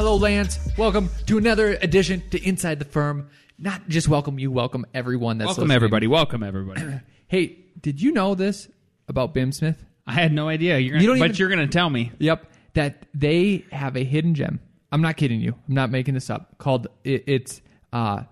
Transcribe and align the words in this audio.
Hello, 0.00 0.16
Lance. 0.16 0.58
Welcome 0.78 1.10
to 1.26 1.36
another 1.36 1.74
edition 1.82 2.22
to 2.30 2.42
Inside 2.42 2.78
the 2.78 2.86
Firm. 2.86 3.28
Not 3.58 3.86
just 3.86 4.08
welcome 4.08 4.38
you, 4.38 4.50
welcome 4.50 4.86
everyone 4.94 5.36
that's 5.36 5.48
Welcome 5.48 5.64
listening. 5.64 5.76
everybody. 5.76 6.06
Welcome 6.06 6.42
everybody. 6.42 6.82
Hey, 7.28 7.58
did 7.78 8.00
you 8.00 8.10
know 8.12 8.34
this 8.34 8.66
about 9.08 9.34
BIMsmith? 9.34 9.76
I 10.06 10.12
had 10.14 10.32
no 10.32 10.48
idea. 10.48 10.78
You're 10.78 10.92
gonna, 10.94 11.02
You 11.02 11.08
don't 11.10 11.18
but 11.18 11.24
even- 11.26 11.36
you're 11.36 11.48
going 11.50 11.60
to 11.60 11.66
tell 11.70 11.90
me. 11.90 12.12
Yep, 12.18 12.50
that 12.72 13.04
they 13.12 13.66
have 13.72 13.94
a 13.94 14.02
hidden 14.02 14.34
gem. 14.34 14.58
I'm 14.90 15.02
not 15.02 15.18
kidding 15.18 15.38
you. 15.42 15.54
I'm 15.68 15.74
not 15.74 15.90
making 15.90 16.14
this 16.14 16.30
up. 16.30 16.56
Called 16.56 16.86
it, 17.04 17.24
it's 17.26 17.60
uh, 17.92 18.22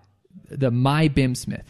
the 0.49 0.71
My 0.71 1.11
BIMsmith. 1.11 1.66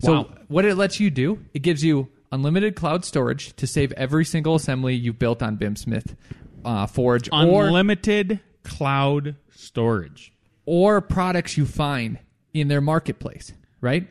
So 0.00 0.12
Wow. 0.14 0.34
what 0.48 0.64
it 0.64 0.74
lets 0.74 0.98
you 0.98 1.10
do, 1.10 1.38
it 1.54 1.60
gives 1.60 1.84
you 1.84 2.08
unlimited 2.32 2.74
cloud 2.74 3.04
storage 3.04 3.54
to 3.54 3.68
save 3.68 3.92
every 3.92 4.24
single 4.24 4.56
assembly 4.56 4.96
you 4.96 5.12
built 5.12 5.44
on 5.44 5.58
BIMsmith 5.58 6.16
uh, 6.64 6.86
Forge 6.88 7.28
or 7.32 7.66
Unlimited 7.66 8.40
cloud 8.64 9.36
storage. 9.54 10.32
or 10.64 11.00
products 11.00 11.56
you 11.56 11.66
find 11.66 12.18
in 12.54 12.68
their 12.68 12.80
marketplace, 12.80 13.52
right? 13.80 14.06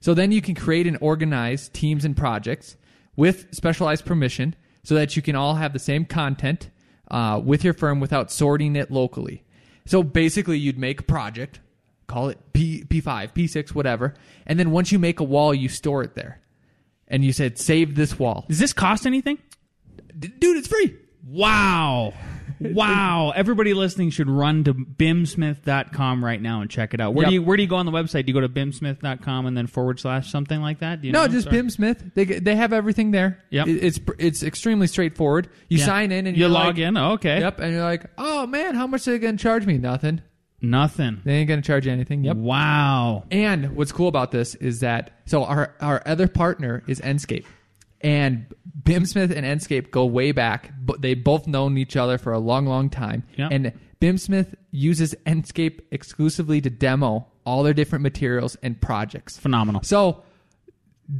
So 0.00 0.14
then 0.14 0.30
you 0.32 0.40
can 0.40 0.54
create 0.54 0.86
and 0.86 0.96
organize 1.00 1.68
teams 1.68 2.04
and 2.04 2.16
projects 2.16 2.76
with 3.16 3.46
specialized 3.52 4.04
permission 4.04 4.54
so 4.84 4.94
that 4.94 5.16
you 5.16 5.22
can 5.22 5.34
all 5.34 5.54
have 5.56 5.72
the 5.72 5.78
same 5.80 6.04
content 6.04 6.70
uh, 7.10 7.40
with 7.44 7.64
your 7.64 7.72
firm 7.74 7.98
without 7.98 8.30
sorting 8.30 8.76
it 8.76 8.90
locally. 8.90 9.42
So 9.84 10.02
basically, 10.02 10.58
you'd 10.58 10.78
make 10.78 11.00
a 11.00 11.04
project, 11.04 11.60
call 12.06 12.28
it 12.28 12.38
P, 12.52 12.84
P5, 12.84 13.32
P6, 13.32 13.70
whatever, 13.74 14.14
and 14.46 14.58
then 14.60 14.70
once 14.70 14.92
you 14.92 14.98
make 14.98 15.18
a 15.20 15.24
wall, 15.24 15.52
you 15.54 15.68
store 15.68 16.02
it 16.04 16.14
there. 16.14 16.40
And 17.08 17.24
you 17.24 17.32
said, 17.32 17.58
save 17.58 17.94
this 17.94 18.18
wall. 18.18 18.44
Does 18.48 18.58
this 18.58 18.72
cost 18.72 19.06
anything? 19.06 19.38
D- 20.18 20.28
Dude, 20.28 20.56
it's 20.56 20.68
free. 20.68 20.96
Wow. 21.26 22.12
Wow. 22.60 23.32
Everybody 23.34 23.74
listening 23.74 24.10
should 24.10 24.28
run 24.28 24.64
to 24.64 24.74
bimsmith.com 24.74 26.24
right 26.24 26.40
now 26.40 26.60
and 26.60 26.70
check 26.70 26.94
it 26.94 27.00
out. 27.00 27.14
Where 27.14 27.24
Yep. 27.24 27.28
do 27.30 27.34
you 27.34 27.42
where 27.42 27.56
do 27.56 27.62
you 27.62 27.68
go 27.68 27.76
on 27.76 27.86
the 27.86 27.92
website? 27.92 28.26
Do 28.26 28.30
you 28.32 28.34
go 28.34 28.40
to 28.40 28.48
bimsmith.com 28.48 29.46
and 29.46 29.56
then 29.56 29.66
forward 29.66 30.00
slash 30.00 30.30
something 30.30 30.60
like 30.60 30.80
that? 30.80 31.00
Do 31.00 31.06
you 31.08 31.12
No, 31.12 31.22
know? 31.26 31.28
just 31.32 31.44
Sorry. 31.44 31.56
Bim 31.58 31.70
Smith. 31.70 32.02
They 32.14 32.24
they 32.24 32.56
have 32.56 32.72
everything 32.72 33.10
there. 33.10 33.42
Yep. 33.50 33.68
It- 33.68 33.84
it's 33.84 34.00
it's 34.18 34.42
extremely 34.42 34.86
straightforward. 34.86 35.48
You 35.68 35.78
Yeah. 35.78 35.86
sign 35.86 36.12
in 36.12 36.26
and 36.26 36.36
you 36.36 36.48
log 36.48 36.66
like- 36.76 36.78
in. 36.78 36.96
Oh, 36.96 37.12
okay. 37.12 37.40
Yep, 37.40 37.60
and 37.60 37.72
you're 37.72 37.82
like, 37.82 38.06
oh 38.18 38.46
man, 38.46 38.74
how 38.74 38.86
much 38.86 39.06
are 39.08 39.12
they 39.12 39.18
gonna 39.18 39.36
charge 39.36 39.66
me? 39.66 39.78
Nothing. 39.78 40.20
Nothing. 40.62 41.20
They 41.24 41.34
ain't 41.34 41.48
gonna 41.48 41.62
charge 41.62 41.86
you 41.86 41.92
anything. 41.92 42.24
Yep. 42.24 42.36
Wow. 42.36 43.24
And 43.30 43.76
what's 43.76 43.92
cool 43.92 44.08
about 44.08 44.30
this 44.32 44.54
is 44.56 44.80
that 44.80 45.10
so 45.26 45.44
our 45.44 45.74
our 45.80 46.02
other 46.06 46.28
partner 46.28 46.82
is 46.86 47.00
Enscape, 47.00 47.44
and 48.00 48.46
BIMsmith 48.82 49.30
and 49.34 49.44
Enscape 49.46 49.90
go 49.90 50.04
way 50.04 50.32
back. 50.32 50.72
But 50.80 51.02
they 51.02 51.14
both 51.14 51.46
known 51.46 51.76
each 51.78 51.96
other 51.96 52.18
for 52.18 52.32
a 52.32 52.38
long, 52.38 52.66
long 52.66 52.90
time. 52.90 53.24
Yep. 53.36 53.50
And 53.52 53.72
BIMsmith 54.00 54.54
uses 54.70 55.14
Enscape 55.26 55.80
exclusively 55.90 56.60
to 56.60 56.70
demo 56.70 57.26
all 57.44 57.62
their 57.62 57.74
different 57.74 58.02
materials 58.02 58.56
and 58.62 58.80
projects. 58.80 59.38
Phenomenal. 59.38 59.82
So 59.82 60.22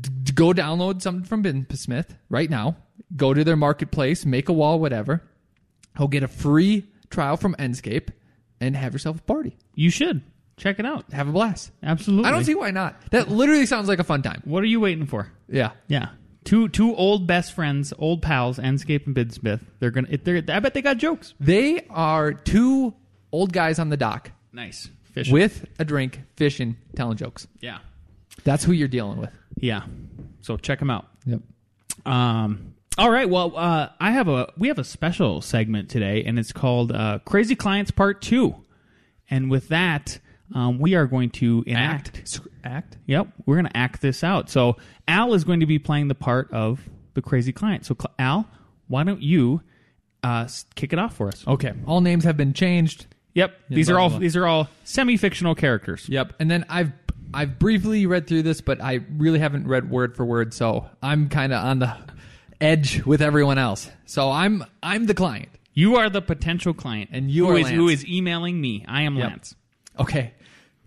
d- 0.00 0.32
go 0.34 0.52
download 0.52 1.00
something 1.02 1.24
from 1.24 1.42
BIMsmith 1.42 2.16
right 2.28 2.50
now. 2.50 2.76
Go 3.16 3.32
to 3.32 3.44
their 3.44 3.56
marketplace, 3.56 4.26
make 4.26 4.48
a 4.48 4.52
wall, 4.52 4.78
whatever. 4.80 5.22
Go 5.96 6.08
get 6.08 6.22
a 6.22 6.28
free 6.28 6.86
trial 7.10 7.36
from 7.36 7.54
Enscape 7.58 8.08
and 8.60 8.76
have 8.76 8.92
yourself 8.92 9.18
a 9.18 9.22
party. 9.22 9.56
You 9.74 9.90
should. 9.90 10.22
Check 10.56 10.78
it 10.78 10.86
out. 10.86 11.12
Have 11.12 11.28
a 11.28 11.32
blast. 11.32 11.70
Absolutely. 11.82 12.26
I 12.26 12.30
don't 12.32 12.44
see 12.44 12.54
why 12.54 12.70
not. 12.70 12.96
That 13.10 13.28
literally 13.30 13.66
sounds 13.66 13.88
like 13.88 13.98
a 13.98 14.04
fun 14.04 14.22
time. 14.22 14.40
What 14.44 14.62
are 14.62 14.66
you 14.66 14.80
waiting 14.80 15.06
for? 15.06 15.30
Yeah. 15.48 15.72
Yeah. 15.86 16.08
Two 16.46 16.68
two 16.68 16.94
old 16.96 17.26
best 17.26 17.52
friends, 17.52 17.92
old 17.98 18.22
pals, 18.22 18.58
Enscape 18.58 19.06
and 19.06 19.14
BIMsmith. 19.14 19.60
They're 19.80 19.90
gonna. 19.90 20.16
They're, 20.16 20.42
I 20.48 20.60
bet 20.60 20.72
they 20.72 20.80
got 20.80 20.96
jokes. 20.96 21.34
They 21.38 21.84
are 21.90 22.32
two 22.32 22.94
old 23.32 23.52
guys 23.52 23.78
on 23.78 23.90
the 23.90 23.96
dock 23.98 24.30
Nice 24.52 24.88
fish. 25.12 25.28
with 25.30 25.66
a 25.78 25.84
drink, 25.84 26.22
fishing, 26.36 26.76
telling 26.94 27.16
jokes. 27.18 27.46
yeah, 27.60 27.78
That's 28.44 28.64
who 28.64 28.72
you're 28.72 28.86
dealing 28.88 29.18
with. 29.18 29.30
yeah. 29.56 29.82
So 30.40 30.56
check 30.56 30.78
them 30.78 30.88
out. 30.90 31.06
Yep. 31.26 31.40
Um. 32.06 32.74
All 32.98 33.10
right. 33.10 33.28
Well, 33.28 33.52
uh, 33.56 33.88
I 34.00 34.12
have 34.12 34.28
a 34.28 34.52
we 34.56 34.68
have 34.68 34.78
a 34.78 34.84
special 34.84 35.42
segment 35.42 35.90
today, 35.90 36.22
and 36.24 36.38
it's 36.38 36.52
called 36.52 36.92
uh, 36.92 37.18
Crazy 37.24 37.56
Clients 37.56 37.90
Part 37.90 38.22
Two. 38.22 38.54
And 39.28 39.50
with 39.50 39.68
that, 39.68 40.20
um, 40.54 40.78
we 40.78 40.94
are 40.94 41.06
going 41.06 41.30
to 41.30 41.64
enact. 41.66 42.18
Act. 42.18 42.40
Act. 42.64 42.98
Yep, 43.06 43.28
we're 43.46 43.56
going 43.56 43.66
to 43.66 43.76
act 43.76 44.00
this 44.00 44.22
out. 44.24 44.48
So 44.50 44.76
Al 45.08 45.34
is 45.34 45.44
going 45.44 45.60
to 45.60 45.66
be 45.66 45.78
playing 45.78 46.08
the 46.08 46.14
part 46.14 46.50
of 46.52 46.80
the 47.14 47.22
crazy 47.22 47.52
client. 47.52 47.86
So 47.86 47.96
Al, 48.18 48.48
why 48.88 49.04
don't 49.04 49.22
you 49.22 49.62
uh, 50.22 50.48
kick 50.74 50.92
it 50.92 50.98
off 50.98 51.16
for 51.16 51.28
us? 51.28 51.46
Okay. 51.46 51.72
All 51.86 52.00
names 52.00 52.24
have 52.24 52.36
been 52.36 52.52
changed. 52.52 53.06
Yep. 53.34 53.54
These 53.68 53.88
blah, 53.88 53.96
are 53.96 54.00
all 54.00 54.08
blah, 54.10 54.18
these 54.18 54.36
are 54.36 54.46
all 54.46 54.68
semi-fictional 54.84 55.54
characters. 55.54 56.08
Yep. 56.08 56.34
And 56.40 56.50
then 56.50 56.64
I've 56.68 56.92
I've 57.34 57.58
briefly 57.58 58.06
read 58.06 58.26
through 58.26 58.42
this, 58.42 58.60
but 58.60 58.80
I 58.80 59.00
really 59.16 59.38
haven't 59.38 59.66
read 59.68 59.90
word 59.90 60.16
for 60.16 60.24
word, 60.24 60.54
so 60.54 60.86
I'm 61.02 61.28
kind 61.28 61.52
of 61.52 61.62
on 61.62 61.80
the 61.80 61.94
edge 62.60 63.04
with 63.04 63.20
everyone 63.20 63.58
else. 63.58 63.90
So 64.06 64.30
I'm 64.30 64.64
I'm 64.82 65.06
the 65.06 65.14
client. 65.14 65.50
You 65.74 65.96
are 65.96 66.08
the 66.08 66.22
potential 66.22 66.72
client, 66.72 67.10
And 67.12 67.30
you 67.30 67.46
who 67.46 67.52
are 67.52 67.58
is- 67.58 67.68
who 67.68 67.88
is 67.88 68.06
emailing 68.06 68.58
me. 68.60 68.84
I 68.88 69.02
am 69.02 69.16
Yep. 69.16 69.28
Lance. 69.30 69.54
Okay. 69.98 70.32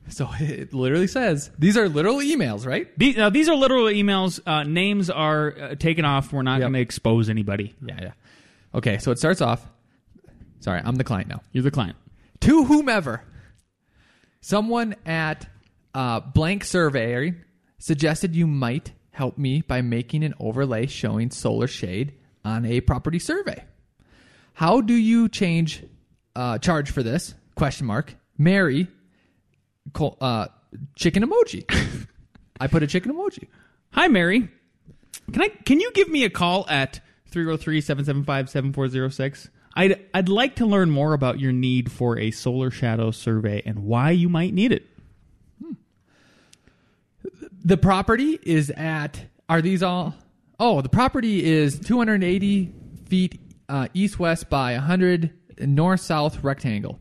So 0.10 0.28
it 0.40 0.74
literally 0.74 1.08
says 1.08 1.52
these 1.60 1.78
are 1.78 1.88
literal 1.90 2.18
emails, 2.18 2.66
right? 2.66 2.88
These, 2.98 3.18
uh, 3.18 3.30
these 3.30 3.48
are 3.50 3.56
literal 3.56 3.86
emails. 3.86 4.40
Uh, 4.46 4.64
names 4.64 5.10
are 5.10 5.56
uh, 5.60 5.76
taken 5.76 6.06
off. 6.06 6.34
We're 6.34 6.42
not 6.44 6.56
Yep. 6.60 6.62
going 6.62 6.74
to 6.74 6.80
expose 6.80 7.30
anybody. 7.30 7.76
Yeah, 7.86 8.00
yeah. 8.02 8.12
Okay, 8.74 8.98
so 9.00 9.12
it 9.12 9.20
starts 9.20 9.42
off. 9.42 9.66
Sorry, 10.60 10.82
I'm 10.84 10.96
the 10.96 11.04
client 11.04 11.28
now. 11.30 11.42
You're 11.52 11.64
the 11.64 11.72
client. 11.72 11.96
To 12.42 12.66
whomever, 12.66 13.24
someone 14.42 14.96
at 15.06 15.48
uh, 15.94 16.20
Blank 16.20 16.64
Survey 16.64 17.34
suggested 17.78 18.36
you 18.36 18.48
might 18.48 18.92
help 19.12 19.38
me 19.38 19.62
by 19.62 19.82
making 19.82 20.24
an 20.24 20.34
overlay 20.40 20.86
showing 20.86 21.32
solar 21.32 21.68
shade 21.68 22.14
on 22.46 22.66
a 22.66 22.82
property 22.82 23.20
survey. 23.20 23.64
How 24.54 24.82
do 24.82 24.94
you 24.94 25.30
change 25.30 25.84
uh, 26.36 26.58
charge 26.58 26.92
for 26.92 27.04
this? 27.04 27.34
Question 27.56 27.88
mark. 27.88 28.16
Mary, 28.38 28.88
uh, 30.22 30.48
chicken 30.96 31.24
emoji. 31.24 31.66
I 32.60 32.68
put 32.68 32.84
a 32.84 32.88
chicken 32.88 33.14
emoji. 33.14 33.48
Hi, 33.92 34.08
Mary. 34.08 34.50
Can 35.32 35.42
I? 35.42 35.50
Can 35.50 35.80
you 35.80 35.92
give 35.94 36.10
me 36.10 36.24
a 36.24 36.30
call 36.30 36.66
at 36.70 37.00
303-775-7406? 37.32 39.50
I'd 39.76 40.04
I'd 40.14 40.30
like 40.30 40.56
to 40.58 40.66
learn 40.66 40.90
more 40.90 41.14
about 41.14 41.40
your 41.40 41.52
need 41.52 41.92
for 41.92 42.18
a 42.18 42.32
solar 42.32 42.72
shadow 42.72 43.12
survey 43.12 43.62
and 43.66 43.80
why 43.80 44.12
you 44.12 44.30
might 44.30 44.54
need 44.54 44.72
it. 44.72 44.86
The 47.64 47.78
property 47.78 48.40
is 48.44 48.70
at. 48.72 49.26
Are 49.48 49.62
these 49.62 49.84
all? 49.84 50.16
Oh, 50.60 50.82
the 50.82 50.90
property 50.90 51.46
is 51.46 51.80
280 51.80 52.74
feet 53.08 53.40
uh, 53.68 53.88
east 53.94 54.20
west 54.20 54.50
by 54.50 54.74
100 54.74 55.32
north 55.60 56.02
south 56.02 56.44
rectangle. 56.44 57.00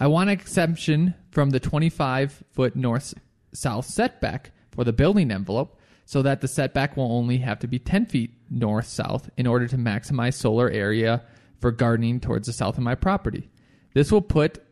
I 0.00 0.06
want 0.06 0.30
an 0.30 0.38
exception 0.38 1.14
from 1.30 1.50
the 1.50 1.60
25 1.60 2.42
foot 2.52 2.74
north 2.74 3.14
south 3.52 3.84
setback 3.84 4.52
for 4.70 4.82
the 4.82 4.92
building 4.94 5.30
envelope 5.30 5.78
so 6.06 6.22
that 6.22 6.40
the 6.40 6.48
setback 6.48 6.96
will 6.96 7.12
only 7.12 7.38
have 7.38 7.58
to 7.60 7.66
be 7.68 7.78
10 7.78 8.06
feet 8.06 8.32
north 8.48 8.86
south 8.86 9.28
in 9.36 9.46
order 9.46 9.68
to 9.68 9.76
maximize 9.76 10.34
solar 10.34 10.70
area 10.70 11.22
for 11.60 11.70
gardening 11.70 12.18
towards 12.18 12.46
the 12.46 12.52
south 12.52 12.78
of 12.78 12.82
my 12.82 12.94
property. 12.94 13.50
This 13.92 14.10
will 14.10 14.22
put 14.22 14.64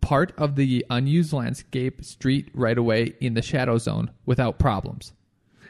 part 0.00 0.32
of 0.38 0.56
the 0.56 0.86
unused 0.88 1.32
landscape 1.32 2.02
street 2.04 2.48
right 2.54 2.78
away 2.78 3.14
in 3.20 3.34
the 3.34 3.42
shadow 3.42 3.76
zone 3.76 4.10
without 4.24 4.58
problems. 4.58 5.12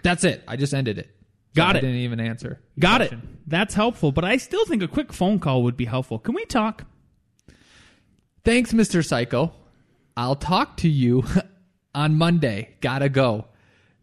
That's 0.02 0.24
it. 0.24 0.42
I 0.46 0.56
just 0.56 0.72
ended 0.72 0.98
it. 0.98 1.10
Got 1.54 1.74
I 1.74 1.78
it. 1.78 1.82
didn't 1.82 1.96
even 1.96 2.20
answer. 2.20 2.60
Got 2.78 3.02
it. 3.02 3.12
That's 3.46 3.74
helpful, 3.74 4.12
but 4.12 4.24
I 4.24 4.36
still 4.36 4.64
think 4.66 4.82
a 4.82 4.88
quick 4.88 5.12
phone 5.12 5.40
call 5.40 5.64
would 5.64 5.76
be 5.76 5.86
helpful. 5.86 6.18
Can 6.18 6.34
we 6.34 6.44
talk? 6.44 6.84
Thanks, 8.44 8.72
Mr. 8.72 9.00
Cayko. 9.00 9.52
I'll 10.16 10.37
talk 10.37 10.76
to 10.78 10.88
you 10.88 11.25
on 11.94 12.16
Monday. 12.16 12.75
Gotta 12.81 13.08
go. 13.08 13.46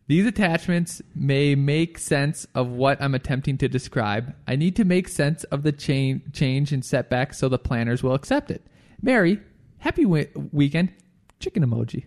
These 0.08 0.26
attachments 0.26 1.02
may 1.14 1.54
make 1.56 1.98
sense 1.98 2.48
of 2.56 2.70
what 2.70 3.02
I'm 3.02 3.14
attempting 3.14 3.58
to 3.58 3.68
describe. 3.68 4.34
I 4.48 4.56
need 4.56 4.76
to 4.78 4.86
make 4.86 5.10
sense 5.10 5.44
of 5.46 5.64
the 5.64 5.74
cha- 5.74 6.22
change 6.32 6.72
and 6.72 6.86
setback 6.86 7.34
so 7.34 7.50
the 7.50 7.60
planners 7.60 8.04
will 8.04 8.14
accept 8.14 8.50
it. 8.50 8.66
Mary, 9.02 9.40
happy 9.80 10.06
we- 10.06 10.28
weekend. 10.54 10.94
Chicken 11.40 11.66
emoji. 11.66 12.06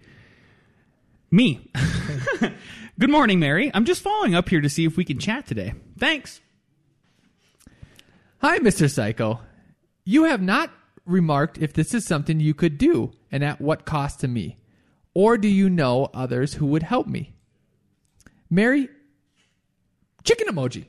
Me. 1.31 1.71
Good 2.99 3.11
morning, 3.11 3.39
Mary. 3.39 3.71
I'm 3.75 3.85
just 3.85 4.03
following 4.03 4.35
up 4.35 4.49
here 4.49 4.61
to 4.61 4.69
see 4.69 4.85
if 4.85 4.97
we 4.97 5.05
can 5.05 5.19
chat 5.19 5.47
today. 5.47 5.75
Thanks. 5.99 6.41
Hi, 8.39 8.59
Mr. 8.59 8.87
Cayko. 8.87 9.41
You 10.05 10.25
have 10.25 10.41
not 10.43 10.71
remarked 11.07 11.59
if 11.59 11.73
this 11.73 11.95
is 11.95 12.05
something 12.05 12.41
you 12.41 12.55
could 12.55 12.79
do 12.79 13.13
and 13.31 13.45
at 13.45 13.61
what 13.61 13.85
cost 13.85 14.21
to 14.21 14.29
me. 14.29 14.57
Or 15.15 15.37
do 15.37 15.49
you 15.49 15.69
know 15.69 16.09
others 16.15 16.55
who 16.55 16.67
would 16.67 16.83
help 16.83 17.07
me? 17.07 17.35
Mary, 18.49 18.89
chicken 20.25 20.49
emoji. 20.49 20.87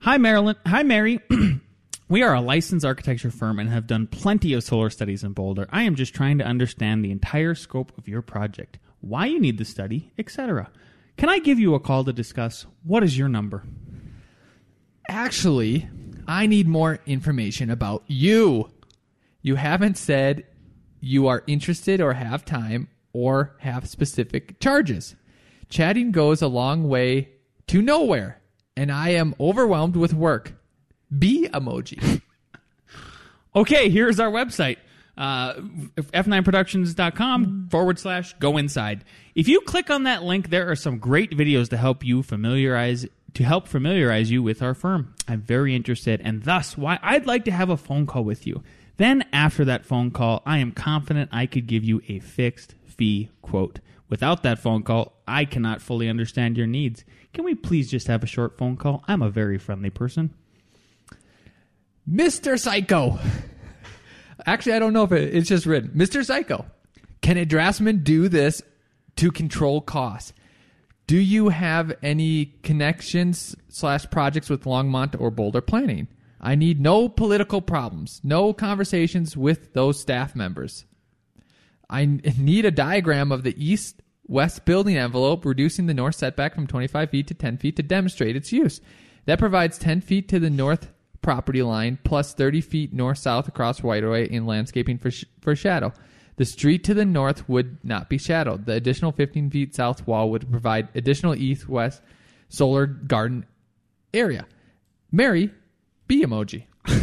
Hi, 0.00 0.18
Marilyn. 0.18 0.56
Hi, 0.66 0.82
Mary. 0.82 1.20
we 2.08 2.22
are 2.22 2.34
a 2.34 2.40
licensed 2.40 2.84
architecture 2.84 3.30
firm 3.30 3.58
and 3.58 3.70
have 3.70 3.86
done 3.86 4.06
plenty 4.06 4.52
of 4.52 4.62
solar 4.62 4.90
studies 4.90 5.24
in 5.24 5.32
Boulder. 5.32 5.66
I 5.70 5.82
am 5.82 5.94
just 5.94 6.14
trying 6.14 6.38
to 6.38 6.44
understand 6.44 7.04
the 7.04 7.10
entire 7.10 7.54
scope 7.54 7.96
of 7.96 8.08
your 8.08 8.22
project, 8.22 8.78
why 9.00 9.26
you 9.26 9.40
need 9.40 9.58
the 9.58 9.64
study, 9.64 10.12
etc. 10.18 10.70
Can 11.16 11.28
I 11.28 11.38
give 11.38 11.58
you 11.58 11.74
a 11.74 11.80
call 11.80 12.04
to 12.04 12.12
discuss? 12.12 12.66
What 12.82 13.02
is 13.02 13.16
your 13.16 13.28
number? 13.28 13.64
Actually, 15.08 15.88
I 16.26 16.46
need 16.46 16.66
more 16.66 16.98
information 17.06 17.70
about 17.70 18.04
you. 18.06 18.70
You 19.44 19.56
haven't 19.56 19.98
said 19.98 20.44
you 21.00 21.28
are 21.28 21.44
interested 21.46 22.00
or 22.00 22.14
have 22.14 22.46
time 22.46 22.88
or 23.12 23.54
have 23.58 23.86
specific 23.86 24.58
charges. 24.58 25.14
Chatting 25.68 26.12
goes 26.12 26.40
a 26.40 26.48
long 26.48 26.88
way 26.88 27.28
to 27.66 27.82
nowhere, 27.82 28.40
and 28.74 28.90
I 28.90 29.10
am 29.10 29.34
overwhelmed 29.38 29.96
with 29.96 30.14
work. 30.14 30.54
B 31.16 31.46
emoji. 31.52 32.22
Okay, 33.56 33.88
here's 33.88 34.18
our 34.18 34.32
website. 34.32 34.78
Uh, 35.16 35.54
f9productions.com 35.54 37.68
forward 37.70 38.00
slash 38.00 38.34
go 38.40 38.56
inside. 38.56 39.04
If 39.36 39.46
you 39.46 39.60
click 39.60 39.90
on 39.90 40.02
that 40.02 40.24
link, 40.24 40.50
there 40.50 40.68
are 40.68 40.74
some 40.74 40.98
great 40.98 41.30
videos 41.30 41.68
to 41.68 41.76
help 41.76 42.04
you 42.04 42.24
familiarize 42.24 43.06
to 43.34 43.44
help 43.44 43.68
familiarize 43.68 44.28
you 44.28 44.42
with 44.42 44.60
our 44.60 44.74
firm. 44.74 45.14
I'm 45.28 45.40
very 45.40 45.76
interested, 45.76 46.20
and 46.20 46.42
thus 46.42 46.76
why 46.76 46.98
I'd 47.00 47.26
like 47.26 47.44
to 47.44 47.52
have 47.52 47.70
a 47.70 47.76
phone 47.76 48.06
call 48.06 48.24
with 48.24 48.44
you. 48.44 48.64
Then, 48.96 49.24
after 49.32 49.64
that 49.64 49.84
phone 49.84 50.10
call, 50.10 50.42
I 50.46 50.58
am 50.58 50.72
confident 50.72 51.30
I 51.32 51.46
could 51.46 51.66
give 51.66 51.84
you 51.84 52.00
a 52.08 52.20
fixed 52.20 52.74
fee 52.84 53.30
quote. 53.42 53.80
Without 54.08 54.42
that 54.42 54.58
phone 54.58 54.82
call, 54.82 55.14
I 55.26 55.44
cannot 55.44 55.82
fully 55.82 56.08
understand 56.08 56.56
your 56.56 56.66
needs. 56.66 57.04
Can 57.32 57.44
we 57.44 57.54
please 57.54 57.90
just 57.90 58.06
have 58.06 58.22
a 58.22 58.26
short 58.28 58.56
phone 58.56 58.76
call? 58.76 59.02
I'm 59.08 59.22
a 59.22 59.30
very 59.30 59.58
friendly 59.58 59.90
person. 59.90 60.32
Mr. 62.08 62.54
Cayko. 62.54 63.18
Actually, 64.46 64.74
I 64.74 64.78
don't 64.78 64.92
know 64.92 65.04
if 65.04 65.12
it, 65.12 65.34
it's 65.34 65.48
just 65.48 65.66
written. 65.66 65.90
Mr. 65.90 66.20
Cayko, 66.20 66.66
can 67.22 67.36
a 67.36 67.44
draftsman 67.44 68.04
do 68.04 68.28
this 68.28 68.62
to 69.16 69.32
control 69.32 69.80
costs? 69.80 70.32
Do 71.06 71.16
you 71.16 71.48
have 71.48 71.92
any 72.02 72.54
connections 72.62 73.56
slash 73.68 74.08
projects 74.10 74.48
with 74.48 74.64
Longmont 74.64 75.18
or 75.20 75.30
Boulder 75.30 75.60
Planning? 75.60 76.08
I 76.44 76.56
need 76.56 76.78
no 76.78 77.08
political 77.08 77.62
problems, 77.62 78.20
no 78.22 78.52
conversations 78.52 79.34
with 79.34 79.72
those 79.72 79.98
staff 79.98 80.36
members. 80.36 80.84
I 81.88 82.04
need 82.04 82.66
a 82.66 82.70
diagram 82.70 83.32
of 83.32 83.44
the 83.44 83.54
east 83.56 84.02
west 84.26 84.66
building 84.66 84.98
envelope, 84.98 85.46
reducing 85.46 85.86
the 85.86 85.94
north 85.94 86.16
setback 86.16 86.54
from 86.54 86.66
25 86.66 87.10
feet 87.10 87.26
to 87.28 87.34
10 87.34 87.56
feet 87.56 87.76
to 87.76 87.82
demonstrate 87.82 88.36
its 88.36 88.52
use. 88.52 88.82
That 89.24 89.38
provides 89.38 89.78
10 89.78 90.02
feet 90.02 90.28
to 90.28 90.38
the 90.38 90.50
north 90.50 90.90
property 91.22 91.62
line 91.62 91.98
plus 92.04 92.34
30 92.34 92.60
feet 92.60 92.92
north 92.92 93.18
south 93.18 93.48
across 93.48 93.82
right-of-way 93.82 94.26
in 94.26 94.44
landscaping 94.44 94.98
for, 94.98 95.10
sh- 95.10 95.24
for 95.40 95.56
shadow. 95.56 95.94
The 96.36 96.44
street 96.44 96.84
to 96.84 96.94
the 96.94 97.06
north 97.06 97.48
would 97.48 97.78
not 97.82 98.10
be 98.10 98.18
shadowed. 98.18 98.66
The 98.66 98.72
additional 98.72 99.12
15 99.12 99.50
feet 99.50 99.74
south 99.74 100.06
wall 100.06 100.30
would 100.30 100.50
provide 100.50 100.88
additional 100.94 101.34
east 101.34 101.68
west 101.70 102.02
solar 102.50 102.86
garden 102.86 103.46
area. 104.12 104.46
Mary, 105.10 105.50
B 106.06 106.24
emoji. 106.24 106.66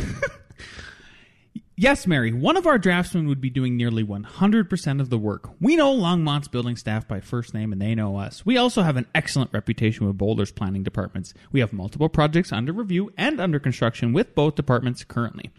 Yes, 1.82 2.06
Mary. 2.06 2.32
One 2.32 2.58
of 2.58 2.68
our 2.68 2.78
draftsmen 2.78 3.28
would 3.28 3.42
be 3.42 3.50
doing 3.50 3.76
nearly 3.76 4.04
100% 4.04 5.02
of 5.02 5.10
the 5.10 5.18
work. 5.18 5.50
We 5.60 5.76
know 5.76 5.92
Longmont's 5.92 6.48
building 6.48 6.76
staff 6.76 7.08
by 7.08 7.22
first 7.22 7.56
name 7.56 7.72
and 7.72 7.82
they 7.82 7.96
know 7.96 8.18
us. 8.18 8.46
We 8.46 8.56
also 8.56 8.84
have 8.84 8.98
an 8.98 9.08
excellent 9.16 9.52
reputation 9.52 10.06
with 10.06 10.16
Boulder's 10.16 10.52
planning 10.52 10.84
departments. 10.84 11.34
We 11.52 11.60
have 11.60 11.74
multiple 11.74 12.08
projects 12.08 12.52
under 12.52 12.72
review 12.72 13.12
and 13.18 13.42
under 13.42 13.58
construction 13.58 14.14
with 14.14 14.36
both 14.36 14.54
departments 14.54 15.04
currently. 15.04 15.50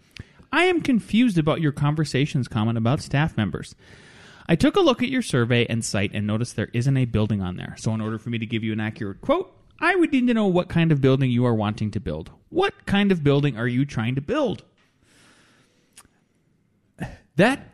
I 0.49 0.63
am 0.63 0.79
confused 0.79 1.37
about 1.37 1.59
your 1.59 1.73
conversations 1.73 2.47
comment 2.47 2.77
about 2.77 3.01
staff 3.01 3.35
members. 3.35 3.75
I 4.47 4.55
took 4.55 4.77
a 4.77 4.81
look 4.81 5.03
at 5.03 5.09
your 5.09 5.23
survey 5.23 5.65
and 5.65 5.83
site 5.83 6.11
and 6.13 6.25
noticed 6.25 6.55
there 6.55 6.69
isn't 6.71 6.95
a 6.95 7.03
building 7.03 7.41
on 7.41 7.57
there. 7.57 7.75
So, 7.77 7.93
in 7.93 7.99
order 7.99 8.17
for 8.17 8.29
me 8.29 8.37
to 8.37 8.45
give 8.45 8.63
you 8.63 8.71
an 8.71 8.79
accurate 8.79 9.19
quote, 9.19 9.53
I 9.79 9.95
would 9.95 10.11
need 10.11 10.27
to 10.27 10.33
know 10.33 10.47
what 10.47 10.69
kind 10.69 10.91
of 10.91 11.01
building 11.01 11.31
you 11.31 11.45
are 11.45 11.55
wanting 11.55 11.91
to 11.91 11.99
build. 11.99 12.31
What 12.49 12.85
kind 12.85 13.11
of 13.11 13.23
building 13.23 13.57
are 13.57 13.67
you 13.67 13.85
trying 13.85 14.15
to 14.15 14.21
build? 14.21 14.63
That 17.35 17.67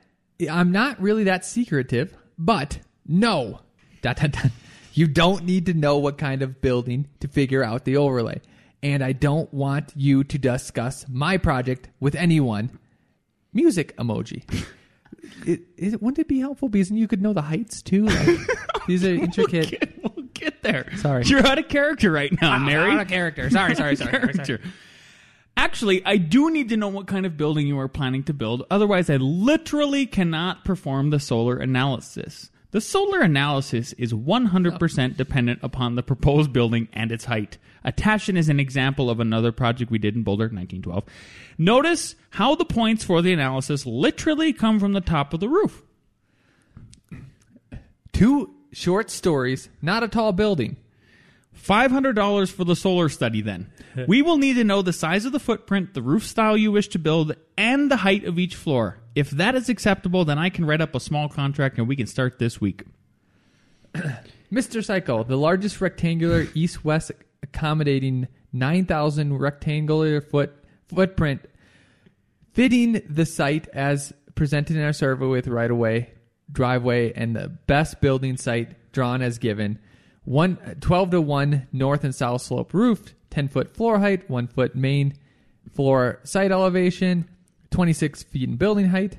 I'm 0.50 0.72
not 0.72 1.02
really 1.02 1.26
that 1.26 1.46
secretive, 1.46 2.16
but 2.38 2.80
no. 3.06 3.60
Dot, 4.02 4.18
dot, 4.18 4.32
dot. 4.32 4.52
You 4.94 5.08
don't 5.08 5.44
need 5.44 5.66
to 5.68 5.74
know 5.74 5.98
what 5.98 6.18
kind 6.18 6.42
of 6.42 6.62
building 6.62 7.08
to 7.20 7.28
figure 7.28 7.64
out 7.64 7.86
the 7.86 7.98
overlay. 7.98 8.42
And 8.82 9.04
I 9.04 9.12
don't 9.12 9.54
want 9.54 9.92
you 9.96 10.24
to 10.24 10.38
discuss 10.38 11.06
my 11.10 11.38
project 11.38 11.90
with 12.00 12.16
anyone. 12.16 12.80
Music 13.54 13.96
emoji. 13.98 14.44
It, 15.46 15.62
it, 15.78 16.02
wouldn't 16.02 16.20
it 16.20 16.28
be 16.28 16.40
helpful 16.40 16.70
because 16.70 16.92
you 16.92 17.08
could 17.08 17.22
know 17.22 17.34
the 17.34 17.42
heights 17.42 17.82
too? 17.82 18.06
Like, 18.06 18.40
these 18.88 19.04
are 19.04 19.10
oh 19.10 19.14
intricate. 19.14 19.89
Get- 20.62 20.74
there. 20.74 20.98
Sorry. 20.98 21.24
You're 21.26 21.46
out 21.46 21.60
of 21.60 21.68
character 21.68 22.12
right 22.12 22.32
now, 22.42 22.56
uh, 22.56 22.60
Mary. 22.60 22.92
Out 22.92 23.02
of 23.02 23.08
character. 23.08 23.50
Sorry, 23.50 23.76
sorry, 23.76 23.96
sorry. 23.96 24.12
sorry, 24.12 24.34
sorry. 24.34 24.34
Character. 24.36 24.62
Actually, 25.58 26.06
I 26.06 26.18
do 26.18 26.50
need 26.50 26.70
to 26.70 26.78
know 26.78 26.88
what 26.88 27.08
kind 27.08 27.26
of 27.26 27.36
building 27.36 27.68
you 27.68 27.78
are 27.80 27.90
planning 27.90 28.24
to 28.24 28.34
build. 28.34 28.64
Otherwise, 28.72 29.10
I 29.10 29.18
literally 29.18 30.06
cannot 30.06 30.64
perform 30.64 31.10
the 31.10 31.20
solar 31.20 31.58
analysis. 31.58 32.50
The 32.72 32.80
solar 32.80 33.20
analysis 33.20 33.94
is 33.94 34.14
100% 34.14 35.18
dependent 35.18 35.60
upon 35.62 35.96
the 35.96 36.04
proposed 36.04 36.54
building 36.54 36.88
and 36.94 37.12
its 37.12 37.26
height. 37.26 37.58
Attached 37.84 38.30
is 38.30 38.48
an 38.48 38.60
example 38.60 39.10
of 39.10 39.20
another 39.20 39.52
project 39.52 39.90
we 39.90 39.98
did 39.98 40.16
in 40.16 40.24
Boulder, 40.24 40.46
1912. 40.46 41.04
Notice 41.58 42.16
how 42.32 42.56
the 42.56 42.66
points 42.66 43.04
for 43.04 43.22
the 43.22 43.34
analysis 43.34 43.86
literally 43.86 44.54
come 44.54 44.80
from 44.80 44.94
the 44.94 45.02
top 45.02 45.34
of 45.34 45.40
the 45.40 45.50
roof. 45.50 45.82
Two 48.14 48.54
short 48.72 49.10
stories, 49.10 49.70
not 49.82 50.04
a 50.04 50.08
tall 50.08 50.32
building. 50.32 50.78
$500 51.58 52.52
for 52.52 52.64
the 52.64 52.76
solar 52.76 53.10
study 53.10 53.42
then. 53.42 53.72
we 54.08 54.22
will 54.22 54.38
need 54.38 54.54
to 54.54 54.64
know 54.64 54.82
the 54.82 54.94
size 54.94 55.26
of 55.26 55.32
the 55.32 55.40
footprint, 55.40 55.94
the 55.94 56.02
roof 56.02 56.26
style 56.26 56.56
you 56.56 56.72
wish 56.72 56.88
to 56.90 57.00
build, 57.00 57.36
and 57.58 57.92
the 57.92 57.98
height 57.98 58.24
of 58.24 58.40
each 58.40 58.56
floor. 58.56 59.00
If 59.16 59.32
that 59.32 59.56
is 59.56 59.70
acceptable, 59.70 60.26
then 60.26 60.38
I 60.38 60.50
can 60.50 60.66
write 60.66 60.82
up 60.82 60.96
a 60.96 61.00
small 61.00 61.28
contract 61.28 61.78
and 61.78 61.88
we 61.88 61.96
can 61.96 62.08
start 62.08 62.40
this 62.40 62.62
week. 62.62 62.84
Mr. 63.94 64.82
Cayko, 64.82 65.28
the 65.28 65.38
largest 65.38 65.82
rectangular 65.82 66.48
east-west 66.54 67.12
accommodating 67.44 68.28
9,000 68.54 69.38
rectangular 69.38 70.22
foot 70.22 70.56
footprint, 70.88 71.42
fitting 72.54 73.02
the 73.08 73.26
site 73.26 73.68
as 73.70 74.12
presented 74.36 74.76
in 74.76 74.84
our 74.84 74.94
survey 74.94 75.26
with 75.26 75.48
right-of-way, 75.48 76.12
driveway, 76.52 77.14
and 77.14 77.36
the 77.36 77.50
best 77.50 78.02
building 78.02 78.38
site 78.38 78.92
drawn 78.92 79.22
as 79.22 79.38
given. 79.38 79.80
One, 80.26 80.58
12 80.82 81.12
to 81.12 81.22
1 81.22 81.68
north 81.72 82.04
and 82.04 82.14
south 82.14 82.42
slope 82.42 82.74
roof, 82.74 83.16
10 83.30 83.48
foot 83.48 83.76
floor 83.76 84.00
height, 84.00 84.30
1 84.30 84.48
foot 84.48 84.76
main 84.76 85.14
floor 85.74 86.20
site 86.24 86.52
elevation, 86.52 87.28
26 87.72 88.24
feet 88.24 88.50
in 88.50 88.56
building 88.58 88.88
height. 88.90 89.18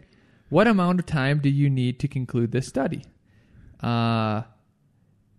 What 0.49 0.67
amount 0.67 0.99
of 1.01 1.07
time 1.07 1.39
do 1.39 1.49
you 1.49 1.71
need 1.71 2.01
to 2.01 2.09
conclude 2.09 2.51
this 2.53 2.67
study? 2.67 3.05
Uh, 3.81 4.43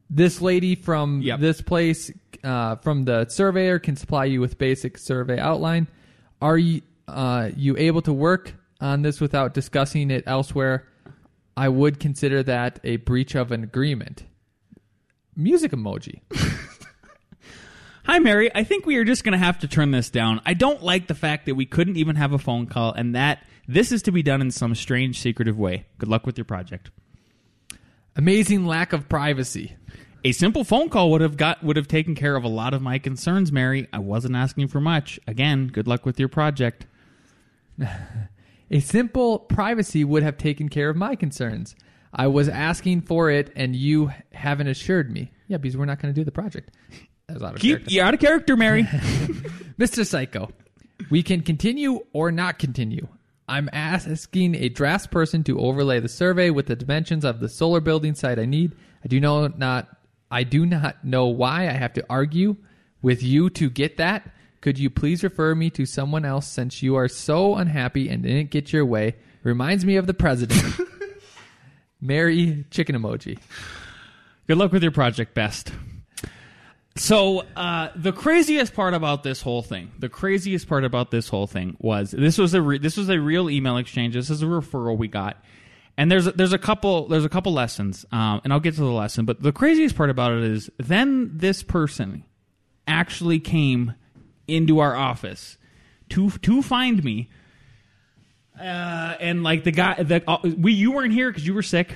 this 0.10 0.42
lady 0.42 0.76
from 0.76 1.22
Yep. 1.22 1.40
this 1.40 1.62
place 1.62 2.12
uh, 2.44 2.76
from 2.78 3.04
the 3.04 3.28
surveyor 3.30 3.80
can 3.80 3.96
supply 3.96 4.26
you 4.26 4.42
with 4.42 4.58
basic 4.58 4.98
survey 4.98 5.40
outline. 5.40 5.88
Are 6.42 6.58
you 6.58 6.82
uh, 7.08 7.50
you 7.56 7.76
able 7.78 8.02
to 8.04 8.14
work 8.14 8.56
on 8.80 9.02
this 9.02 9.20
without 9.22 9.54
discussing 9.54 10.12
it 10.12 10.24
elsewhere? 10.26 10.88
I 11.62 11.70
would 11.70 12.00
consider 12.00 12.42
that 12.42 12.80
a 12.84 12.96
breach 12.96 13.36
of 13.36 13.52
an 13.52 13.62
agreement. 13.62 14.24
Music 15.36 15.72
emoji. 15.72 16.22
Hi, 18.06 18.18
Mary. 18.18 18.50
I 18.56 18.64
think 18.64 18.88
we 18.88 18.96
are 18.96 19.04
just 19.04 19.24
going 19.24 19.34
to 19.34 19.38
have 19.38 19.60
to 19.60 19.68
turn 19.68 19.92
this 19.92 20.10
down. 20.10 20.42
I 20.44 20.56
don't 20.56 20.82
like 20.82 21.06
the 21.06 21.14
fact 21.14 21.46
that 21.46 21.54
we 21.54 21.68
couldn't 21.68 21.98
even 21.98 22.16
have 22.16 22.34
a 22.34 22.40
phone 22.40 22.66
call 22.66 22.94
and 22.94 23.14
that 23.14 23.46
this 23.68 23.92
is 23.92 24.02
to 24.02 24.12
be 24.12 24.24
done 24.24 24.42
in 24.42 24.50
some 24.50 24.74
strange, 24.74 25.20
secretive 25.20 25.56
way. 25.56 25.86
Good 26.00 26.10
luck 26.10 26.26
with 26.26 26.36
your 26.36 26.46
project. 26.46 26.90
Amazing 28.16 28.66
lack 28.66 28.92
of 28.92 29.08
privacy. 29.08 29.76
A 30.24 30.32
simple 30.32 30.64
phone 30.64 30.90
call 30.90 31.12
would 31.12 31.22
have 31.22 31.38
got 31.38 31.64
would 31.64 31.78
have 31.78 31.88
taken 31.88 32.16
care 32.16 32.36
of 32.36 32.44
a 32.44 32.48
lot 32.48 32.74
of 32.74 32.82
my 32.82 32.98
concerns, 32.98 33.52
Mary. 33.52 33.88
I 33.94 34.00
wasn't 34.00 34.36
asking 34.36 34.70
for 34.70 34.82
much. 34.82 35.20
Again, 35.28 35.68
good 35.68 35.88
luck 35.88 36.08
with 36.08 36.20
your 36.20 36.28
project. 36.28 36.88
A 38.72 38.80
simple 38.80 39.40
privacy 39.40 40.04
would 40.04 40.24
have 40.24 40.38
taken 40.38 40.70
care 40.70 40.90
of 40.90 40.96
my 40.96 41.16
concerns. 41.16 41.76
I 42.14 42.28
was 42.28 42.50
asking 42.50 43.02
for 43.02 43.30
it, 43.30 43.52
and 43.56 43.76
you 43.76 44.12
haven't 44.32 44.68
assured 44.68 45.12
me. 45.12 45.32
Yeah, 45.48 45.58
because 45.58 45.78
we're 45.78 45.86
not 45.86 46.02
going 46.02 46.14
to 46.14 46.20
do 46.20 46.24
the 46.26 46.32
project. 46.32 46.72
That 47.28 47.34
was 47.36 47.44
out 47.44 47.56
of 47.56 47.62
Keep 47.62 47.78
character. 47.78 47.94
you 47.94 48.02
out 48.02 48.14
of 48.14 48.20
character, 48.20 48.58
Mary. 48.58 48.84
Mr. 49.80 50.04
Cayko, 50.04 50.52
we 51.10 51.22
can 51.24 51.42
continue 51.42 52.00
or 52.14 52.32
not 52.32 52.60
continue. 52.60 53.08
I'm 53.48 53.70
asking 53.74 54.56
a 54.56 54.70
draftsperson 54.70 55.44
to 55.46 55.60
overlay 55.60 56.00
the 56.00 56.08
survey 56.08 56.50
with 56.50 56.68
the 56.68 56.76
dimensions 56.76 57.26
of 57.26 57.42
the 57.42 57.50
solar 57.50 57.82
building 57.82 58.16
site 58.16 58.40
I 58.40 58.46
need. 58.46 58.76
I 59.04 59.08
do 59.08 59.20
know 59.20 59.48
not 59.48 59.90
I 60.30 60.44
do 60.44 60.66
not 60.66 61.04
know 61.04 61.28
why 61.28 61.68
I 61.68 61.74
have 61.74 61.92
to 61.94 62.06
argue 62.10 62.56
with 63.02 63.22
you 63.22 63.50
to 63.52 63.70
get 63.70 63.98
that. 63.98 64.32
Could 64.62 64.78
you 64.78 64.92
please 64.92 65.24
refer 65.24 65.56
me 65.56 65.72
to 65.72 65.86
someone 65.88 66.24
else 66.24 66.48
since 66.48 66.84
you 66.84 66.96
are 66.96 67.08
so 67.08 67.56
unhappy 67.56 68.10
and 68.10 68.24
didn't 68.24 68.52
get 68.52 68.72
your 68.72 68.86
way? 68.86 69.16
Reminds 69.44 69.84
me 69.86 69.96
of 69.96 70.06
the 70.06 70.14
president. 70.14 70.64
Mary 72.02 72.66
chicken 72.70 72.96
emoji. 72.96 73.40
Good 74.48 74.58
luck 74.58 74.72
with 74.72 74.84
your 74.84 74.92
project, 74.92 75.34
best. 75.34 75.72
So 76.96 77.44
uh, 77.56 77.90
the 77.96 78.12
craziest 78.12 78.74
part 78.74 78.94
about 78.94 79.24
this 79.24 79.42
whole 79.42 79.64
thing, 79.64 79.92
the 79.98 80.10
craziest 80.10 80.68
part 80.68 80.84
about 80.84 81.10
this 81.10 81.30
whole 81.30 81.48
thing 81.48 81.78
was 81.80 82.12
this 82.12 82.38
was 82.38 82.54
a 82.54 82.62
re- 82.62 82.80
this 82.80 82.98
was 82.98 83.10
a 83.10 83.20
real 83.20 83.50
email 83.50 83.78
exchange. 83.78 84.14
This 84.14 84.30
is 84.30 84.44
a 84.44 84.46
referral 84.46 84.98
we 84.98 85.08
got, 85.08 85.42
and 85.98 86.12
there's 86.12 86.28
a, 86.28 86.34
there's 86.34 86.54
a 86.54 86.58
couple 86.58 87.08
there's 87.08 87.24
a 87.24 87.30
couple 87.30 87.54
lessons, 87.54 88.06
um, 88.12 88.42
and 88.44 88.52
I'll 88.52 88.60
get 88.60 88.76
to 88.76 88.82
the 88.82 88.88
lesson. 88.88 89.26
But 89.26 89.42
the 89.42 89.54
craziest 89.54 89.96
part 89.96 90.10
about 90.10 90.34
it 90.34 90.44
is 90.44 90.70
then 90.78 91.32
this 91.38 91.64
person 91.64 92.26
actually 92.88 93.40
came 93.40 93.94
into 94.56 94.80
our 94.80 94.96
office 94.96 95.58
to 96.10 96.30
to 96.30 96.62
find 96.62 97.04
me, 97.04 97.30
uh, 98.60 98.64
and 99.20 99.44
like 99.44 99.64
the 99.64 99.72
guy 99.72 100.02
that 100.04 100.24
uh, 100.28 100.38
we 100.44 100.74
you 100.74 100.92
weren't 100.92 101.14
here 101.14 101.30
because 101.30 101.46
you 101.46 101.54
were 101.54 101.64
sick, 101.64 101.96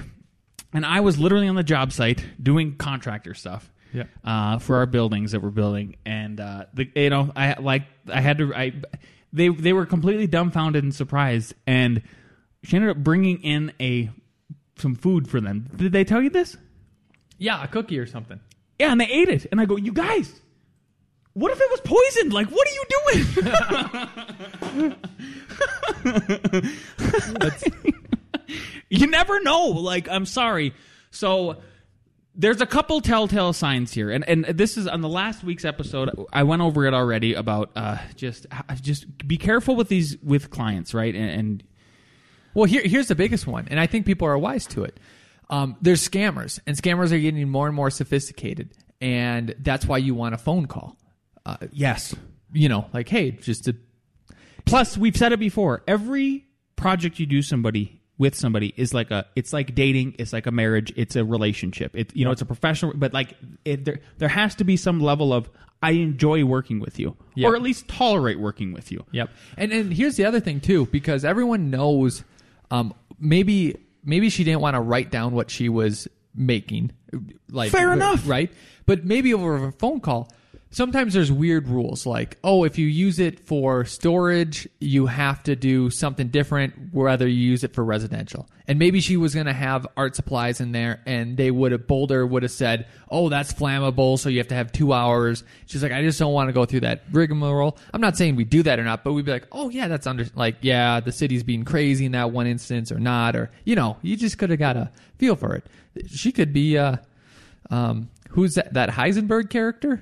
and 0.73 0.85
I 0.85 1.01
was 1.01 1.17
literally 1.19 1.47
on 1.47 1.55
the 1.55 1.63
job 1.63 1.91
site 1.91 2.25
doing 2.41 2.75
contractor 2.77 3.33
stuff 3.33 3.71
Yeah. 3.93 4.03
uh, 4.23 4.59
for 4.59 4.77
our 4.77 4.85
buildings 4.85 5.31
that 5.33 5.41
we're 5.41 5.49
building, 5.51 5.95
and 6.05 6.39
uh, 6.39 6.65
the 6.73 6.89
you 6.95 7.09
know 7.09 7.31
I 7.35 7.55
like 7.59 7.83
I 8.11 8.21
had 8.21 8.37
to 8.39 8.53
I 8.55 8.73
they 9.33 9.49
they 9.49 9.73
were 9.73 9.85
completely 9.85 10.27
dumbfounded 10.27 10.83
and 10.83 10.95
surprised, 10.95 11.53
and 11.67 12.01
she 12.63 12.75
ended 12.77 12.91
up 12.91 12.97
bringing 12.97 13.41
in 13.43 13.73
a 13.79 14.09
some 14.77 14.95
food 14.95 15.27
for 15.27 15.39
them. 15.41 15.69
Did 15.75 15.91
they 15.91 16.03
tell 16.03 16.21
you 16.21 16.29
this? 16.29 16.57
Yeah, 17.37 17.61
a 17.63 17.67
cookie 17.67 17.99
or 17.99 18.05
something. 18.05 18.39
Yeah, 18.79 18.91
and 18.91 18.99
they 18.99 19.07
ate 19.07 19.29
it, 19.29 19.45
and 19.51 19.59
I 19.61 19.65
go, 19.65 19.75
you 19.77 19.91
guys. 19.93 20.41
What 21.35 21.51
if 21.51 21.59
it 21.59 21.69
was 21.69 21.81
poisoned? 21.81 22.31
Like, 22.31 22.47
what 22.49 22.65
are 22.65 22.71
you 22.71 22.85
doing? 24.73 24.95
you 28.89 29.07
never 29.07 29.41
know. 29.41 29.67
Like, 29.67 30.07
I'm 30.07 30.25
sorry. 30.25 30.73
So 31.11 31.57
there's 32.35 32.61
a 32.61 32.65
couple 32.65 33.01
telltale 33.01 33.51
signs 33.51 33.93
here, 33.93 34.11
and 34.11 34.27
and 34.29 34.45
this 34.45 34.77
is 34.77 34.87
on 34.87 35.01
the 35.01 35.09
last 35.09 35.43
week's 35.43 35.65
episode. 35.65 36.09
I 36.31 36.43
went 36.43 36.61
over 36.61 36.85
it 36.85 36.93
already 36.93 37.33
about 37.33 37.71
uh, 37.75 37.97
just 38.15 38.45
just 38.81 39.05
be 39.27 39.37
careful 39.37 39.75
with 39.75 39.89
these 39.89 40.17
with 40.23 40.49
clients, 40.49 40.93
right? 40.93 41.13
And, 41.13 41.29
and 41.29 41.63
Well, 42.53 42.63
here, 42.65 42.81
here's 42.85 43.07
the 43.07 43.15
biggest 43.15 43.45
one, 43.45 43.67
and 43.69 43.77
I 43.77 43.87
think 43.87 44.05
people 44.05 44.25
are 44.27 44.37
wise 44.37 44.67
to 44.67 44.85
it. 44.85 44.99
Um, 45.49 45.75
there's 45.81 46.07
scammers, 46.07 46.59
and 46.65 46.77
scammers 46.77 47.11
are 47.11 47.19
getting 47.19 47.49
more 47.49 47.67
and 47.67 47.75
more 47.75 47.89
sophisticated, 47.89 48.71
and 49.01 49.53
that's 49.59 49.85
why 49.85 49.97
you 49.97 50.15
want 50.15 50.33
a 50.33 50.37
phone 50.37 50.65
call. 50.65 50.97
Uh, 51.45 51.57
yes, 51.71 52.15
you 52.53 52.67
know, 52.69 52.87
like, 52.93 53.07
hey, 53.09 53.31
just 53.31 53.65
to 53.65 53.75
Plus, 54.65 54.97
we've 54.97 55.15
said 55.15 55.31
it 55.31 55.39
before. 55.39 55.83
Every 55.87 56.45
project 56.75 57.19
you 57.19 57.25
do 57.27 57.41
somebody 57.43 58.01
with 58.17 58.33
somebody 58.33 58.73
is 58.77 58.93
like 58.93 59.11
a 59.11 59.25
it's 59.35 59.53
like 59.53 59.75
dating, 59.75 60.15
it's 60.17 60.33
like 60.33 60.47
a 60.47 60.51
marriage, 60.51 60.91
it's 60.95 61.15
a 61.15 61.23
relationship. 61.23 61.95
It 61.95 62.15
you 62.15 62.25
know, 62.25 62.31
it's 62.31 62.41
a 62.41 62.45
professional 62.45 62.93
but 62.95 63.13
like 63.13 63.35
it, 63.63 63.85
there 63.85 63.99
there 64.17 64.29
has 64.29 64.55
to 64.55 64.63
be 64.63 64.75
some 64.77 64.99
level 64.99 65.33
of 65.33 65.49
I 65.83 65.91
enjoy 65.91 66.45
working 66.45 66.79
with 66.79 66.97
you 66.97 67.15
Yeah. 67.35 67.49
or 67.49 67.55
at 67.55 67.61
least 67.61 67.87
tolerate 67.87 68.39
working 68.39 68.73
with 68.73 68.91
you. 68.91 69.05
Yep. 69.11 69.29
And 69.57 69.71
and 69.71 69.93
here's 69.93 70.15
the 70.15 70.25
other 70.25 70.39
thing 70.39 70.61
too, 70.61 70.87
because 70.87 71.23
everyone 71.25 71.69
knows, 71.69 72.23
um, 72.71 72.93
maybe 73.19 73.75
maybe 74.03 74.29
she 74.29 74.43
didn't 74.43 74.61
want 74.61 74.75
to 74.75 74.81
write 74.81 75.11
down 75.11 75.33
what 75.33 75.51
she 75.51 75.69
was 75.69 76.07
making, 76.33 76.91
like 77.51 77.71
Fair 77.71 77.93
enough. 77.93 78.27
right? 78.27 78.51
But 78.87 79.05
maybe 79.05 79.33
over 79.33 79.67
a 79.67 79.71
phone 79.73 79.99
call. 79.99 80.31
Sometimes 80.75 81.13
there's 81.13 81.31
weird 81.31 81.69
rules 81.69 82.05
like, 82.05 82.37
oh, 82.43 82.65
if 82.65 82.77
you 82.77 82.85
use 82.85 83.17
it 83.17 83.39
for 83.39 83.85
storage, 83.85 84.67
you 84.81 85.05
have 85.05 85.41
to 85.43 85.55
do 85.55 85.89
something 85.89 86.27
different 86.27 86.93
whether 86.93 87.25
you 87.25 87.49
use 87.49 87.63
it 87.63 87.73
for 87.73 87.81
residential. 87.81 88.45
And 88.67 88.77
maybe 88.77 88.99
she 88.99 89.15
was 89.15 89.33
going 89.33 89.45
to 89.45 89.53
have 89.53 89.87
art 89.95 90.17
supplies 90.17 90.59
in 90.59 90.73
there 90.73 91.01
and 91.05 91.37
they 91.37 91.49
would 91.49 91.71
have, 91.71 91.87
Boulder 91.87 92.27
would 92.27 92.43
have 92.43 92.51
said, 92.51 92.87
oh, 93.09 93.29
that's 93.29 93.53
flammable, 93.53 94.19
so 94.19 94.27
you 94.27 94.39
have 94.39 94.49
to 94.49 94.55
have 94.55 94.73
two 94.73 94.91
hours. 94.91 95.45
She's 95.65 95.81
like, 95.81 95.93
I 95.93 96.01
just 96.01 96.19
don't 96.19 96.33
want 96.33 96.49
to 96.49 96.53
go 96.53 96.65
through 96.65 96.81
that 96.81 97.03
rigmarole. 97.09 97.77
I'm 97.93 98.01
not 98.01 98.17
saying 98.17 98.35
we 98.35 98.43
do 98.43 98.61
that 98.63 98.77
or 98.77 98.83
not, 98.83 99.05
but 99.05 99.13
we'd 99.13 99.23
be 99.23 99.31
like, 99.31 99.47
oh, 99.53 99.69
yeah, 99.69 99.87
that's 99.87 100.07
under, 100.07 100.25
like, 100.35 100.57
yeah, 100.59 100.99
the 100.99 101.13
city's 101.13 101.43
being 101.43 101.63
crazy 101.63 102.05
in 102.05 102.11
that 102.11 102.31
one 102.31 102.47
instance 102.47 102.91
or 102.91 102.99
not. 102.99 103.37
Or, 103.37 103.49
you 103.63 103.77
know, 103.77 103.95
you 104.01 104.17
just 104.17 104.37
could 104.37 104.49
have 104.49 104.59
got 104.59 104.75
a 104.75 104.91
feel 105.19 105.37
for 105.37 105.55
it. 105.55 105.67
She 106.09 106.33
could 106.33 106.51
be, 106.51 106.77
uh, 106.77 106.97
um, 107.69 108.09
who's 108.31 108.55
that, 108.55 108.73
that 108.73 108.89
Heisenberg 108.89 109.49
character? 109.49 110.01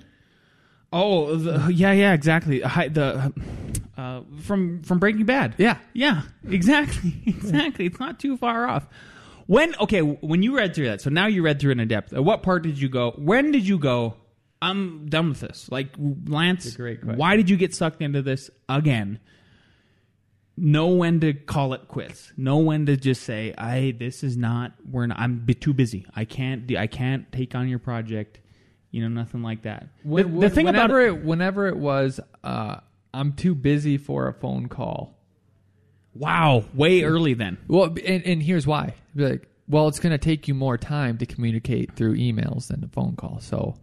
Oh, 0.94 1.36
the, 1.36 1.74
yeah, 1.74 1.92
yeah, 1.92 2.14
exactly. 2.14 2.62
Hi, 2.62 2.88
the 2.88 3.34
uh, 3.98 4.22
from 4.42 4.84
from 4.84 5.00
Breaking 5.00 5.26
Bad. 5.26 5.56
Yeah. 5.58 5.78
yeah, 5.94 6.22
exactly, 6.48 7.16
exactly. 7.26 7.88
It's 7.88 8.00
not 8.00 8.20
too 8.20 8.38
far 8.38 8.68
off. 8.68 8.88
When 9.48 9.76
okay, 9.76 10.02
when 10.02 10.44
you 10.44 10.56
read 10.56 10.76
through 10.76 10.90
that, 10.90 11.02
so 11.02 11.10
now 11.10 11.26
you 11.26 11.42
read 11.42 11.60
through 11.60 11.72
it 11.72 11.80
in 11.80 11.88
depth. 11.88 12.14
At 12.14 12.24
what 12.24 12.44
part 12.44 12.62
did 12.62 12.80
you 12.80 12.90
go? 12.90 13.12
When 13.18 13.52
did 13.52 13.68
you 13.68 13.80
go? 13.80 14.16
I'm 14.62 15.08
done 15.10 15.30
with 15.30 15.42
this. 15.42 15.68
Like 15.70 15.90
Lance, 15.98 16.78
why 17.04 17.36
did 17.38 17.50
you 17.50 17.58
get 17.58 17.74
sucked 17.74 18.02
into 18.02 18.22
this 18.22 18.50
again? 18.70 19.20
Know 20.56 20.90
when 20.90 21.20
to 21.22 21.34
call 21.34 21.74
it 21.74 21.88
quits. 21.88 22.32
Know 22.38 22.60
when 22.60 22.86
to 22.86 22.96
just 22.96 23.24
say, 23.24 23.56
"I 23.58 23.96
this 23.98 24.24
is 24.24 24.38
not. 24.38 24.74
We're 24.90 25.08
not. 25.08 25.20
I'm 25.20 25.46
too 25.60 25.74
busy. 25.74 26.06
I 26.16 26.26
can't. 26.26 26.72
I 26.78 26.86
can't 26.86 27.30
take 27.32 27.56
on 27.56 27.68
your 27.68 27.80
project." 27.80 28.40
You 28.94 29.02
know, 29.02 29.08
nothing 29.08 29.42
like 29.42 29.64
that. 29.64 29.88
The- 30.06 30.24
the, 30.24 30.52
thing 30.52 30.68
about 30.68 30.92
it, 30.92 31.26
whenever 31.26 31.68
it 31.68 31.76
was, 31.76 32.20
uh, 32.44 32.78
I'm 33.12 33.34
too 33.34 33.56
busy 33.56 33.98
for 33.98 34.28
a 34.28 34.34
phone 34.34 34.68
call. 34.68 35.18
Wow, 36.14 36.66
way 36.76 37.02
early 37.02 37.34
then. 37.34 37.58
Well, 37.68 37.86
and, 38.06 38.24
and 38.24 38.44
here's 38.44 38.68
why. 38.68 38.94
Be 39.16 39.30
like, 39.30 39.48
well, 39.68 39.88
it's 39.88 40.00
going 40.00 40.12
to 40.12 40.20
take 40.20 40.48
you 40.48 40.54
more 40.54 40.78
time 40.78 41.18
to 41.18 41.26
communicate 41.26 41.96
through 41.96 42.18
emails 42.18 42.68
than 42.68 42.84
a 42.84 42.88
phone 42.88 43.16
call. 43.16 43.40
So 43.40 43.76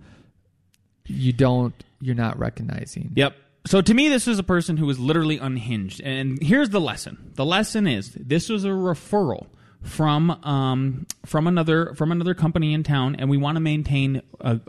you 1.07 1.33
don't, 1.33 1.75
you're 2.00 2.14
not 2.14 2.38
recognizing. 2.38 3.11
Yep. 3.17 3.35
So 3.67 3.81
to 3.81 3.93
me, 3.93 4.09
this 4.09 4.29
was 4.29 4.38
a 4.38 4.45
person 4.45 4.76
who 4.76 4.87
was 4.87 5.00
literally 5.00 5.38
unhinged. 5.38 6.00
And 6.02 6.40
here's 6.40 6.71
the 6.71 6.81
lesson. 6.81 7.33
The 7.35 7.45
lesson 7.45 7.88
is 7.88 8.12
this 8.12 8.49
was 8.49 8.64
a 8.64 8.69
referral 8.69 9.49
from 9.83 10.31
um, 10.45 11.07
from 11.25 11.47
another 11.47 11.95
from 11.95 12.13
another 12.13 12.35
company 12.35 12.75
in 12.75 12.83
town, 12.83 13.17
and 13.17 13.31
we 13.31 13.37
want 13.37 13.57
to 13.57 13.61
maintain 13.61 14.23
a, 14.41 14.61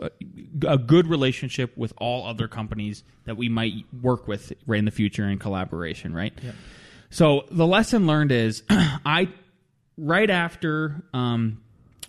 a, 0.66 0.78
good 0.78 1.06
relationship 1.06 1.76
with 1.76 1.92
all 1.98 2.26
other 2.26 2.48
companies 2.48 3.04
that 3.24 3.36
we 3.36 3.48
might 3.48 3.84
work 4.00 4.26
with 4.26 4.52
right 4.66 4.78
in 4.78 4.84
the 4.84 4.90
future 4.90 5.28
in 5.28 5.38
collaboration. 5.38 6.14
Right. 6.14 6.32
So 7.10 7.44
the 7.50 7.66
lesson 7.66 8.06
learned 8.06 8.32
is 8.32 8.62
I 8.70 9.28
right 9.98 10.30
after 10.30 11.04
um, 11.12 11.62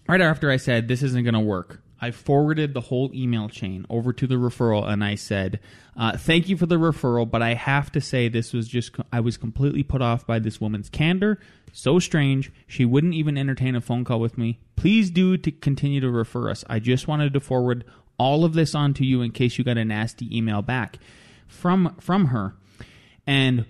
right 0.08 0.22
after 0.22 0.50
I 0.50 0.58
said 0.58 0.88
this 0.88 1.04
isn't 1.04 1.24
going 1.24 1.34
to 1.34 1.42
work, 1.42 1.83
I 2.04 2.12
forwarded 2.12 2.74
the 2.74 2.82
whole 2.82 3.12
email 3.14 3.48
chain 3.48 3.86
over 3.90 4.12
to 4.14 4.28
the 4.28 4.36
referral, 4.36 4.88
and 4.88 5.04
I 5.04 5.16
said, 5.16 5.60
uh, 5.96 6.18
"Thank 6.18 6.50
you 6.50 6.58
for 6.58 6.66
the 6.66 6.76
referral, 6.76 7.30
but 7.30 7.42
I 7.42 7.54
have 7.54 7.92
to 7.94 8.02
say 8.02 8.28
this 8.28 8.54
was 8.54 8.68
just 8.68 8.96
I 9.12 9.20
was 9.22 9.38
completely 9.38 9.84
put 9.84 10.02
off 10.02 10.28
by 10.28 10.40
this 10.40 10.60
woman's 10.60 10.90
candor. 10.90 11.40
So 11.72 12.00
strange. 12.00 12.52
She 12.68 12.86
wouldn't 12.86 13.14
even 13.14 13.38
entertain 13.38 13.76
a 13.76 13.82
phone 13.82 14.04
call 14.04 14.20
with 14.20 14.38
me. 14.38 14.60
Please 14.76 15.10
do 15.10 15.38
to 15.38 15.52
continue 15.52 16.02
to 16.02 16.10
refer 16.10 16.50
us. 16.50 16.64
I 16.70 16.80
just 16.80 17.08
wanted 17.08 17.34
to 17.34 17.40
forward 17.40 17.86
all 18.18 18.44
of 18.44 18.54
this 18.54 18.76
on 18.76 18.94
to 18.96 19.06
you 19.06 19.22
in 19.22 19.32
case 19.32 19.58
you 19.58 19.64
got 19.64 19.78
a 19.78 19.86
nasty 19.86 20.28
email 20.38 20.62
back 20.62 21.00
from 21.48 21.96
from 22.00 22.28
her, 22.28 22.56
and." 23.26 23.66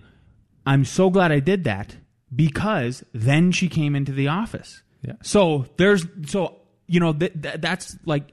I'm 0.65 0.85
so 0.85 1.09
glad 1.09 1.31
I 1.31 1.41
did 1.41 1.65
that 1.65 1.97
because 2.33 3.03
then 3.13 3.51
she 3.51 3.67
came 3.67 3.95
into 3.95 4.13
the 4.13 4.29
office. 4.29 4.81
Yeah. 5.01 5.15
So 5.21 5.65
there's 5.77 6.05
so 6.27 6.62
you 6.93 6.99
know 6.99 7.11
th- 7.11 7.33
th- 7.41 7.55
that's 7.59 7.97
like 8.05 8.31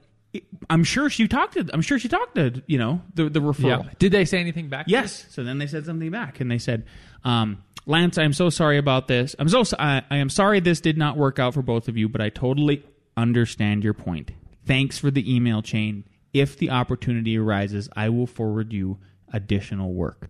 I'm 0.69 0.85
sure 0.85 1.09
she 1.11 1.27
talked 1.27 1.55
to 1.55 1.69
I'm 1.73 1.81
sure 1.83 1.99
she 1.99 2.09
talked 2.09 2.35
to 2.37 2.63
you 2.67 2.79
know 2.79 3.01
the 3.15 3.29
the 3.31 3.41
referral. 3.41 3.85
Yeah. 3.85 3.91
Did 3.99 4.13
they 4.13 4.25
say 4.27 4.39
anything 4.39 4.69
back? 4.69 4.85
Yes. 4.87 5.25
So 5.31 5.43
then 5.43 5.59
they 5.59 5.67
said 5.67 5.87
something 5.87 6.11
back, 6.11 6.41
and 6.41 6.51
they 6.51 6.59
said, 6.59 6.85
um, 7.25 7.65
"Lance, 7.87 8.19
I'm 8.19 8.33
so 8.35 8.51
sorry 8.51 8.77
about 8.79 9.09
this. 9.09 9.35
I'm 9.39 9.49
so 9.49 9.65
so- 9.65 9.77
I, 9.79 10.03
I 10.11 10.17
am 10.19 10.29
sorry 10.29 10.61
this 10.61 10.81
did 10.81 10.99
not 10.99 11.17
work 11.17 11.39
out 11.39 11.55
for 11.55 11.63
both 11.63 11.89
of 11.89 11.97
you, 11.97 12.09
but 12.09 12.21
I 12.21 12.29
totally 12.29 12.85
understand 13.17 13.83
your 13.83 13.95
point. 13.95 14.31
Thanks 14.67 14.99
for 14.99 15.11
the 15.11 15.25
email 15.35 15.63
chain. 15.63 16.05
If 16.33 16.59
the 16.59 16.71
opportunity 16.71 17.37
arises, 17.39 17.89
I 17.97 18.11
will 18.11 18.27
forward 18.29 18.73
you 18.73 18.99
additional 19.33 19.95
work." 19.95 20.29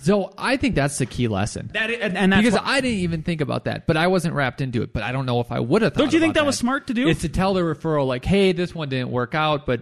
So 0.00 0.32
I 0.38 0.56
think 0.56 0.74
that's 0.74 0.98
the 0.98 1.06
key 1.06 1.28
lesson. 1.28 1.70
That 1.74 1.90
and, 1.90 2.16
and 2.16 2.32
that's 2.32 2.42
because 2.42 2.54
what- 2.58 2.66
I 2.68 2.80
didn't 2.80 3.00
even 3.00 3.22
think 3.22 3.40
about 3.40 3.64
that, 3.64 3.86
but 3.86 3.96
I 3.96 4.06
wasn't 4.06 4.34
wrapped 4.34 4.60
into 4.60 4.82
it. 4.82 4.92
But 4.92 5.02
I 5.02 5.12
don't 5.12 5.26
know 5.26 5.40
if 5.40 5.50
I 5.52 5.60
would 5.60 5.82
have. 5.82 5.94
Don't 5.94 6.12
you 6.12 6.20
think 6.20 6.32
about 6.32 6.42
that 6.42 6.46
was 6.46 6.56
smart 6.58 6.86
to 6.88 6.94
do? 6.94 7.08
It's 7.08 7.22
to 7.22 7.28
tell 7.28 7.54
the 7.54 7.60
referral, 7.60 8.06
like, 8.06 8.24
"Hey, 8.24 8.52
this 8.52 8.74
one 8.74 8.88
didn't 8.88 9.10
work 9.10 9.34
out, 9.34 9.66
but 9.66 9.80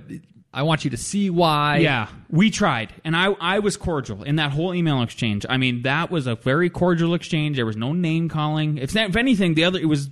I 0.55 0.63
want 0.63 0.85
you 0.85 0.91
to 0.91 0.97
see 0.97 1.29
why." 1.31 1.79
Yeah, 1.79 2.09
we 2.31 2.51
tried, 2.51 2.93
and 3.05 3.15
I 3.17 3.27
I 3.41 3.59
was 3.59 3.77
cordial 3.77 4.23
in 4.23 4.37
that 4.37 4.53
whole 4.53 4.75
email 4.75 5.03
exchange. 5.03 5.45
I 5.49 5.59
mean, 5.59 5.83
that 5.83 6.11
was 6.11 6.27
a 6.27 6.35
very 6.35 6.71
cordial 6.71 7.13
exchange. 7.15 7.57
There 7.57 7.67
was 7.67 7.77
no 7.77 7.93
name 7.93 8.29
calling. 8.29 8.79
If 8.79 8.97
if 8.97 9.17
anything, 9.17 9.55
the 9.55 9.65
other 9.65 9.79
it 9.79 9.87
was 9.89 10.09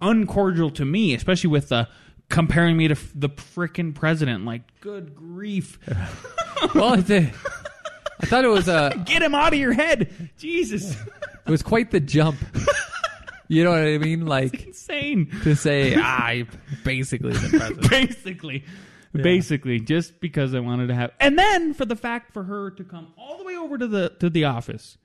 uncordial 0.00 0.70
to 0.70 0.84
me, 0.84 1.14
especially 1.14 1.50
with 1.50 1.68
the 1.68 1.88
comparing 2.28 2.76
me 2.76 2.88
to 2.88 2.94
f- 2.94 3.12
the 3.14 3.28
frickin' 3.28 3.94
president. 3.94 4.44
Like, 4.44 4.62
good 4.80 5.14
grief, 5.14 5.78
Well, 6.74 6.94
it's 6.94 7.10
a, 7.10 7.30
I 8.22 8.26
thought 8.26 8.44
it 8.44 8.48
was 8.48 8.68
a 8.68 9.02
get 9.06 9.22
him 9.22 9.34
out 9.34 9.52
of 9.52 9.58
your 9.58 9.72
head, 9.72 10.30
Jesus, 10.38 10.92
it 11.46 11.50
was 11.50 11.62
quite 11.62 11.90
the 11.90 12.00
jump. 12.00 12.38
You 13.48 13.64
know 13.64 13.70
what 13.70 13.80
I 13.80 13.98
mean? 13.98 14.24
Like 14.26 14.66
insane. 14.68 15.30
to 15.42 15.54
say, 15.56 15.94
ah, 15.96 16.00
I 16.26 16.46
basically 16.84 17.32
the 17.32 17.58
president. 17.58 17.90
basically 17.90 18.64
basically 19.14 19.78
just 19.78 20.20
because 20.20 20.54
i 20.54 20.58
wanted 20.60 20.86
to 20.86 20.94
have 20.94 21.10
and 21.20 21.38
then 21.38 21.74
for 21.74 21.84
the 21.84 21.94
fact 21.94 22.32
for 22.32 22.44
her 22.44 22.70
to 22.70 22.82
come 22.82 23.12
all 23.18 23.36
the 23.36 23.44
way 23.44 23.54
over 23.54 23.76
to 23.76 23.86
the 23.86 24.08
to 24.20 24.30
the 24.30 24.46
office 24.46 24.96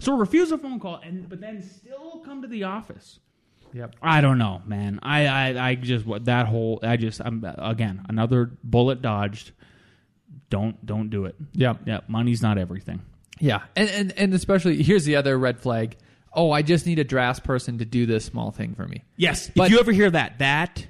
so 0.00 0.16
refuse 0.16 0.50
a 0.50 0.58
phone 0.58 0.80
call 0.80 0.96
and 1.04 1.28
but 1.28 1.40
then 1.40 1.62
still 1.62 2.20
come 2.24 2.42
to 2.42 2.48
the 2.48 2.64
office 2.64 3.20
Yep. 3.72 3.94
i 4.02 4.20
don't 4.20 4.38
know 4.38 4.62
man 4.66 4.98
i 5.00 5.26
i, 5.28 5.68
I 5.68 5.74
just 5.76 6.04
what 6.04 6.24
that 6.24 6.48
whole 6.48 6.80
i 6.82 6.96
just 6.96 7.20
i'm 7.24 7.44
again 7.58 8.04
another 8.08 8.50
bullet 8.64 9.00
dodged 9.00 9.52
don't 10.50 10.84
don't 10.84 11.10
do 11.10 11.24
it 11.24 11.34
Yep. 11.52 11.80
yeah 11.86 12.00
money's 12.08 12.42
not 12.42 12.58
everything 12.58 13.02
Yeah, 13.40 13.62
and, 13.74 13.88
and 13.90 14.12
and 14.16 14.34
especially 14.34 14.82
here's 14.82 15.04
the 15.04 15.16
other 15.16 15.38
red 15.38 15.60
flag. 15.60 15.96
Oh, 16.32 16.50
I 16.50 16.62
just 16.62 16.86
need 16.86 16.98
a 16.98 17.04
drafts 17.04 17.40
person 17.40 17.78
to 17.78 17.84
do 17.84 18.04
this 18.06 18.24
small 18.24 18.50
thing 18.50 18.74
for 18.74 18.86
me. 18.86 19.04
Yes. 19.16 19.50
But- 19.54 19.66
if 19.66 19.72
you 19.72 19.78
ever 19.80 19.92
hear 19.92 20.10
that, 20.10 20.38
that 20.38 20.86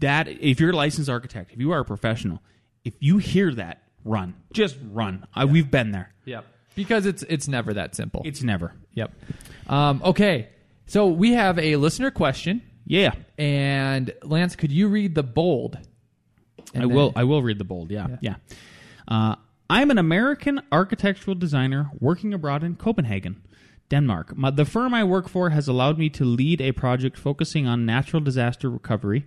that 0.00 0.28
if 0.28 0.58
you're 0.60 0.70
a 0.70 0.76
licensed 0.76 1.08
architect, 1.10 1.52
if 1.52 1.58
you 1.60 1.72
are 1.72 1.80
a 1.80 1.84
professional, 1.84 2.40
if 2.84 2.94
you 3.00 3.18
hear 3.18 3.52
that, 3.54 3.82
run. 4.04 4.34
Just 4.52 4.76
run. 4.90 5.26
I, 5.34 5.44
we've 5.44 5.70
been 5.70 5.92
there. 5.92 6.12
Yep. 6.24 6.44
Because 6.74 7.04
it's 7.06 7.22
it's 7.24 7.46
never 7.48 7.74
that 7.74 7.94
simple. 7.94 8.22
It's 8.24 8.42
never. 8.42 8.74
yep. 8.94 9.12
Um, 9.68 10.00
okay, 10.04 10.48
so 10.86 11.06
we 11.08 11.32
have 11.32 11.58
a 11.58 11.76
listener 11.76 12.10
question, 12.10 12.62
Yeah. 12.86 13.12
and 13.38 14.12
Lance, 14.22 14.56
could 14.56 14.72
you 14.72 14.88
read 14.88 15.14
the 15.14 15.22
bold? 15.22 15.76
And 16.74 16.84
I 16.84 16.86
then- 16.86 16.96
will 16.96 17.12
I 17.16 17.24
will 17.24 17.42
read 17.42 17.58
the 17.58 17.64
bold. 17.64 17.90
Yeah. 17.90 18.16
Yeah. 18.22 18.36
Uh, 19.08 19.36
I'm 19.68 19.90
an 19.90 19.98
American 19.98 20.60
architectural 20.70 21.34
designer 21.34 21.90
working 21.98 22.34
abroad 22.34 22.62
in 22.62 22.76
Copenhagen, 22.76 23.42
Denmark. 23.88 24.36
My, 24.36 24.50
the 24.50 24.64
firm 24.64 24.92
I 24.94 25.04
work 25.04 25.28
for 25.28 25.50
has 25.50 25.68
allowed 25.68 25.98
me 25.98 26.10
to 26.10 26.24
lead 26.24 26.60
a 26.60 26.72
project 26.72 27.16
focusing 27.16 27.66
on 27.66 27.86
natural 27.86 28.20
disaster 28.20 28.70
recovery, 28.70 29.26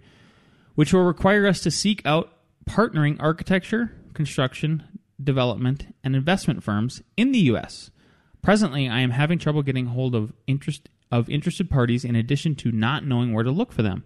which 0.76 0.94
will 0.94 1.04
require 1.04 1.48
us 1.48 1.62
to 1.62 1.72
seek 1.72 2.02
out 2.06 2.32
partnering 2.70 3.18
architecture, 3.20 3.92
construction, 4.14 4.84
development, 5.24 5.94
and 6.04 6.16
investment 6.16 6.64
firms 6.64 7.02
in 7.18 7.32
the 7.32 7.40
U.S. 7.40 7.92
Presently, 8.42 8.88
I 8.88 9.00
am 9.00 9.12
having 9.12 9.40
trouble 9.40 9.64
getting 9.64 9.88
hold 9.88 10.14
of 10.16 10.34
interest 10.48 10.90
of 11.12 11.30
interested 11.30 11.70
parties 11.70 12.04
in 12.04 12.16
addition 12.16 12.56
to 12.56 12.72
not 12.72 13.06
knowing 13.06 13.34
where 13.34 13.44
to 13.44 13.52
look 13.52 13.72
for 13.72 13.84
them. 13.84 14.04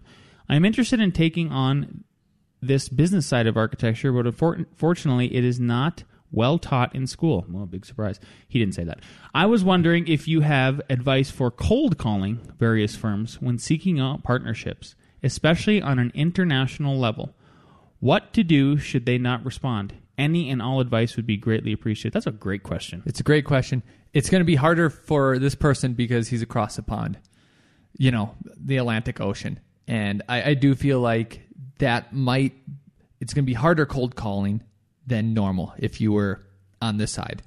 I 0.47 0.55
am 0.55 0.65
interested 0.65 0.99
in 0.99 1.11
taking 1.11 1.51
on 1.51 2.03
this 2.61 2.89
business 2.89 3.25
side 3.25 3.47
of 3.47 3.57
architecture, 3.57 4.11
but 4.11 4.25
unfortunately, 4.25 5.33
it 5.33 5.43
is 5.43 5.59
not 5.59 6.03
well 6.31 6.57
taught 6.57 6.93
in 6.95 7.07
school. 7.07 7.45
Well, 7.49 7.65
big 7.65 7.85
surprise. 7.85 8.19
He 8.47 8.59
didn't 8.59 8.75
say 8.75 8.83
that. 8.83 8.99
I 9.33 9.45
was 9.45 9.63
wondering 9.63 10.07
if 10.07 10.27
you 10.27 10.41
have 10.41 10.81
advice 10.89 11.31
for 11.31 11.51
cold 11.51 11.97
calling 11.97 12.39
various 12.57 12.95
firms 12.95 13.41
when 13.41 13.57
seeking 13.57 13.99
out 13.99 14.23
partnerships, 14.23 14.95
especially 15.23 15.81
on 15.81 15.99
an 15.99 16.11
international 16.13 16.97
level. 16.97 17.33
What 17.99 18.33
to 18.33 18.43
do 18.43 18.77
should 18.77 19.05
they 19.05 19.17
not 19.17 19.43
respond? 19.43 19.93
Any 20.17 20.49
and 20.49 20.61
all 20.61 20.79
advice 20.79 21.15
would 21.15 21.25
be 21.25 21.37
greatly 21.37 21.73
appreciated. 21.73 22.13
That's 22.13 22.27
a 22.27 22.31
great 22.31 22.63
question. 22.63 23.03
It's 23.05 23.19
a 23.19 23.23
great 23.23 23.45
question. 23.45 23.83
It's 24.13 24.29
going 24.29 24.41
to 24.41 24.45
be 24.45 24.55
harder 24.55 24.89
for 24.89 25.39
this 25.39 25.55
person 25.55 25.93
because 25.93 26.27
he's 26.27 26.41
across 26.41 26.75
the 26.75 26.83
pond, 26.83 27.17
you 27.97 28.11
know, 28.11 28.35
the 28.43 28.77
Atlantic 28.77 29.21
Ocean. 29.21 29.59
And 29.87 30.23
I, 30.27 30.51
I 30.51 30.53
do 30.55 30.75
feel 30.75 30.99
like 30.99 31.41
that 31.79 32.13
might, 32.13 32.53
it's 33.19 33.33
going 33.33 33.43
to 33.43 33.47
be 33.47 33.53
harder 33.53 33.85
cold 33.85 34.15
calling 34.15 34.61
than 35.05 35.33
normal 35.33 35.73
if 35.77 35.99
you 35.99 36.11
were 36.11 36.45
on 36.81 36.97
this 36.97 37.11
side. 37.11 37.41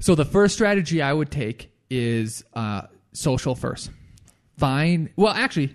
So 0.00 0.14
the 0.14 0.24
first 0.24 0.54
strategy 0.54 1.00
I 1.00 1.12
would 1.12 1.30
take 1.30 1.70
is 1.88 2.44
uh, 2.54 2.82
social 3.12 3.54
first. 3.54 3.90
Find, 4.58 5.10
well, 5.16 5.32
actually, 5.32 5.74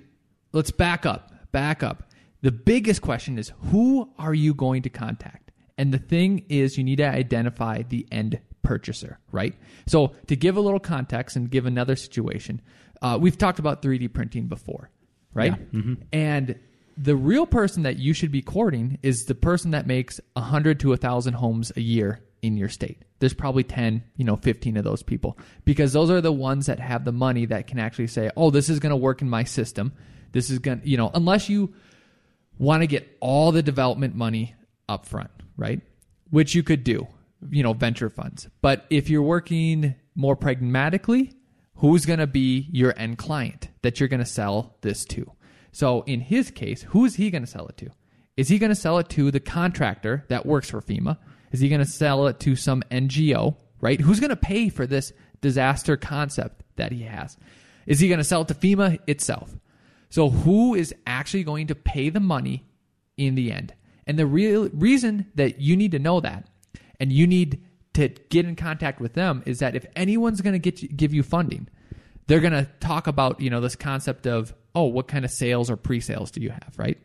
let's 0.52 0.72
back 0.72 1.06
up. 1.06 1.32
Back 1.52 1.84
up. 1.84 2.04
The 2.42 2.52
biggest 2.52 3.02
question 3.02 3.38
is 3.38 3.52
who 3.72 4.10
are 4.18 4.34
you 4.34 4.54
going 4.54 4.84
to 4.84 4.90
contact? 4.90 5.52
And 5.78 5.94
the 5.94 5.98
thing 5.98 6.46
is, 6.50 6.78
you 6.78 6.84
need 6.84 6.98
to 6.98 7.08
identify 7.08 7.84
the 7.84 8.06
end 8.12 8.40
purchaser, 8.64 9.18
right? 9.32 9.56
So, 9.88 10.14
to 10.28 10.36
give 10.36 10.58
a 10.58 10.62
little 10.62 10.80
context 10.80 11.36
and 11.36 11.50
give 11.50 11.66
another 11.66 11.96
situation, 11.96 12.62
uh, 13.02 13.18
we've 13.20 13.38
talked 13.38 13.60
about 13.60 13.82
3D 13.82 14.14
printing 14.14 14.48
before, 14.48 14.90
right? 15.34 15.54
And 16.12 16.60
the 17.02 17.16
real 17.16 17.46
person 17.46 17.84
that 17.84 17.98
you 17.98 18.14
should 18.14 18.32
be 18.32 18.42
courting 18.42 19.00
is 19.02 19.26
the 19.26 19.36
person 19.36 19.72
that 19.72 19.88
makes 19.88 20.20
100 20.34 20.82
to 20.82 20.90
1,000 20.90 21.34
homes 21.34 21.72
a 21.78 21.82
year 21.82 22.20
in 22.42 22.58
your 22.58 22.68
state. 22.68 23.04
There's 23.20 23.34
probably 23.34 23.64
10, 23.64 24.04
you 24.18 24.26
know, 24.26 24.36
15 24.36 24.76
of 24.76 24.84
those 24.84 25.02
people 25.02 25.38
because 25.64 25.94
those 25.94 26.10
are 26.10 26.20
the 26.20 26.32
ones 26.32 26.66
that 26.66 26.80
have 26.80 27.06
the 27.06 27.14
money 27.14 27.46
that 27.46 27.68
can 27.68 27.80
actually 27.80 28.08
say, 28.08 28.30
oh, 28.36 28.50
this 28.50 28.70
is 28.70 28.80
going 28.80 28.92
to 28.92 28.98
work 28.98 29.22
in 29.22 29.30
my 29.30 29.46
system. 29.46 29.94
This 30.34 30.50
is 30.50 30.60
going 30.60 30.82
to, 30.82 30.90
you 30.90 30.98
know, 30.98 31.10
unless 31.14 31.48
you 31.48 31.74
want 32.58 32.82
to 32.82 32.88
get 32.88 33.18
all 33.22 33.54
the 33.54 33.64
development 33.64 34.16
money 34.16 34.56
up 34.90 35.06
front, 35.06 35.32
right? 35.56 35.80
Which 36.30 36.54
you 36.54 36.64
could 36.64 36.84
do, 36.84 37.08
you 37.50 37.64
know, 37.64 37.74
venture 37.74 38.10
funds. 38.10 38.50
But 38.62 38.86
if 38.90 39.10
you're 39.10 39.24
working 39.24 39.96
more 40.16 40.36
pragmatically, 40.36 41.32
who's 41.76 42.06
going 42.06 42.20
to 42.20 42.28
be 42.28 42.68
your 42.72 42.94
end 42.98 43.18
client 43.18 43.70
that 43.84 44.00
you're 44.00 44.10
going 44.10 44.20
to 44.20 44.26
sell 44.26 44.76
this 44.82 45.06
to? 45.06 45.32
So 45.72 46.02
in 46.02 46.22
his 46.22 46.52
case, 46.52 46.84
who 46.84 47.06
is 47.06 47.16
he 47.16 47.30
going 47.30 47.44
to 47.44 47.48
sell 47.48 47.68
it 47.68 47.78
to? 47.78 47.90
Is 48.38 48.48
he 48.50 48.58
going 48.58 48.70
to 48.70 48.76
sell 48.76 48.98
it 49.00 49.10
to 49.10 49.32
the 49.32 49.40
contractor 49.40 50.26
that 50.30 50.46
works 50.46 50.70
for 50.70 50.82
FEMA? 50.82 51.18
Is 51.52 51.60
he 51.60 51.70
going 51.70 51.84
to 51.84 51.90
sell 51.90 52.28
it 52.28 52.40
to 52.42 52.56
some 52.56 52.84
NGO, 52.92 53.58
right? 53.82 54.00
Who's 54.00 54.20
going 54.20 54.30
to 54.30 54.36
pay 54.36 54.70
for 54.70 54.88
this 54.88 55.12
disaster 55.42 55.98
concept 55.98 56.64
that 56.78 56.92
he 56.92 57.04
has? 57.04 57.38
Is 57.86 58.00
he 58.00 58.08
going 58.08 58.20
to 58.20 58.24
sell 58.24 58.42
it 58.42 58.48
to 58.50 58.54
FEMA 58.54 59.00
itself? 59.08 59.58
So 60.10 60.30
who 60.30 60.74
is 60.74 60.94
actually 61.06 61.44
going 61.44 61.68
to 61.68 61.76
pay 61.76 62.10
the 62.10 62.20
money 62.20 62.66
in 63.18 63.36
the 63.36 63.52
end? 63.52 63.74
And 64.08 64.18
the 64.18 64.26
real 64.26 64.70
reason 64.70 65.28
that 65.36 65.60
you 65.60 65.76
need 65.76 65.92
to 65.92 66.00
know 66.00 66.20
that 66.20 66.48
and 67.00 67.12
you 67.12 67.28
need 67.28 67.64
to 67.94 68.08
get 68.08 68.46
in 68.46 68.56
contact 68.56 69.00
with 69.00 69.14
them 69.14 69.44
is 69.46 69.60
that 69.60 69.76
if 69.76 69.86
anyone's 69.96 70.42
going 70.42 70.54
to 70.54 70.60
get 70.60 70.82
you, 70.82 70.88
give 70.88 71.14
you 71.14 71.24
funding, 71.24 71.68
they're 72.28 72.40
going 72.40 72.54
to 72.54 72.70
talk 72.80 73.08
about, 73.08 73.40
you 73.40 73.50
know, 73.50 73.62
this 73.62 73.76
concept 73.76 74.28
of, 74.28 74.54
oh, 74.80 74.86
what 74.86 75.08
kind 75.08 75.26
of 75.26 75.32
sales 75.32 75.70
or 75.70 75.76
pre-sales 75.76 76.32
do 76.32 76.42
you 76.42 76.50
have, 76.50 76.74
right? 76.78 76.98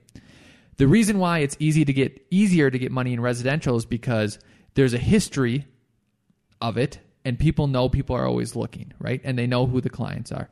The 0.77 0.87
reason 0.89 1.19
why 1.19 1.39
it's 1.41 1.57
easy 1.59 1.85
to 1.85 1.93
get 1.93 2.25
easier 2.31 2.71
to 2.71 2.79
get 2.79 2.93
money 2.93 3.13
in 3.13 3.21
residential 3.21 3.77
is 3.77 3.85
because 3.85 4.39
there's 4.75 4.95
a 4.95 4.99
history 4.99 5.67
of 6.61 6.77
it 6.77 6.99
and 7.25 7.39
people 7.39 7.67
know 7.67 7.89
people 7.89 8.17
are 8.17 8.27
always 8.27 8.55
looking, 8.55 8.93
right? 8.99 9.21
And 9.25 9.39
they 9.39 9.47
know 9.47 9.67
who 9.67 9.81
the 9.81 9.91
clients 9.91 10.31
are. 10.31 10.49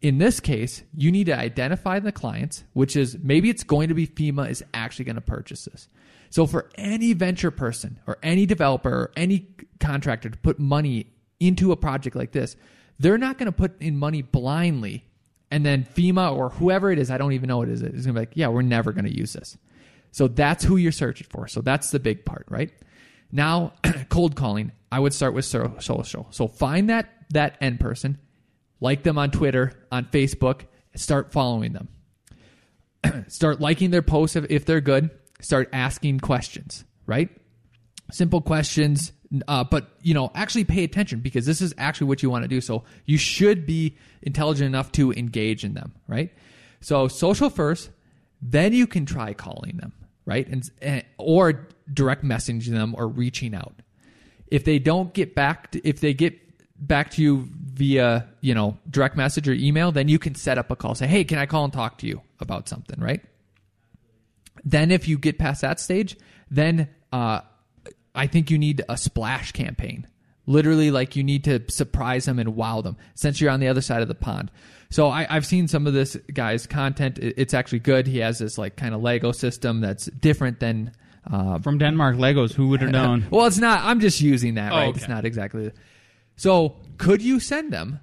In 0.00 0.18
this 0.18 0.40
case, 0.40 0.82
you 0.94 1.10
need 1.10 1.24
to 1.24 1.36
identify 1.36 1.98
the 1.98 2.12
clients, 2.12 2.64
which 2.72 2.96
is 2.96 3.18
maybe 3.20 3.50
it's 3.50 3.64
going 3.64 3.88
to 3.88 3.94
be 3.94 4.06
FEMA 4.06 4.48
is 4.48 4.62
actually 4.72 5.06
going 5.06 5.16
to 5.16 5.22
purchase 5.22 5.64
this. 5.64 5.88
So 6.30 6.46
for 6.46 6.68
any 6.76 7.14
venture 7.14 7.50
person 7.50 7.98
or 8.06 8.18
any 8.22 8.46
developer 8.46 8.90
or 8.90 9.10
any 9.16 9.48
contractor 9.80 10.28
to 10.30 10.38
put 10.38 10.58
money 10.58 11.12
into 11.40 11.72
a 11.72 11.76
project 11.76 12.14
like 12.14 12.32
this, 12.32 12.56
they're 12.98 13.18
not 13.18 13.38
going 13.38 13.46
to 13.46 13.52
put 13.52 13.80
in 13.80 13.96
money 13.96 14.22
blindly 14.22 15.07
and 15.50 15.64
then 15.64 15.84
FEMA 15.84 16.34
or 16.34 16.50
whoever 16.50 16.90
it 16.90 16.98
is, 16.98 17.10
I 17.10 17.18
don't 17.18 17.32
even 17.32 17.48
know 17.48 17.58
what 17.58 17.68
it 17.68 17.72
is, 17.72 17.82
is 17.82 17.90
going 17.90 18.02
to 18.02 18.12
be 18.12 18.18
like, 18.20 18.32
yeah, 18.34 18.48
we're 18.48 18.62
never 18.62 18.92
going 18.92 19.06
to 19.06 19.16
use 19.16 19.32
this. 19.32 19.56
So 20.10 20.28
that's 20.28 20.64
who 20.64 20.76
you're 20.76 20.92
searching 20.92 21.26
for. 21.30 21.48
So 21.48 21.60
that's 21.60 21.90
the 21.90 22.00
big 22.00 22.24
part, 22.24 22.46
right? 22.48 22.70
Now, 23.32 23.72
cold 24.08 24.36
calling, 24.36 24.72
I 24.90 25.00
would 25.00 25.14
start 25.14 25.34
with 25.34 25.44
so- 25.44 25.76
social. 25.80 26.26
So 26.30 26.48
find 26.48 26.90
that 26.90 27.08
that 27.30 27.56
end 27.60 27.80
person, 27.80 28.18
like 28.80 29.02
them 29.02 29.18
on 29.18 29.30
Twitter, 29.30 29.72
on 29.92 30.06
Facebook, 30.06 30.62
start 30.94 31.32
following 31.32 31.72
them. 31.72 31.88
start 33.28 33.60
liking 33.60 33.90
their 33.90 34.02
posts 34.02 34.36
if, 34.36 34.46
if 34.50 34.64
they're 34.64 34.80
good. 34.80 35.10
Start 35.40 35.68
asking 35.72 36.20
questions, 36.20 36.84
right? 37.06 37.28
Simple 38.10 38.40
questions, 38.40 39.12
uh, 39.46 39.64
but 39.64 39.90
you 40.02 40.14
know, 40.14 40.30
actually 40.34 40.64
pay 40.64 40.84
attention 40.84 41.20
because 41.20 41.46
this 41.46 41.60
is 41.60 41.74
actually 41.78 42.06
what 42.06 42.22
you 42.22 42.30
want 42.30 42.44
to 42.44 42.48
do. 42.48 42.60
So 42.60 42.84
you 43.04 43.18
should 43.18 43.66
be 43.66 43.96
intelligent 44.22 44.66
enough 44.66 44.92
to 44.92 45.12
engage 45.12 45.64
in 45.64 45.74
them, 45.74 45.94
right? 46.06 46.32
So 46.80 47.08
social 47.08 47.50
first, 47.50 47.90
then 48.40 48.72
you 48.72 48.86
can 48.86 49.04
try 49.04 49.34
calling 49.34 49.76
them, 49.76 49.92
right? 50.24 50.46
And, 50.48 50.68
and 50.80 51.04
or 51.18 51.68
direct 51.92 52.24
messaging 52.24 52.72
them 52.72 52.94
or 52.96 53.08
reaching 53.08 53.54
out. 53.54 53.74
If 54.46 54.64
they 54.64 54.78
don't 54.78 55.12
get 55.12 55.34
back, 55.34 55.72
to, 55.72 55.86
if 55.86 56.00
they 56.00 56.14
get 56.14 56.38
back 56.78 57.10
to 57.10 57.22
you 57.22 57.48
via 57.52 58.28
you 58.40 58.54
know 58.54 58.78
direct 58.88 59.16
message 59.16 59.48
or 59.48 59.52
email, 59.52 59.92
then 59.92 60.08
you 60.08 60.18
can 60.18 60.34
set 60.34 60.58
up 60.58 60.70
a 60.70 60.76
call. 60.76 60.94
Say, 60.94 61.06
hey, 61.06 61.24
can 61.24 61.38
I 61.38 61.46
call 61.46 61.64
and 61.64 61.72
talk 61.72 61.98
to 61.98 62.06
you 62.06 62.22
about 62.40 62.68
something? 62.68 62.98
Right. 63.00 63.20
Then 64.64 64.90
if 64.90 65.06
you 65.06 65.18
get 65.18 65.38
past 65.38 65.60
that 65.60 65.80
stage, 65.80 66.16
then 66.50 66.88
uh, 67.12 67.40
I 68.18 68.26
think 68.26 68.50
you 68.50 68.58
need 68.58 68.82
a 68.88 68.96
splash 68.96 69.52
campaign. 69.52 70.06
Literally, 70.46 70.90
like 70.90 71.14
you 71.16 71.22
need 71.22 71.44
to 71.44 71.60
surprise 71.68 72.24
them 72.24 72.38
and 72.38 72.56
wow 72.56 72.80
them 72.80 72.96
since 73.14 73.40
you're 73.40 73.50
on 73.50 73.60
the 73.60 73.68
other 73.68 73.82
side 73.82 74.00
of 74.02 74.08
the 74.08 74.14
pond. 74.14 74.50
So 74.90 75.08
I, 75.08 75.26
I've 75.28 75.44
seen 75.44 75.68
some 75.68 75.86
of 75.86 75.92
this 75.92 76.16
guy's 76.32 76.66
content. 76.66 77.18
It's 77.20 77.52
actually 77.52 77.80
good. 77.80 78.06
He 78.06 78.18
has 78.18 78.38
this 78.38 78.56
like 78.56 78.74
kind 78.76 78.94
of 78.94 79.02
Lego 79.02 79.32
system 79.32 79.80
that's 79.80 80.06
different 80.06 80.58
than. 80.60 80.92
Uh, 81.30 81.58
From 81.58 81.76
Denmark, 81.76 82.16
Legos. 82.16 82.54
Who 82.54 82.68
would 82.68 82.80
have 82.80 82.90
known? 83.00 83.26
well, 83.30 83.44
it's 83.46 83.58
not. 83.58 83.80
I'm 83.84 84.00
just 84.00 84.22
using 84.22 84.54
that, 84.54 84.72
Oh, 84.72 84.76
right? 84.76 84.88
okay. 84.88 84.98
It's 84.98 85.08
not 85.08 85.26
exactly. 85.26 85.70
So, 86.36 86.76
could 86.96 87.20
you 87.20 87.38
send 87.40 87.70
them? 87.72 88.00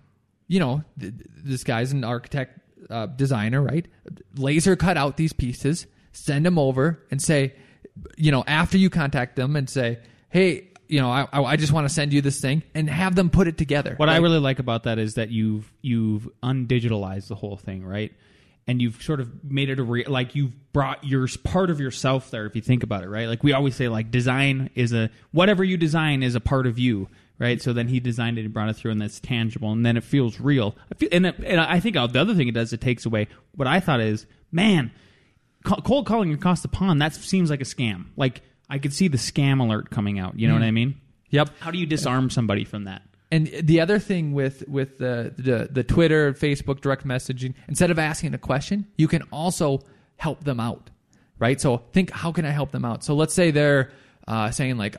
You 0.48 0.60
know, 0.60 0.84
th- 1.00 1.14
this 1.44 1.64
guy's 1.64 1.92
an 1.92 2.04
architect, 2.04 2.60
uh, 2.92 3.08
designer, 3.08 3.64
right? 3.64 3.88
Laser 4.38 4.76
cut 4.76 4.96
out 4.98 5.18
these 5.18 5.34
pieces, 5.34 5.88
send 6.12 6.46
them 6.46 6.60
over, 6.60 7.04
and 7.10 7.20
say, 7.20 7.56
you 8.18 8.32
know, 8.32 8.44
after 8.46 8.78
you 8.78 8.90
contact 8.90 9.36
them 9.36 9.56
and 9.56 9.70
say, 9.70 10.00
hey, 10.30 10.70
you 10.88 11.02
know, 11.02 11.10
I, 11.10 11.28
I 11.34 11.56
just 11.56 11.72
want 11.72 11.88
to 11.88 11.94
send 11.94 12.14
you 12.14 12.22
this 12.22 12.40
thing, 12.40 12.62
and 12.74 12.90
have 12.90 13.16
them 13.16 13.30
put 13.30 13.48
it 13.48 13.58
together. 13.58 13.96
What 13.98 14.10
I 14.10 14.18
really 14.18 14.40
like 14.40 14.60
about 14.60 14.84
that 14.84 15.00
is 15.00 15.16
that 15.16 15.30
you've 15.30 15.72
you've 15.82 16.30
undigitalized 16.44 17.28
the 17.28 17.36
whole 17.36 17.58
thing, 17.58 17.84
right? 17.84 18.14
And 18.68 18.82
you've 18.82 19.02
sort 19.02 19.20
of 19.20 19.44
made 19.44 19.70
it 19.70 19.80
a 19.80 19.84
re- 19.84 20.06
like 20.06 20.36
you've 20.36 20.54
brought 20.74 21.04
your 21.04 21.28
part 21.44 21.70
of 21.70 21.80
yourself 21.80 22.32
there. 22.32 22.46
If 22.46 22.56
you 22.56 22.62
think 22.62 22.84
about 22.84 23.04
it, 23.04 23.10
right? 23.10 23.28
Like 23.28 23.44
we 23.44 23.54
always 23.54 23.76
say, 23.76 23.88
like 23.88 24.12
design 24.12 24.70
is 24.76 24.94
a 24.94 25.10
whatever 25.32 25.64
you 25.64 25.78
design 25.78 26.22
is 26.22 26.36
a 26.36 26.40
part 26.40 26.68
of 26.68 26.78
you, 26.78 27.08
right? 27.40 27.62
So 27.62 27.74
then 27.74 27.88
he 27.88 28.00
designed 28.00 28.38
it 28.38 28.46
and 28.46 28.54
brought 28.54 28.70
it 28.70 28.76
through, 28.76 28.92
and 28.92 29.02
that's 29.02 29.20
tangible, 29.20 29.72
and 29.72 29.86
then 29.86 29.98
it 29.98 30.04
feels 30.04 30.40
real. 30.40 30.76
I 30.92 30.96
feel, 30.96 31.10
and, 31.12 31.26
it, 31.26 31.36
and 31.44 31.60
I 31.60 31.80
think 31.80 31.96
the 31.96 32.02
other 32.02 32.36
thing 32.36 32.48
it 32.48 32.54
does, 32.54 32.74
it 32.74 32.82
takes 32.82 33.06
away 33.06 33.28
what 33.56 33.68
I 33.68 33.80
thought 33.80 34.02
is, 34.02 34.26
man, 34.52 34.92
cold 35.66 36.06
calling 36.06 36.34
across 36.34 36.62
the 36.62 36.68
pond. 36.68 37.02
That 37.02 37.14
seems 37.14 37.50
like 37.50 37.62
a 37.62 37.66
scam. 37.66 38.06
Like 38.16 38.42
I 38.70 38.80
could 38.80 38.94
see 38.94 39.08
the 39.08 39.18
scam 39.18 39.60
alert 39.60 39.90
coming 39.90 40.20
out. 40.20 40.40
You 40.40 40.48
know 40.48 40.54
what 40.54 40.64
I 40.64 40.72
mean? 40.72 40.96
Yep. 41.30 41.50
How 41.60 41.72
do 41.72 41.78
you 41.78 41.86
disarm 41.86 42.30
somebody 42.30 42.64
from 42.64 42.86
that? 42.86 43.02
And 43.32 43.48
the 43.48 43.82
other 43.82 44.00
thing 44.00 44.34
with 44.34 44.68
with 44.68 44.98
the, 44.98 45.34
the 45.38 45.68
the 45.72 45.84
Twitter, 45.84 46.34
Facebook 46.34 46.82
direct 46.82 47.06
messaging, 47.06 47.56
instead 47.68 47.92
of 47.92 48.00
asking 48.00 48.34
a 48.34 48.38
question, 48.38 48.88
you 48.98 49.08
can 49.08 49.24
also 49.32 49.82
help 50.18 50.44
them 50.44 50.60
out, 50.60 50.90
right? 51.40 51.60
So 51.60 51.78
think, 51.92 52.12
how 52.12 52.32
can 52.32 52.46
I 52.46 52.52
help 52.52 52.72
them 52.72 52.86
out? 52.86 53.04
So 53.04 53.16
let's 53.16 53.34
say 53.34 53.52
they're 53.52 53.92
uh, 54.28 54.52
saying 54.52 54.78
like, 54.78 54.96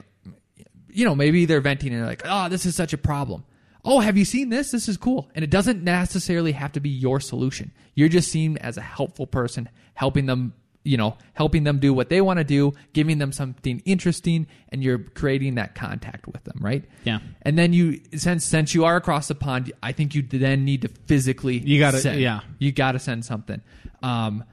you 0.91 1.05
know, 1.05 1.15
maybe 1.15 1.47
they're 1.47 1.61
venting 1.61 1.93
and 1.93 2.01
they're 2.01 2.09
like, 2.09 2.23
oh, 2.25 2.49
this 2.49 2.67
is 2.67 2.75
such 2.75 2.93
a 2.93 2.99
problem. 2.99 3.45
Oh, 3.87 4.01
have 4.01 4.19
you 4.19 4.25
seen 4.25 4.49
this? 4.51 4.73
This 4.73 4.89
is 4.89 4.97
cool. 4.97 5.31
And 5.35 5.43
it 5.45 5.51
doesn't 5.51 5.83
necessarily 5.83 6.53
have 6.53 6.73
to 6.73 6.81
be 6.81 6.91
your 6.91 7.21
solution. 7.21 7.71
You're 7.95 8.09
just 8.09 8.31
seen 8.31 8.59
as 8.59 8.77
a 8.77 8.81
helpful 8.83 9.27
person, 9.27 9.69
helping 9.95 10.27
them, 10.27 10.55
you 10.83 10.97
know, 10.97 11.17
helping 11.35 11.63
them 11.65 11.79
do 11.79 11.95
what 11.95 12.09
they 12.09 12.21
want 12.21 12.39
to 12.39 12.45
do, 12.45 12.73
giving 12.93 13.19
them 13.19 13.31
something 13.33 13.81
interesting, 13.85 14.47
and 14.71 14.83
you're 14.83 14.99
creating 14.99 15.55
that 15.55 15.75
contact 15.75 16.27
with 16.27 16.43
them, 16.45 16.59
right? 16.61 16.85
Yeah. 17.05 17.21
And 17.43 17.57
then 17.57 17.73
you, 17.73 18.01
since 18.17 18.45
since 18.45 18.75
you 18.75 18.85
are 18.85 18.97
across 18.97 19.29
the 19.29 19.35
pond, 19.37 19.73
I 19.83 19.93
think 19.93 20.15
you 20.15 20.23
then 20.23 20.65
need 20.65 20.83
to 20.83 20.89
physically. 20.89 21.59
You 21.59 21.79
gotta- 21.79 21.99
send. 21.99 22.21
yeah. 22.21 22.41
You 22.59 22.73
got 22.73 22.93
to 22.93 22.99
send 22.99 23.25
something. 23.25 23.63
Um, 24.03 24.45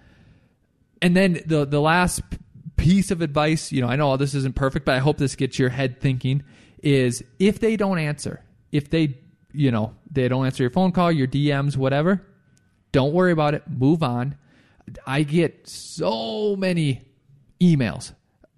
and 1.01 1.15
then 1.17 1.41
the 1.45 1.65
the 1.65 1.81
last 1.81 2.21
piece 2.77 3.11
of 3.11 3.21
advice, 3.21 3.71
you 3.71 3.81
know, 3.81 3.87
I 3.87 3.95
know 3.95 4.07
all 4.09 4.17
this 4.17 4.33
isn't 4.35 4.55
perfect, 4.55 4.85
but 4.85 4.95
I 4.95 4.99
hope 4.99 5.17
this 5.17 5.35
gets 5.35 5.57
your 5.59 5.69
head 5.69 5.99
thinking 6.01 6.43
is 6.81 7.23
if 7.39 7.59
they 7.59 7.75
don't 7.77 7.97
answer, 7.97 8.43
if 8.71 8.89
they, 8.89 9.17
you 9.53 9.71
know, 9.71 9.95
they 10.11 10.27
don't 10.27 10.45
answer 10.45 10.63
your 10.63 10.71
phone 10.71 10.91
call, 10.91 11.11
your 11.11 11.27
DMs, 11.27 11.77
whatever, 11.77 12.25
don't 12.91 13.13
worry 13.13 13.31
about 13.31 13.53
it. 13.53 13.63
Move 13.67 14.03
on. 14.03 14.35
I 15.05 15.23
get 15.23 15.67
so 15.67 16.55
many 16.55 17.01
emails 17.61 18.13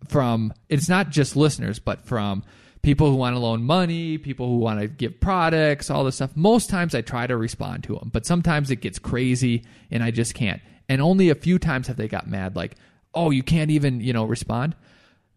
from 0.07 0.53
it's 0.69 0.89
not 0.89 1.09
just 1.09 1.35
listeners, 1.35 1.79
but 1.79 2.05
from 2.05 2.43
people 2.81 3.09
who 3.09 3.15
want 3.15 3.35
to 3.35 3.39
loan 3.39 3.63
money, 3.63 4.17
people 4.17 4.47
who 4.47 4.57
want 4.57 4.79
to 4.79 4.87
give 4.87 5.19
products, 5.19 5.89
all 5.89 6.03
this 6.03 6.15
stuff. 6.15 6.35
Most 6.35 6.69
times 6.69 6.93
I 6.93 7.01
try 7.01 7.25
to 7.27 7.37
respond 7.37 7.83
to 7.85 7.95
them, 7.95 8.09
but 8.13 8.25
sometimes 8.25 8.69
it 8.71 8.77
gets 8.77 8.99
crazy 8.99 9.63
and 9.89 10.03
I 10.03 10.11
just 10.11 10.33
can't. 10.35 10.61
And 10.87 11.01
only 11.01 11.29
a 11.29 11.35
few 11.35 11.57
times 11.57 11.87
have 11.87 11.97
they 11.97 12.07
got 12.07 12.27
mad, 12.27 12.55
like, 12.55 12.75
"Oh, 13.13 13.31
you 13.31 13.41
can't 13.41 13.71
even, 13.71 14.01
you 14.01 14.13
know, 14.13 14.25
respond." 14.25 14.75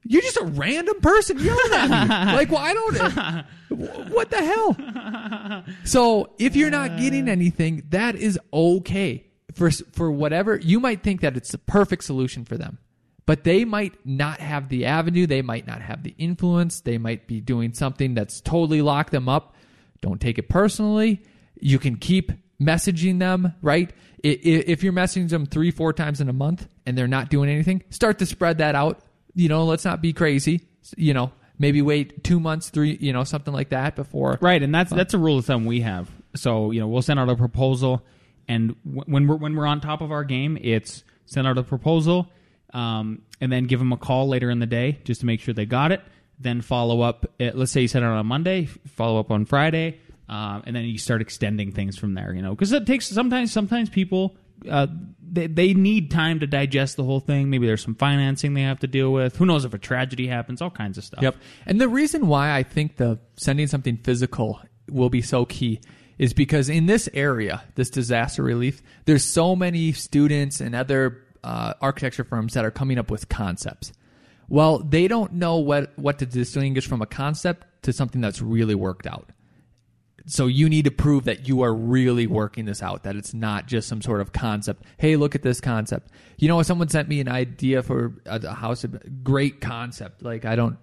You're 0.05 0.23
just 0.23 0.37
a 0.37 0.45
random 0.45 1.01
person 1.01 1.39
yelling 1.39 1.73
at 1.73 1.91
me. 1.91 2.33
like, 2.35 2.51
well, 2.51 2.63
I 2.63 2.75
don't. 2.75 4.11
What 4.11 4.31
the 4.31 4.39
hell? 4.39 5.65
So 5.85 6.31
if 6.39 6.57
you're 6.57 6.71
not 6.71 6.99
getting 6.99 7.29
uh. 7.29 7.33
anything, 7.33 7.85
that 7.91 8.15
is 8.15 8.39
okay 8.53 9.27
for 9.55 9.71
for 9.71 10.11
whatever 10.11 10.57
you 10.57 10.81
might 10.81 11.03
think 11.03 11.21
that 11.21 11.37
it's 11.37 11.53
the 11.53 11.59
perfect 11.59 12.05
solution 12.05 12.45
for 12.45 12.57
them, 12.57 12.79
but 13.27 13.45
they 13.45 13.65
might 13.65 13.95
not 14.07 14.41
have 14.41 14.69
the 14.69 14.87
avenue. 14.87 15.27
They 15.27 15.43
might 15.43 15.67
not 15.67 15.83
have 15.83 16.03
the 16.03 16.15
influence. 16.17 16.81
They 16.81 16.97
might 16.97 17.27
be 17.27 17.41
doing 17.41 17.75
something 17.75 18.15
that's 18.15 18.41
totally 18.41 18.83
locked 18.83 19.11
them 19.13 19.29
up. 19.29 19.55
Don't 20.01 20.21
take 20.21 20.39
it 20.39 20.49
personally. 20.49 21.23
You 21.61 21.79
can 21.79 21.97
keep 21.97 22.33
messaging 22.61 23.19
them, 23.19 23.55
right? 23.63 23.91
If 24.23 24.83
you're 24.83 24.93
messaging 24.93 25.29
them 25.29 25.47
three, 25.47 25.71
four 25.71 25.93
times 25.93 26.21
in 26.21 26.29
a 26.29 26.33
month 26.33 26.67
and 26.87 26.99
they're 26.99 27.07
not 27.07 27.31
doing 27.31 27.49
anything, 27.49 27.83
start 27.91 28.19
to 28.19 28.27
spread 28.27 28.59
that 28.59 28.75
out. 28.75 29.01
You 29.35 29.49
know, 29.49 29.65
let's 29.65 29.85
not 29.85 30.01
be 30.03 30.13
crazy. 30.13 30.63
You 30.97 31.15
know, 31.15 31.33
maybe 31.59 31.83
wait 31.83 32.25
two 32.25 32.41
months, 32.41 32.71
three, 32.71 32.97
you 33.01 33.13
know, 33.13 33.25
something 33.25 33.53
like 33.53 33.71
that 33.71 33.97
before. 33.97 34.39
Right, 34.41 34.63
and 34.63 34.75
that's 34.75 34.91
that's 34.91 35.15
a 35.15 35.19
rule 35.19 35.39
of 35.39 35.47
thumb 35.47 35.65
we 35.65 35.81
have. 35.81 36.11
So 36.35 36.71
you 36.71 36.81
know, 36.81 36.89
we'll 36.89 37.03
send 37.03 37.19
out 37.19 37.29
a 37.29 37.37
proposal, 37.37 38.05
and 38.47 38.77
w- 38.85 39.05
when 39.07 39.27
we're 39.27 39.37
when 39.37 39.57
we're 39.57 39.67
on 39.67 39.81
top 39.81 40.01
of 40.01 40.13
our 40.13 40.25
game, 40.25 40.59
it's 40.61 41.05
send 41.27 41.47
out 41.47 41.59
a 41.59 41.63
proposal, 41.63 42.29
um, 42.73 43.23
and 43.41 43.51
then 43.53 43.65
give 43.65 43.79
them 43.79 43.93
a 43.93 43.97
call 43.97 44.29
later 44.29 44.51
in 44.51 44.59
the 44.59 44.67
day 44.67 44.99
just 45.05 45.21
to 45.21 45.27
make 45.27 45.41
sure 45.41 45.55
they 45.55 45.67
got 45.67 45.93
it. 45.93 46.01
Then 46.39 46.61
follow 46.61 47.01
up. 47.01 47.27
At, 47.41 47.57
let's 47.57 47.73
say 47.73 47.83
you 47.83 47.89
send 47.89 48.05
it 48.05 48.09
out 48.09 48.15
on 48.17 48.27
Monday, 48.27 48.67
follow 48.67 49.19
up 49.19 49.31
on 49.31 49.45
Friday, 49.45 50.01
um, 50.29 50.63
and 50.67 50.77
then 50.77 50.85
you 50.85 50.99
start 50.99 51.21
extending 51.21 51.73
things 51.73 51.99
from 51.99 52.15
there. 52.15 52.33
You 52.33 52.43
know, 52.43 52.51
because 52.51 52.73
it 52.73 52.87
takes 52.87 53.07
sometimes 53.07 53.53
sometimes 53.53 53.91
people. 53.91 54.37
Uh, 54.69 54.87
they, 55.31 55.47
they 55.47 55.75
need 55.75 56.11
time 56.11 56.41
to 56.41 56.47
digest 56.47 56.97
the 56.97 57.05
whole 57.05 57.21
thing. 57.21 57.51
Maybe 57.51 57.67
there's 57.67 57.83
some 57.83 57.95
financing 57.95 58.55
they 58.55 58.63
have 58.63 58.81
to 58.81 58.87
deal 58.87 59.13
with. 59.13 59.37
Who 59.37 59.47
knows 59.47 59.65
if 59.65 59.75
a 59.75 59.79
tragedy 59.79 60.27
happens? 60.27 60.63
All 60.63 60.71
kinds 60.71 60.97
of 60.97 61.05
stuff. 61.05 61.23
Yep. 61.23 61.37
And 61.67 61.81
the 61.81 61.89
reason 61.89 62.27
why 62.27 62.57
I 62.57 62.63
think 62.63 62.97
the 62.97 63.19
sending 63.37 63.67
something 63.67 63.99
physical 63.99 64.61
will 64.91 65.11
be 65.11 65.23
so 65.23 65.45
key 65.45 65.81
is 66.19 66.33
because 66.33 66.69
in 66.69 66.87
this 66.87 67.09
area, 67.15 67.63
this 67.75 67.91
disaster 67.91 68.43
relief, 68.43 68.83
there's 69.05 69.25
so 69.25 69.55
many 69.55 69.93
students 69.93 70.61
and 70.61 70.75
other 70.75 71.23
uh, 71.45 71.75
architecture 71.81 72.25
firms 72.25 72.55
that 72.55 72.65
are 72.65 72.71
coming 72.71 72.99
up 72.99 73.11
with 73.11 73.29
concepts. 73.29 73.93
Well, 74.49 74.79
they 74.79 75.09
don't 75.09 75.35
know 75.35 75.57
what 75.57 75.93
what 75.99 76.19
to 76.21 76.27
distinguish 76.27 76.89
from 76.89 77.03
a 77.03 77.07
concept 77.07 77.67
to 77.83 77.93
something 77.93 78.21
that's 78.21 78.41
really 78.41 78.75
worked 78.75 79.07
out. 79.07 79.31
So 80.31 80.47
you 80.47 80.69
need 80.69 80.85
to 80.85 80.91
prove 80.91 81.25
that 81.25 81.49
you 81.49 81.63
are 81.63 81.75
really 81.75 82.27
working 82.27 82.67
this 82.67 82.83
out, 82.83 83.05
that 83.05 83.17
it's 83.17 83.33
not 83.33 83.67
just 83.67 83.89
some 83.89 84.03
sort 84.03 84.21
of 84.21 84.33
concept. 84.33 84.85
Hey, 84.99 85.17
look 85.17 85.35
at 85.35 85.43
this 85.43 85.61
concept. 85.61 86.11
You 86.37 86.49
know, 86.49 86.63
someone 86.63 86.89
sent 86.89 87.09
me 87.09 87.21
an 87.21 87.29
idea 87.29 87.83
for 87.83 88.13
a, 88.27 88.37
a 88.37 88.53
house, 88.53 88.85
a 88.85 88.89
great 88.89 89.61
concept. 89.61 90.23
Like 90.23 90.45
I 90.45 90.55
don't 90.55 90.77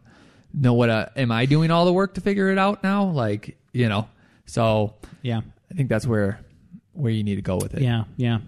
know 0.53 0.73
what. 0.73 0.89
Uh, 0.89 1.05
am 1.15 1.31
I 1.31 1.45
doing 1.45 1.69
all 1.69 1.85
the 1.85 1.93
work 1.93 2.15
to 2.15 2.21
figure 2.21 2.51
it 2.51 2.57
out 2.57 2.83
now? 2.83 3.05
Like 3.05 3.57
you 3.71 3.87
know. 3.87 4.09
So 4.47 4.95
Yeah. 5.21 5.41
I 5.71 5.73
think 5.75 5.89
that's 5.89 6.07
where 6.07 6.39
where 6.93 7.11
you 7.11 7.23
need 7.23 7.35
to 7.35 7.41
go 7.41 7.57
with 7.57 7.73
it. 7.75 7.81
Yeah, 7.81 8.05
yeah, 8.17 8.39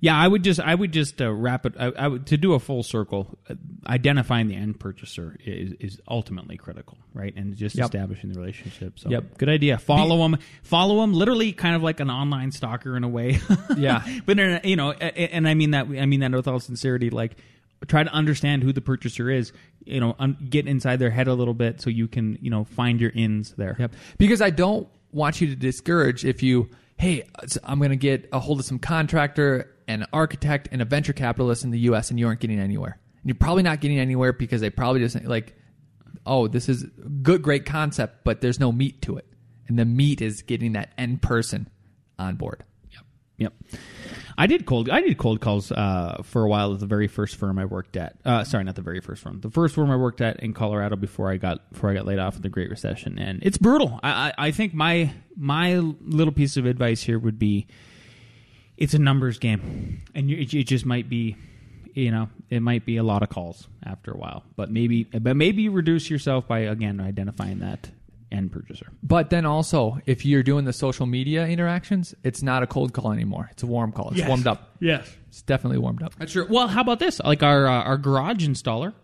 yeah. 0.00 0.16
I 0.16 0.26
would 0.26 0.42
just, 0.44 0.58
I 0.60 0.74
would 0.74 0.92
just 0.92 1.20
uh, 1.22 1.32
wrap 1.32 1.66
it. 1.66 1.74
I, 1.78 1.86
I 1.86 2.08
would 2.08 2.26
to 2.26 2.36
do 2.36 2.54
a 2.54 2.58
full 2.58 2.82
circle. 2.82 3.38
Uh, 3.48 3.54
identifying 3.86 4.48
the 4.48 4.54
end 4.56 4.78
purchaser 4.80 5.36
is, 5.44 5.72
is 5.80 6.00
ultimately 6.08 6.56
critical, 6.56 6.98
right? 7.14 7.34
And 7.36 7.56
just 7.56 7.76
Yep. 7.76 7.86
establishing 7.86 8.32
the 8.32 8.38
relationship. 8.38 8.98
So, 8.98 9.10
Yep. 9.10 9.38
good 9.38 9.48
idea. 9.48 9.78
Follow 9.78 10.18
them. 10.18 10.38
Follow 10.62 11.00
them. 11.00 11.12
Literally, 11.14 11.52
kind 11.52 11.74
of 11.76 11.82
like 11.82 12.00
an 12.00 12.10
online 12.10 12.52
stalker 12.52 12.96
in 12.96 13.04
a 13.04 13.08
way. 13.08 13.38
Yeah. 13.76 14.04
but 14.26 14.38
in 14.38 14.52
a, 14.52 14.60
you 14.68 14.76
know, 14.76 14.92
and 14.92 15.48
I 15.48 15.54
mean 15.54 15.70
that. 15.72 15.86
I 15.86 16.06
mean 16.06 16.20
that 16.20 16.32
with 16.32 16.48
all 16.48 16.60
sincerity. 16.60 17.10
Like, 17.10 17.36
try 17.88 18.02
to 18.02 18.10
understand 18.12 18.62
who 18.62 18.72
the 18.72 18.80
purchaser 18.82 19.30
is. 19.30 19.52
You 19.84 20.00
know, 20.00 20.14
un- 20.18 20.36
get 20.50 20.66
inside 20.68 20.96
their 20.98 21.10
head 21.10 21.26
a 21.28 21.34
little 21.34 21.54
bit 21.54 21.80
so 21.80 21.88
you 21.88 22.06
can, 22.06 22.38
you 22.42 22.50
know, 22.50 22.64
find 22.64 23.00
your 23.00 23.10
ins 23.10 23.52
there. 23.52 23.76
Yep. 23.78 23.92
Because 24.18 24.42
I 24.42 24.50
don't 24.50 24.86
want 25.12 25.40
you 25.40 25.46
to 25.48 25.56
discourage 25.56 26.24
if 26.24 26.42
you, 26.42 26.68
hey, 26.98 27.24
I'm 27.64 27.78
going 27.78 27.90
to 27.90 27.96
get 27.96 28.28
a 28.32 28.38
hold 28.38 28.60
of 28.60 28.66
some 28.66 28.78
contractor, 28.78 29.74
an 29.90 30.06
architect, 30.12 30.68
and 30.72 30.80
a 30.80 30.84
venture 30.84 31.12
capitalist 31.12 31.64
in 31.64 31.70
the 31.70 31.78
U.S. 31.80 32.10
and 32.10 32.18
you 32.18 32.26
aren't 32.26 32.40
getting 32.40 32.60
anywhere. 32.60 32.98
And 33.22 33.28
you're 33.28 33.34
probably 33.34 33.62
not 33.62 33.80
getting 33.80 33.98
anywhere 33.98 34.32
because 34.32 34.60
they 34.60 34.70
probably 34.70 35.00
just 35.00 35.22
like, 35.24 35.54
oh, 36.24 36.48
this 36.48 36.68
is 36.68 36.84
good, 37.22 37.42
great 37.42 37.66
concept, 37.66 38.24
but 38.24 38.40
there's 38.40 38.60
no 38.60 38.72
meat 38.72 39.02
to 39.02 39.16
it. 39.16 39.26
And 39.68 39.78
the 39.78 39.84
meat 39.84 40.20
is 40.20 40.42
getting 40.42 40.72
that 40.72 40.92
end 40.96 41.22
person 41.22 41.68
on 42.18 42.36
board. 42.36 42.64
Yep. 42.90 43.04
Yep. 43.38 43.52
I 44.38 44.46
did 44.46 44.64
cold. 44.64 44.88
I 44.88 45.02
did 45.02 45.18
cold 45.18 45.40
calls 45.40 45.70
uh, 45.70 46.22
for 46.24 46.42
a 46.42 46.48
while 46.48 46.72
at 46.72 46.80
the 46.80 46.86
very 46.86 47.08
first 47.08 47.36
firm 47.36 47.58
I 47.58 47.66
worked 47.66 47.96
at. 47.96 48.16
Uh, 48.24 48.42
sorry, 48.44 48.64
not 48.64 48.74
the 48.74 48.82
very 48.82 49.00
first 49.00 49.22
firm. 49.22 49.40
The 49.40 49.50
first 49.50 49.74
firm 49.74 49.90
I 49.90 49.96
worked 49.96 50.22
at 50.22 50.40
in 50.40 50.54
Colorado 50.54 50.96
before 50.96 51.30
I 51.30 51.36
got 51.36 51.70
before 51.72 51.90
I 51.90 51.94
got 51.94 52.06
laid 52.06 52.18
off 52.18 52.36
in 52.36 52.42
the 52.42 52.48
Great 52.48 52.70
Recession, 52.70 53.18
and 53.18 53.42
it's 53.42 53.58
brutal. 53.58 54.00
I, 54.02 54.10
I, 54.10 54.46
I 54.46 54.50
think 54.50 54.72
my 54.72 55.12
my 55.36 55.76
little 55.76 56.32
piece 56.32 56.56
of 56.56 56.64
advice 56.64 57.02
here 57.02 57.18
would 57.18 57.38
be, 57.38 57.66
it's 58.80 58.94
a 58.94 58.98
numbers 58.98 59.38
game, 59.38 60.02
and 60.14 60.28
you, 60.28 60.38
it, 60.38 60.52
it 60.52 60.64
just 60.64 60.84
might 60.86 61.08
be, 61.08 61.36
you 61.94 62.10
know, 62.10 62.28
it 62.48 62.60
might 62.60 62.84
be 62.84 62.96
a 62.96 63.02
lot 63.04 63.22
of 63.22 63.28
calls 63.28 63.68
after 63.84 64.10
a 64.10 64.16
while, 64.16 64.42
but 64.56 64.70
maybe 64.70 65.04
but 65.04 65.36
maybe 65.36 65.62
you 65.62 65.70
reduce 65.70 66.10
yourself 66.10 66.48
by 66.48 66.60
again 66.60 67.00
identifying 67.00 67.60
that 67.60 67.90
end 68.32 68.52
purchaser. 68.52 68.86
But 69.02 69.30
then 69.30 69.44
also, 69.44 69.98
if 70.06 70.24
you're 70.24 70.42
doing 70.44 70.64
the 70.64 70.72
social 70.72 71.04
media 71.06 71.46
interactions, 71.46 72.14
it's 72.22 72.42
not 72.42 72.62
a 72.62 72.66
cold 72.66 72.92
call 72.92 73.12
anymore. 73.12 73.48
It's 73.52 73.62
a 73.62 73.66
warm 73.66 73.90
call. 73.92 74.10
It's 74.10 74.18
Yes. 74.18 74.28
warmed 74.28 74.46
up. 74.46 74.76
Yes. 74.80 75.08
It's 75.28 75.42
definitely 75.42 75.78
warmed 75.78 76.02
up. 76.02 76.14
That's 76.16 76.32
true. 76.32 76.46
Well, 76.48 76.68
how 76.68 76.80
about 76.80 77.00
this? 77.00 77.20
Like 77.20 77.42
our 77.42 77.66
uh, 77.66 77.82
our 77.82 77.98
garage 77.98 78.46
installer, 78.46 78.94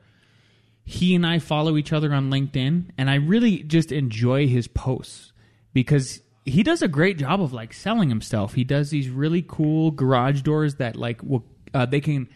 he 0.84 1.14
and 1.16 1.26
I 1.26 1.40
follow 1.40 1.76
each 1.76 1.92
other 1.92 2.12
on 2.14 2.30
LinkedIn, 2.30 2.90
and 2.96 3.10
I 3.10 3.16
really 3.16 3.64
just 3.64 3.90
enjoy 3.92 4.46
his 4.46 4.68
posts 4.68 5.32
because 5.72 6.20
he 6.46 6.62
does 6.62 6.80
a 6.80 6.88
great 6.88 7.18
job 7.18 7.42
of 7.42 7.52
like 7.52 7.72
selling 7.72 8.08
himself. 8.08 8.54
He 8.54 8.64
does 8.64 8.90
these 8.90 9.10
really 9.10 9.44
cool 9.46 9.90
garage 9.90 10.42
doors 10.42 10.76
that 10.76 10.96
like 10.96 11.22
will 11.22 11.44
uh, 11.74 11.84
they 11.84 12.00
can. 12.00 12.28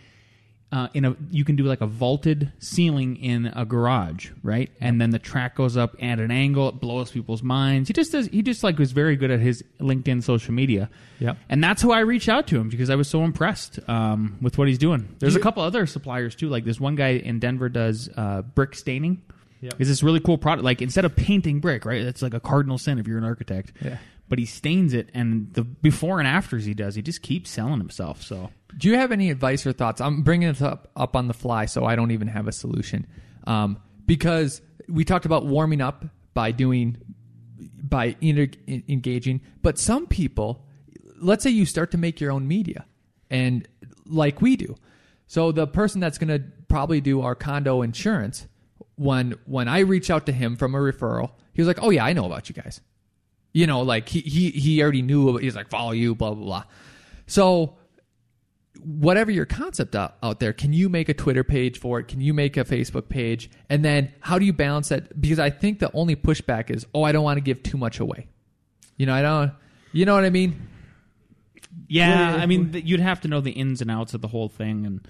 Uh, 0.73 0.87
in 0.95 1.05
a 1.05 1.17
you 1.33 1.45
can 1.45 1.57
do 1.57 1.65
like 1.65 1.81
a 1.81 1.87
vaulted 1.87 2.53
ceiling 2.61 3.17
in 3.17 3.47
a 3.57 3.65
garage, 3.65 4.31
right? 4.45 4.71
And 4.81 5.01
then 5.01 5.11
the 5.11 5.19
track 5.19 5.57
goes 5.57 5.77
up 5.77 5.97
at 6.01 6.21
an 6.21 6.31
angle, 6.31 6.69
it 6.69 6.79
blows 6.79 7.11
people's 7.11 7.43
minds. 7.43 7.89
He 7.89 7.93
just 7.93 8.13
does. 8.13 8.29
He 8.29 8.41
just 8.41 8.63
like 8.63 8.79
was 8.79 8.93
very 8.93 9.17
good 9.17 9.33
at 9.33 9.41
his 9.41 9.65
LinkedIn 9.81 10.23
social 10.23 10.55
media. 10.55 10.89
Yep. 11.19 11.39
And 11.49 11.65
that's 11.65 11.83
how 11.83 11.91
I 11.91 12.01
reached 12.01 12.29
out 12.29 12.47
to 12.49 12.57
him 12.61 12.69
because 12.69 12.89
I 12.89 12.95
was 12.95 13.09
so 13.09 13.25
impressed 13.25 13.81
um, 13.89 14.39
with 14.41 14.59
what 14.59 14.69
he's 14.69 14.79
doing. 14.79 15.13
There's 15.19 15.35
a 15.35 15.41
couple 15.41 15.65
other 15.65 15.87
suppliers 15.87 16.37
too. 16.37 16.49
Like 16.49 16.65
this 16.65 16.79
one 16.79 16.95
guy 16.95 17.15
in 17.15 17.41
Denver 17.41 17.69
does 17.69 18.09
uh, 18.17 18.43
brick 18.43 18.77
staining. 18.77 19.23
Yep. 19.61 19.75
It's 19.79 19.89
this 19.89 20.03
really 20.03 20.21
cool 20.21 20.39
product. 20.39 20.65
Like 20.65 20.81
instead 20.83 21.05
of 21.05 21.15
painting 21.15 21.61
brick, 21.61 21.85
right? 21.85 22.05
That's 22.05 22.23
like 22.23 22.35
a 22.35 22.41
cardinal 22.41 22.79
sin 22.79 22.99
if 22.99 23.07
you're 23.07 23.19
an 23.19 23.25
architect. 23.25 23.73
Yeah. 23.85 23.99
But 24.29 24.39
he 24.39 24.47
stains 24.47 24.95
it, 24.95 25.11
and 25.13 25.53
the 25.55 25.63
before 25.63 26.21
and 26.21 26.29
afters 26.29 26.65
he 26.65 26.73
does, 26.73 26.95
he 26.95 27.03
just 27.03 27.21
keeps 27.21 27.51
selling 27.51 27.79
himself. 27.79 28.23
So 28.23 28.51
Do 28.79 28.89
you 28.89 28.97
have 28.97 29.11
any 29.11 29.31
advice 29.31 29.67
or 29.67 29.73
thoughts? 29.73 30.01
I'm 30.01 30.23
bringing 30.23 30.49
this 30.49 30.63
up 30.63 30.91
up 30.95 31.17
on 31.17 31.27
the 31.27 31.35
fly, 31.35 31.67
so 31.67 31.85
I 31.85 31.97
don't 31.97 32.13
even 32.13 32.29
have 32.29 32.47
a 32.47 32.53
solution. 32.53 33.07
Um, 33.45 33.81
because 34.07 34.63
we 34.89 35.05
talked 35.05 35.27
about 35.27 35.47
warming 35.47 35.81
up 35.81 36.05
by 36.33 36.53
doing 36.53 36.97
by 37.83 38.17
inter- 38.21 38.57
engaging, 38.69 39.41
but 39.63 39.79
some 39.79 40.07
people, 40.07 40.65
let's 41.21 41.43
say 41.43 41.51
you 41.51 41.67
start 41.67 41.91
to 41.91 41.99
make 41.99 42.21
your 42.21 42.31
own 42.31 42.47
media, 42.47 42.87
and 43.31 43.67
like 44.07 44.41
we 44.41 44.55
do, 44.57 44.77
so 45.27 45.51
the 45.51 45.67
person 45.67 46.01
that's 46.01 46.19
going 46.19 46.29
to 46.29 46.45
probably 46.69 47.01
do 47.01 47.21
our 47.23 47.35
condo 47.35 47.83
insurance, 47.83 48.47
when 49.01 49.35
when 49.47 49.67
I 49.67 49.79
reach 49.79 50.11
out 50.11 50.27
to 50.27 50.33
him 50.33 50.57
from 50.57 50.75
a 50.75 50.79
referral, 50.79 51.31
he 51.55 51.63
was 51.63 51.67
like, 51.67 51.83
"Oh 51.83 51.89
yeah, 51.89 52.05
I 52.05 52.13
know 52.13 52.27
about 52.27 52.51
you 52.51 52.55
guys." 52.55 52.83
You 53.53 53.67
know, 53.67 53.81
like 53.81 54.11
he 54.11 54.21
he 54.21 54.51
he 54.51 54.83
already 54.83 55.01
knew. 55.01 55.39
He's 55.39 55.57
like, 55.57 55.71
"Follow 55.71 55.93
you," 55.93 56.15
blah 56.15 56.35
blah 56.35 56.45
blah. 56.45 56.65
So 57.27 57.79
whatever 58.85 59.31
your 59.31 59.47
concept 59.47 59.97
out, 59.97 60.17
out 60.23 60.39
there, 60.39 60.53
can 60.53 60.75
you 60.75 60.91
make 60.91 61.09
a 61.09 61.15
Twitter 61.15 61.43
page 61.43 61.79
for 61.79 61.99
it? 61.99 62.09
Can 62.09 62.21
you 62.21 62.35
make 62.35 62.59
a 62.59 62.65
Facebook 62.65 63.09
page? 63.09 63.51
And 63.71 63.83
then 63.83 64.13
how 64.21 64.39
do 64.39 64.45
you 64.45 64.53
balance 64.53 64.91
that? 64.91 65.19
Because 65.19 65.39
I 65.39 65.49
think 65.49 65.79
the 65.79 65.91
only 65.95 66.15
pushback 66.15 66.71
is, 66.71 66.87
oh, 66.95 67.03
I 67.03 67.13
don't 67.13 67.25
want 67.25 67.39
to 67.39 67.43
give 67.43 67.63
too 67.63 67.79
much 67.79 68.01
away. 68.01 68.29
You 68.99 69.07
know, 69.07 69.15
I 69.15 69.23
don't. 69.23 69.53
You 69.93 70.05
know 70.05 70.15
what 70.15 70.25
I 70.25 70.31
mean? 70.31 70.69
Yeah, 71.89 72.37
I 72.37 72.45
mean, 72.45 72.83
you'd 72.85 73.01
have 73.01 73.23
to 73.23 73.29
know 73.29 73.41
the 73.41 73.53
ins 73.53 73.81
and 73.81 73.91
outs 73.91 74.13
of 74.13 74.21
the 74.21 74.29
whole 74.29 74.49
thing, 74.49 74.85
and 74.85 75.09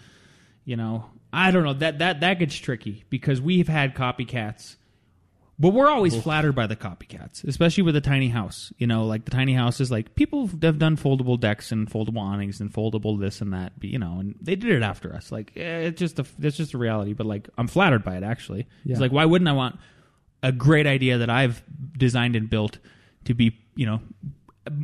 you 0.64 0.76
know, 0.76 1.06
I 1.32 1.50
don't 1.50 1.64
know 1.64 1.74
that 1.74 1.98
that 2.00 2.20
that 2.20 2.38
gets 2.38 2.56
tricky 2.56 3.04
because 3.10 3.40
we've 3.40 3.68
had 3.68 3.94
copycats, 3.94 4.76
but 5.58 5.70
we're 5.70 5.88
always 5.88 6.20
flattered 6.20 6.52
by 6.54 6.66
the 6.66 6.74
copycats, 6.76 7.44
especially 7.44 7.82
with 7.84 7.94
a 7.94 8.00
tiny 8.00 8.28
house. 8.28 8.72
You 8.78 8.86
know, 8.86 9.04
like 9.04 9.24
the 9.26 9.30
tiny 9.30 9.54
house 9.54 9.80
is 9.80 9.90
like 9.90 10.14
people 10.14 10.48
have 10.48 10.78
done 10.78 10.96
foldable 10.96 11.38
decks 11.38 11.70
and 11.70 11.88
foldable 11.90 12.18
awnings 12.20 12.60
and 12.60 12.72
foldable 12.72 13.20
this 13.20 13.40
and 13.40 13.52
that, 13.52 13.74
but, 13.78 13.88
you 13.90 13.98
know, 13.98 14.18
and 14.20 14.34
they 14.40 14.56
did 14.56 14.70
it 14.70 14.82
after 14.82 15.14
us. 15.14 15.30
Like 15.30 15.52
eh, 15.56 15.80
it's 15.88 15.98
just 16.00 16.18
a 16.18 16.26
it's 16.40 16.56
just 16.56 16.74
a 16.74 16.78
reality, 16.78 17.12
but 17.12 17.26
like 17.26 17.48
I'm 17.58 17.68
flattered 17.68 18.02
by 18.04 18.16
it. 18.16 18.22
Actually, 18.22 18.66
Yeah. 18.84 18.92
it's 18.92 19.00
like 19.00 19.12
why 19.12 19.24
wouldn't 19.24 19.48
I 19.48 19.52
want 19.52 19.78
a 20.42 20.52
great 20.52 20.86
idea 20.86 21.18
that 21.18 21.30
I've 21.30 21.62
designed 21.96 22.34
and 22.34 22.48
built 22.50 22.78
to 23.26 23.34
be 23.34 23.58
you 23.76 23.86
know 23.86 24.00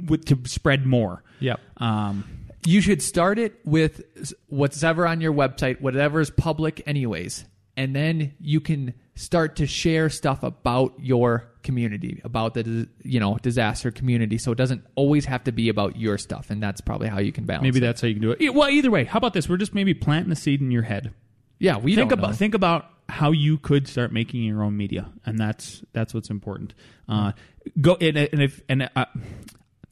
with, 0.07 0.27
to 0.27 0.39
spread 0.45 0.87
more. 0.87 1.23
Yep. 1.41 1.61
Um, 1.79 2.25
You 2.67 2.81
should 2.81 3.01
start 3.01 3.39
it 3.39 3.59
with 3.65 4.03
what's 4.49 4.83
ever 4.83 5.07
on 5.07 5.21
your 5.21 5.33
website, 5.33 5.81
whatever 5.81 6.21
is 6.21 6.31
public, 6.31 6.83
anyways. 6.87 7.45
And 7.77 7.95
then 7.95 8.35
you 8.41 8.61
can 8.61 8.95
start 9.15 9.57
to 9.57 9.67
share 9.67 10.09
stuff 10.09 10.43
about 10.43 10.95
your 10.99 11.51
community, 11.63 12.21
about 12.25 12.55
the 12.55 12.89
you 13.03 13.21
know 13.21 13.37
disaster 13.39 13.91
community. 13.91 14.39
So 14.39 14.53
it 14.53 14.59
doesn't 14.59 14.85
always 14.95 15.25
have 15.27 15.45
to 15.45 15.53
be 15.53 15.69
about 15.69 15.97
your 15.97 16.17
stuff, 16.17 16.51
and 16.51 16.63
that's 16.63 16.81
probably 16.81 17.09
how 17.09 17.19
you 17.19 17.33
can 17.33 17.45
balance. 17.45 17.63
maybe 17.63 17.79
it. 17.79 17.81
that's 17.83 18.01
how 18.01 18.09
you 18.09 18.15
can 18.15 18.23
do 18.23 18.31
it. 18.39 18.55
Well, 18.55 18.69
either 18.71 18.91
way, 18.91 19.05
how 19.05 19.19
about 19.19 19.35
this? 19.35 19.49
We're 19.49 19.59
just 19.59 19.75
maybe 19.75 19.95
planting 19.95 20.31
the 20.31 20.37
seed 20.37 20.61
in 20.61 20.71
your 20.71 20.83
head. 20.83 21.13
yeah. 21.59 21.77
We 21.77 21.95
think 21.95 22.11
don't 22.11 22.19
about 22.19 22.31
know. 22.31 22.37
think 22.37 22.55
about 22.55 22.91
how 23.09 23.31
you 23.31 23.59
could 23.59 23.87
start 23.89 24.13
making 24.13 24.43
your 24.43 24.63
own 24.63 24.77
media, 24.77 25.13
and 25.25 25.39
that's 25.39 25.83
that's 25.93 26.15
what's 26.15 26.31
important. 26.31 26.75
Uh, 27.09 27.33
go 27.81 27.97
and, 28.01 28.17
and 28.17 28.43
if 28.43 28.63
and 28.69 28.89
uh, 28.97 29.05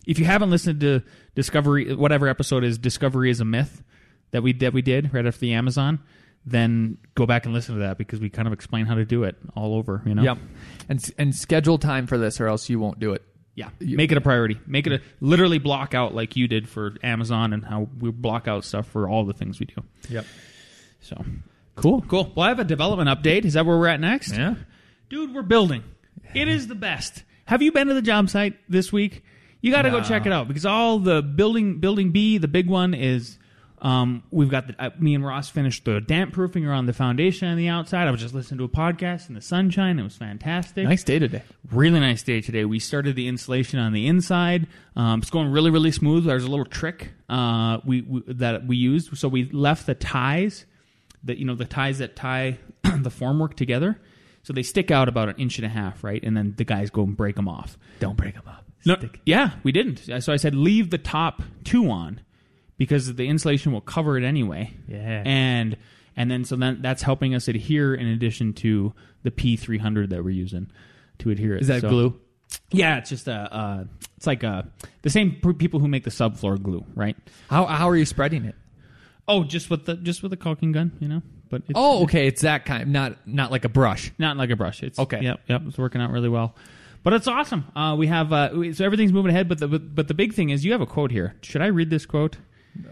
if 0.06 0.18
you 0.18 0.24
haven't 0.24 0.50
listened 0.50 0.80
to 0.80 1.02
Discovery, 1.34 1.94
whatever 1.94 2.28
episode 2.28 2.64
is 2.64 2.78
Discovery 2.78 3.30
is 3.30 3.40
a 3.40 3.44
myth 3.44 3.82
that 4.30 4.42
we 4.42 4.52
that 4.54 4.72
we 4.72 4.82
did 4.82 5.12
right 5.14 5.24
after 5.26 5.40
the 5.40 5.52
Amazon, 5.54 6.00
then 6.46 6.98
go 7.14 7.26
back 7.26 7.44
and 7.44 7.54
listen 7.54 7.74
to 7.76 7.80
that 7.82 7.98
because 7.98 8.20
we 8.20 8.28
kind 8.30 8.46
of 8.46 8.52
explain 8.52 8.86
how 8.86 8.94
to 8.94 9.04
do 9.04 9.24
it 9.24 9.36
all 9.56 9.74
over. 9.74 10.02
You 10.06 10.14
know. 10.14 10.22
Yep. 10.22 10.38
And 10.88 11.14
and 11.18 11.34
schedule 11.34 11.78
time 11.78 12.06
for 12.06 12.18
this, 12.18 12.40
or 12.40 12.48
else 12.48 12.68
you 12.68 12.78
won't 12.78 12.98
do 12.98 13.12
it. 13.12 13.22
Yeah, 13.56 13.68
make 13.78 14.10
it 14.10 14.18
a 14.18 14.20
priority. 14.20 14.58
Make 14.66 14.88
it 14.88 14.92
a 14.94 15.00
literally 15.20 15.58
block 15.60 15.94
out 15.94 16.12
like 16.12 16.34
you 16.34 16.48
did 16.48 16.68
for 16.68 16.94
Amazon 17.04 17.52
and 17.52 17.64
how 17.64 17.88
we 18.00 18.10
block 18.10 18.48
out 18.48 18.64
stuff 18.64 18.88
for 18.88 19.08
all 19.08 19.24
the 19.24 19.32
things 19.32 19.60
we 19.60 19.66
do. 19.66 19.76
Yep. 20.08 20.26
So 21.00 21.24
Cool. 21.76 22.02
cool. 22.02 22.32
Well, 22.34 22.46
I 22.46 22.48
have 22.48 22.58
a 22.58 22.64
development 22.64 23.08
update. 23.08 23.44
Is 23.44 23.54
that 23.54 23.64
where 23.66 23.78
we're 23.78 23.86
at 23.88 24.00
next? 24.00 24.32
Yeah. 24.32 24.54
dude, 25.08 25.34
we're 25.34 25.42
building. 25.42 25.84
It 26.34 26.48
is 26.48 26.66
the 26.66 26.74
best. 26.74 27.22
Have 27.46 27.62
you 27.62 27.70
been 27.72 27.86
to 27.88 27.94
the 27.94 28.02
job 28.02 28.28
site 28.28 28.54
this 28.68 28.92
week? 28.92 29.22
You 29.64 29.70
got 29.70 29.82
to 29.82 29.90
go 29.90 30.02
check 30.02 30.26
it 30.26 30.32
out 30.32 30.46
because 30.46 30.66
all 30.66 30.98
the 30.98 31.22
building, 31.22 31.80
building 31.80 32.10
B, 32.10 32.36
the 32.36 32.48
big 32.48 32.68
one 32.68 32.92
is. 32.92 33.38
Um, 33.80 34.22
we've 34.30 34.48
got 34.48 34.66
the, 34.66 34.74
uh, 34.78 34.90
me 34.98 35.14
and 35.14 35.24
Ross 35.24 35.50
finished 35.50 35.84
the 35.84 36.00
damp 36.00 36.32
proofing 36.32 36.64
around 36.64 36.86
the 36.86 36.94
foundation 36.94 37.48
on 37.48 37.58
the 37.58 37.68
outside. 37.68 38.08
I 38.08 38.10
was 38.10 38.20
just 38.20 38.34
listening 38.34 38.58
to 38.58 38.64
a 38.64 38.68
podcast 38.68 39.28
in 39.28 39.34
the 39.34 39.42
sunshine. 39.42 39.98
It 39.98 40.02
was 40.02 40.16
fantastic. 40.16 40.84
Nice 40.84 41.04
day 41.04 41.18
today. 41.18 41.42
Really 41.70 42.00
nice 42.00 42.22
day 42.22 42.40
today. 42.40 42.64
We 42.64 42.78
started 42.78 43.14
the 43.14 43.28
insulation 43.28 43.78
on 43.78 43.92
the 43.92 44.06
inside. 44.06 44.68
Um, 44.96 45.20
it's 45.20 45.28
going 45.28 45.50
really, 45.50 45.70
really 45.70 45.92
smooth. 45.92 46.24
There's 46.24 46.44
a 46.44 46.48
little 46.48 46.64
trick 46.64 47.12
uh, 47.28 47.78
we, 47.84 48.02
we 48.02 48.22
that 48.28 48.66
we 48.66 48.76
used. 48.76 49.16
So 49.18 49.28
we 49.28 49.44
left 49.50 49.84
the 49.86 49.94
ties, 49.94 50.64
that 51.24 51.36
you 51.36 51.44
know 51.44 51.54
the 51.54 51.66
ties 51.66 51.98
that 51.98 52.16
tie 52.16 52.58
the 52.82 53.10
formwork 53.10 53.54
together. 53.54 54.00
So 54.44 54.52
they 54.54 54.62
stick 54.62 54.90
out 54.90 55.08
about 55.08 55.28
an 55.30 55.36
inch 55.36 55.58
and 55.58 55.66
a 55.66 55.70
half, 55.70 56.04
right? 56.04 56.22
And 56.22 56.34
then 56.36 56.54
the 56.56 56.64
guys 56.64 56.90
go 56.90 57.02
and 57.02 57.16
break 57.16 57.36
them 57.36 57.48
off. 57.48 57.76
Don't 57.98 58.16
break 58.16 58.34
them 58.34 58.44
up. 58.46 58.63
No, 58.86 58.96
Stick- 58.96 59.20
yeah, 59.26 59.52
we 59.62 59.72
didn't. 59.72 60.08
Uh, 60.08 60.20
so 60.20 60.32
I 60.32 60.36
said 60.36 60.54
leave 60.54 60.90
the 60.90 60.98
top 60.98 61.42
two 61.64 61.90
on 61.90 62.20
because 62.76 63.14
the 63.14 63.26
insulation 63.28 63.72
will 63.72 63.80
cover 63.80 64.16
it 64.18 64.24
anyway. 64.24 64.72
Yeah. 64.88 65.22
And 65.24 65.76
and 66.16 66.30
then 66.30 66.44
so 66.44 66.56
then 66.56 66.80
that's 66.82 67.02
helping 67.02 67.34
us 67.34 67.48
adhere 67.48 67.94
in 67.94 68.06
addition 68.06 68.52
to 68.54 68.92
the 69.22 69.30
P300 69.30 70.10
that 70.10 70.22
we're 70.22 70.30
using 70.30 70.70
to 71.18 71.30
adhere 71.30 71.56
it. 71.56 71.62
Is 71.62 71.68
that 71.68 71.80
So- 71.82 71.88
glue? 71.88 72.20
Yeah, 72.70 72.98
it's 72.98 73.10
just 73.10 73.26
a 73.26 73.32
uh, 73.52 73.84
it's 74.16 74.26
like 74.28 74.42
a 74.44 74.68
the 75.02 75.10
same 75.10 75.32
p- 75.42 75.52
people 75.54 75.80
who 75.80 75.88
make 75.88 76.04
the 76.04 76.10
subfloor 76.10 76.60
glue, 76.62 76.84
right? 76.94 77.16
How 77.50 77.64
how 77.66 77.88
are 77.88 77.96
you 77.96 78.04
spreading 78.04 78.44
it? 78.44 78.54
Oh, 79.26 79.42
just 79.44 79.70
with 79.70 79.86
the 79.86 79.96
just 79.96 80.22
with 80.22 80.30
the 80.30 80.36
caulking 80.36 80.70
gun, 80.72 80.92
you 81.00 81.08
know. 81.08 81.22
But 81.48 81.62
it's, 81.68 81.72
Oh, 81.74 82.02
okay. 82.04 82.26
It's 82.26 82.42
that 82.42 82.64
kind, 82.64 82.92
not 82.92 83.26
not 83.26 83.50
like 83.50 83.64
a 83.64 83.68
brush. 83.68 84.12
not 84.18 84.36
like 84.36 84.50
a 84.50 84.56
brush. 84.56 84.82
It's 84.84 84.98
Okay. 84.98 85.20
Yep, 85.22 85.40
yep. 85.48 85.62
It's 85.66 85.78
working 85.78 86.00
out 86.00 86.10
really 86.10 86.28
well. 86.28 86.54
But 87.04 87.12
it's 87.12 87.28
awesome. 87.28 87.66
Uh, 87.76 87.94
we 87.96 88.06
have 88.08 88.32
uh, 88.32 88.72
so 88.72 88.84
everything's 88.84 89.12
moving 89.12 89.30
ahead. 89.30 89.48
But 89.48 89.58
the 89.58 89.68
but, 89.68 89.94
but 89.94 90.08
the 90.08 90.14
big 90.14 90.32
thing 90.34 90.50
is 90.50 90.64
you 90.64 90.72
have 90.72 90.80
a 90.80 90.86
quote 90.86 91.10
here. 91.12 91.36
Should 91.42 91.62
I 91.62 91.66
read 91.66 91.90
this 91.90 92.06
quote? 92.06 92.38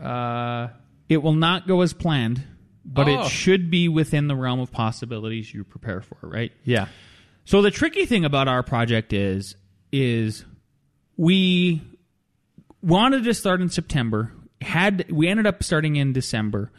Uh, 0.00 0.68
It 1.08 1.22
will 1.22 1.34
not 1.34 1.66
go 1.66 1.80
as 1.80 1.92
planned, 1.92 2.42
but 2.84 3.08
Oh. 3.08 3.22
it 3.24 3.28
should 3.30 3.70
be 3.70 3.88
within 3.88 4.28
the 4.28 4.36
realm 4.36 4.60
of 4.60 4.70
possibilities 4.70 5.52
you 5.52 5.64
prepare 5.64 6.00
for. 6.02 6.18
Right. 6.22 6.52
yeah. 6.64 6.86
So 7.44 7.60
the 7.62 7.72
tricky 7.72 8.06
thing 8.06 8.24
about 8.24 8.46
our 8.46 8.62
project 8.62 9.12
is 9.12 9.56
is 9.90 10.44
we 11.16 11.82
wanted 12.82 13.24
to 13.24 13.34
start 13.34 13.60
in 13.60 13.68
September. 13.68 14.32
Had 14.60 15.10
we 15.10 15.26
ended 15.28 15.46
up 15.46 15.62
starting 15.62 15.96
in 15.96 16.12
December, 16.12 16.70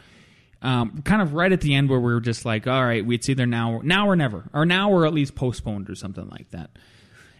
um, 0.61 1.01
kind 1.03 1.21
of 1.21 1.33
right 1.33 1.51
at 1.51 1.61
the 1.61 1.73
end 1.75 1.89
where 1.89 1.99
we 1.99 2.13
were 2.13 2.21
just 2.21 2.45
like, 2.45 2.65
all 2.67 2.83
right, 2.85 3.03
it's 3.11 3.27
either 3.27 3.45
now, 3.45 3.81
now 3.83 4.07
or 4.07 4.15
never, 4.15 4.49
or 4.53 4.65
now 4.65 4.89
or 4.89 5.05
at 5.05 5.13
least 5.13 5.35
postponed 5.35 5.89
or 5.89 5.95
something 5.95 6.27
like 6.29 6.49
that. 6.51 6.69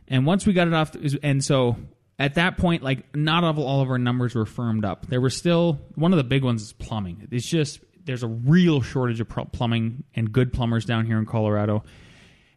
And 0.08 0.26
once 0.26 0.46
we 0.46 0.54
got 0.54 0.68
it 0.68 0.74
off, 0.74 0.96
and 1.24 1.44
so 1.44 1.78
at 2.20 2.36
that 2.36 2.58
point, 2.58 2.84
like 2.84 3.16
not 3.16 3.44
all, 3.44 3.63
all 3.63 3.82
of 3.82 3.89
our 3.89 3.98
numbers 3.98 4.36
were 4.36 4.46
firmed 4.46 4.86
up. 4.86 5.08
There 5.08 5.22
were 5.22 5.30
still 5.30 5.80
one 5.96 6.13
of 6.13 6.18
the 6.18 6.24
big 6.24 6.44
ones 6.44 6.62
is 6.62 6.74
plumbing. 6.74 7.28
It's 7.32 7.50
just 7.50 7.80
there's 8.06 8.24
a 8.24 8.28
real 8.28 8.82
shortage 8.82 9.20
of 9.20 9.30
plumbing 9.52 10.04
and 10.16 10.32
good 10.32 10.54
plumbers 10.54 10.86
down 10.86 11.06
here 11.06 11.18
in 11.18 11.26
Colorado, 11.26 11.84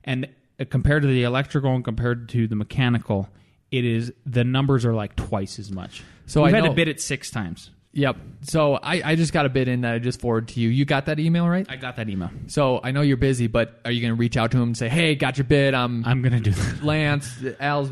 and 0.05 0.29
uh, 0.61 0.65
compared 0.69 1.03
to 1.03 1.09
the 1.09 1.23
electrical 1.23 1.75
and 1.75 1.85
compared 1.85 2.29
to 2.31 2.47
the 2.49 2.57
mechanical, 2.57 3.29
it 3.71 3.85
is 3.85 4.13
the 4.25 4.45
numbers 4.45 4.85
are 4.85 4.95
like 4.95 5.17
twice 5.17 5.59
as 5.59 5.71
much. 5.71 6.03
So 6.27 6.43
we've 6.43 6.53
I 6.53 6.57
had 6.57 6.65
to 6.65 6.73
bid 6.73 6.89
it 6.89 7.01
six 7.01 7.31
times. 7.31 7.71
Yep. 7.97 8.17
So 8.43 8.75
I, 8.75 9.01
I 9.05 9.15
just 9.17 9.33
got 9.33 9.47
a 9.47 9.49
bid 9.49 9.69
in 9.69 9.81
that 9.81 9.95
I 9.95 9.99
just 9.99 10.21
forwarded 10.21 10.51
to 10.55 10.61
you. 10.61 10.69
You 10.69 10.85
got 10.85 11.07
that 11.07 11.19
email 11.19 11.49
right? 11.49 11.67
I 11.69 11.77
got 11.77 11.97
that 11.97 12.11
email. 12.11 12.29
So 12.47 12.79
I 12.85 12.91
know 12.91 13.01
you're 13.01 13.17
busy, 13.17 13.47
but 13.47 13.81
are 13.87 13.91
you 13.91 14.03
going 14.03 14.13
to 14.13 14.19
reach 14.19 14.37
out 14.37 14.51
to 14.51 14.59
him 14.59 14.65
and 14.65 14.77
say, 14.77 14.91
"Hey, 14.91 15.15
got 15.15 15.39
your 15.39 15.47
bid. 15.47 15.73
I'm, 15.73 16.05
I'm 16.05 16.21
gonna 16.21 16.41
do 16.41 16.51
that. 16.51 16.83
Lance, 16.85 17.43
Al's, 17.59 17.91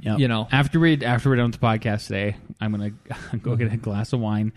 Yep. 0.00 0.20
you 0.20 0.28
know." 0.28 0.46
after 0.52 0.78
we 0.78 1.04
after 1.04 1.28
we're 1.30 1.36
done 1.36 1.50
with 1.50 1.60
the 1.60 1.66
podcast 1.66 2.06
today, 2.06 2.36
I'm 2.60 2.70
gonna 2.70 2.90
go 3.42 3.56
get 3.56 3.72
a 3.72 3.76
glass 3.76 4.12
of 4.12 4.20
wine 4.20 4.52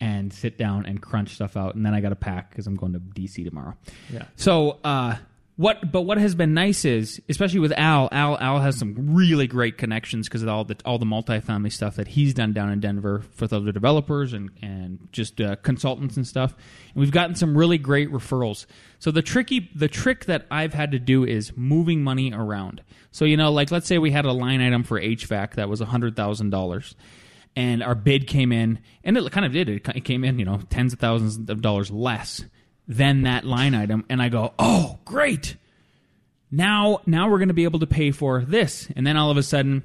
and 0.00 0.32
sit 0.32 0.58
down 0.58 0.86
and 0.86 1.02
crunch 1.02 1.30
stuff 1.34 1.56
out, 1.56 1.74
and 1.74 1.84
then 1.84 1.92
I 1.92 2.00
got 2.00 2.10
to 2.10 2.16
pack 2.16 2.50
because 2.50 2.68
I'm 2.68 2.76
going 2.76 2.92
to 2.92 3.00
DC 3.00 3.44
tomorrow. 3.44 3.74
Yeah. 4.12 4.24
So, 4.36 4.78
uh, 4.84 5.16
what? 5.56 5.92
But 5.92 6.02
what 6.02 6.18
has 6.18 6.34
been 6.34 6.52
nice 6.52 6.84
is, 6.84 7.22
especially 7.28 7.60
with 7.60 7.72
Al, 7.72 8.08
Al, 8.10 8.36
Al 8.38 8.60
has 8.60 8.76
some 8.76 9.14
really 9.14 9.46
great 9.46 9.78
connections 9.78 10.28
because 10.28 10.42
of 10.42 10.48
all 10.48 10.64
the 10.64 10.76
all 10.84 10.98
the 10.98 11.06
multifamily 11.06 11.70
stuff 11.70 11.96
that 11.96 12.08
he's 12.08 12.34
done 12.34 12.52
down 12.52 12.70
in 12.70 12.80
Denver 12.80 13.22
with 13.38 13.52
other 13.52 13.70
developers 13.70 14.32
and 14.32 14.50
and 14.62 15.08
just 15.12 15.40
uh, 15.40 15.54
consultants 15.56 16.16
and 16.16 16.26
stuff. 16.26 16.54
And 16.94 17.00
we've 17.00 17.12
gotten 17.12 17.36
some 17.36 17.56
really 17.56 17.78
great 17.78 18.10
referrals. 18.10 18.66
So 18.98 19.12
the 19.12 19.22
tricky, 19.22 19.70
the 19.74 19.88
trick 19.88 20.24
that 20.24 20.46
I've 20.50 20.74
had 20.74 20.90
to 20.92 20.98
do 20.98 21.24
is 21.24 21.56
moving 21.56 22.02
money 22.02 22.32
around. 22.32 22.82
So 23.12 23.24
you 23.24 23.36
know, 23.36 23.52
like 23.52 23.70
let's 23.70 23.86
say 23.86 23.98
we 23.98 24.10
had 24.10 24.24
a 24.24 24.32
line 24.32 24.60
item 24.60 24.82
for 24.82 25.00
HVAC 25.00 25.54
that 25.54 25.68
was 25.68 25.80
hundred 25.80 26.16
thousand 26.16 26.50
dollars 26.50 26.96
and 27.56 27.82
our 27.82 27.94
bid 27.94 28.26
came 28.26 28.50
in, 28.50 28.80
and 29.04 29.16
it 29.16 29.30
kind 29.30 29.46
of 29.46 29.52
did. 29.52 29.68
It 29.68 30.04
came 30.04 30.24
in, 30.24 30.40
you 30.40 30.44
know, 30.44 30.58
tens 30.70 30.92
of 30.92 30.98
thousands 30.98 31.48
of 31.48 31.62
dollars 31.62 31.90
less 31.90 32.44
than 32.86 33.22
that 33.22 33.44
line 33.44 33.74
item, 33.74 34.04
and 34.08 34.20
I 34.20 34.28
go, 34.28 34.52
"Oh, 34.58 34.98
great! 35.04 35.56
Now, 36.50 37.00
now 37.06 37.28
we're 37.28 37.38
going 37.38 37.48
to 37.48 37.54
be 37.54 37.64
able 37.64 37.80
to 37.80 37.86
pay 37.86 38.10
for 38.10 38.44
this." 38.44 38.88
And 38.94 39.06
then 39.06 39.16
all 39.16 39.30
of 39.30 39.36
a 39.36 39.42
sudden, 39.42 39.82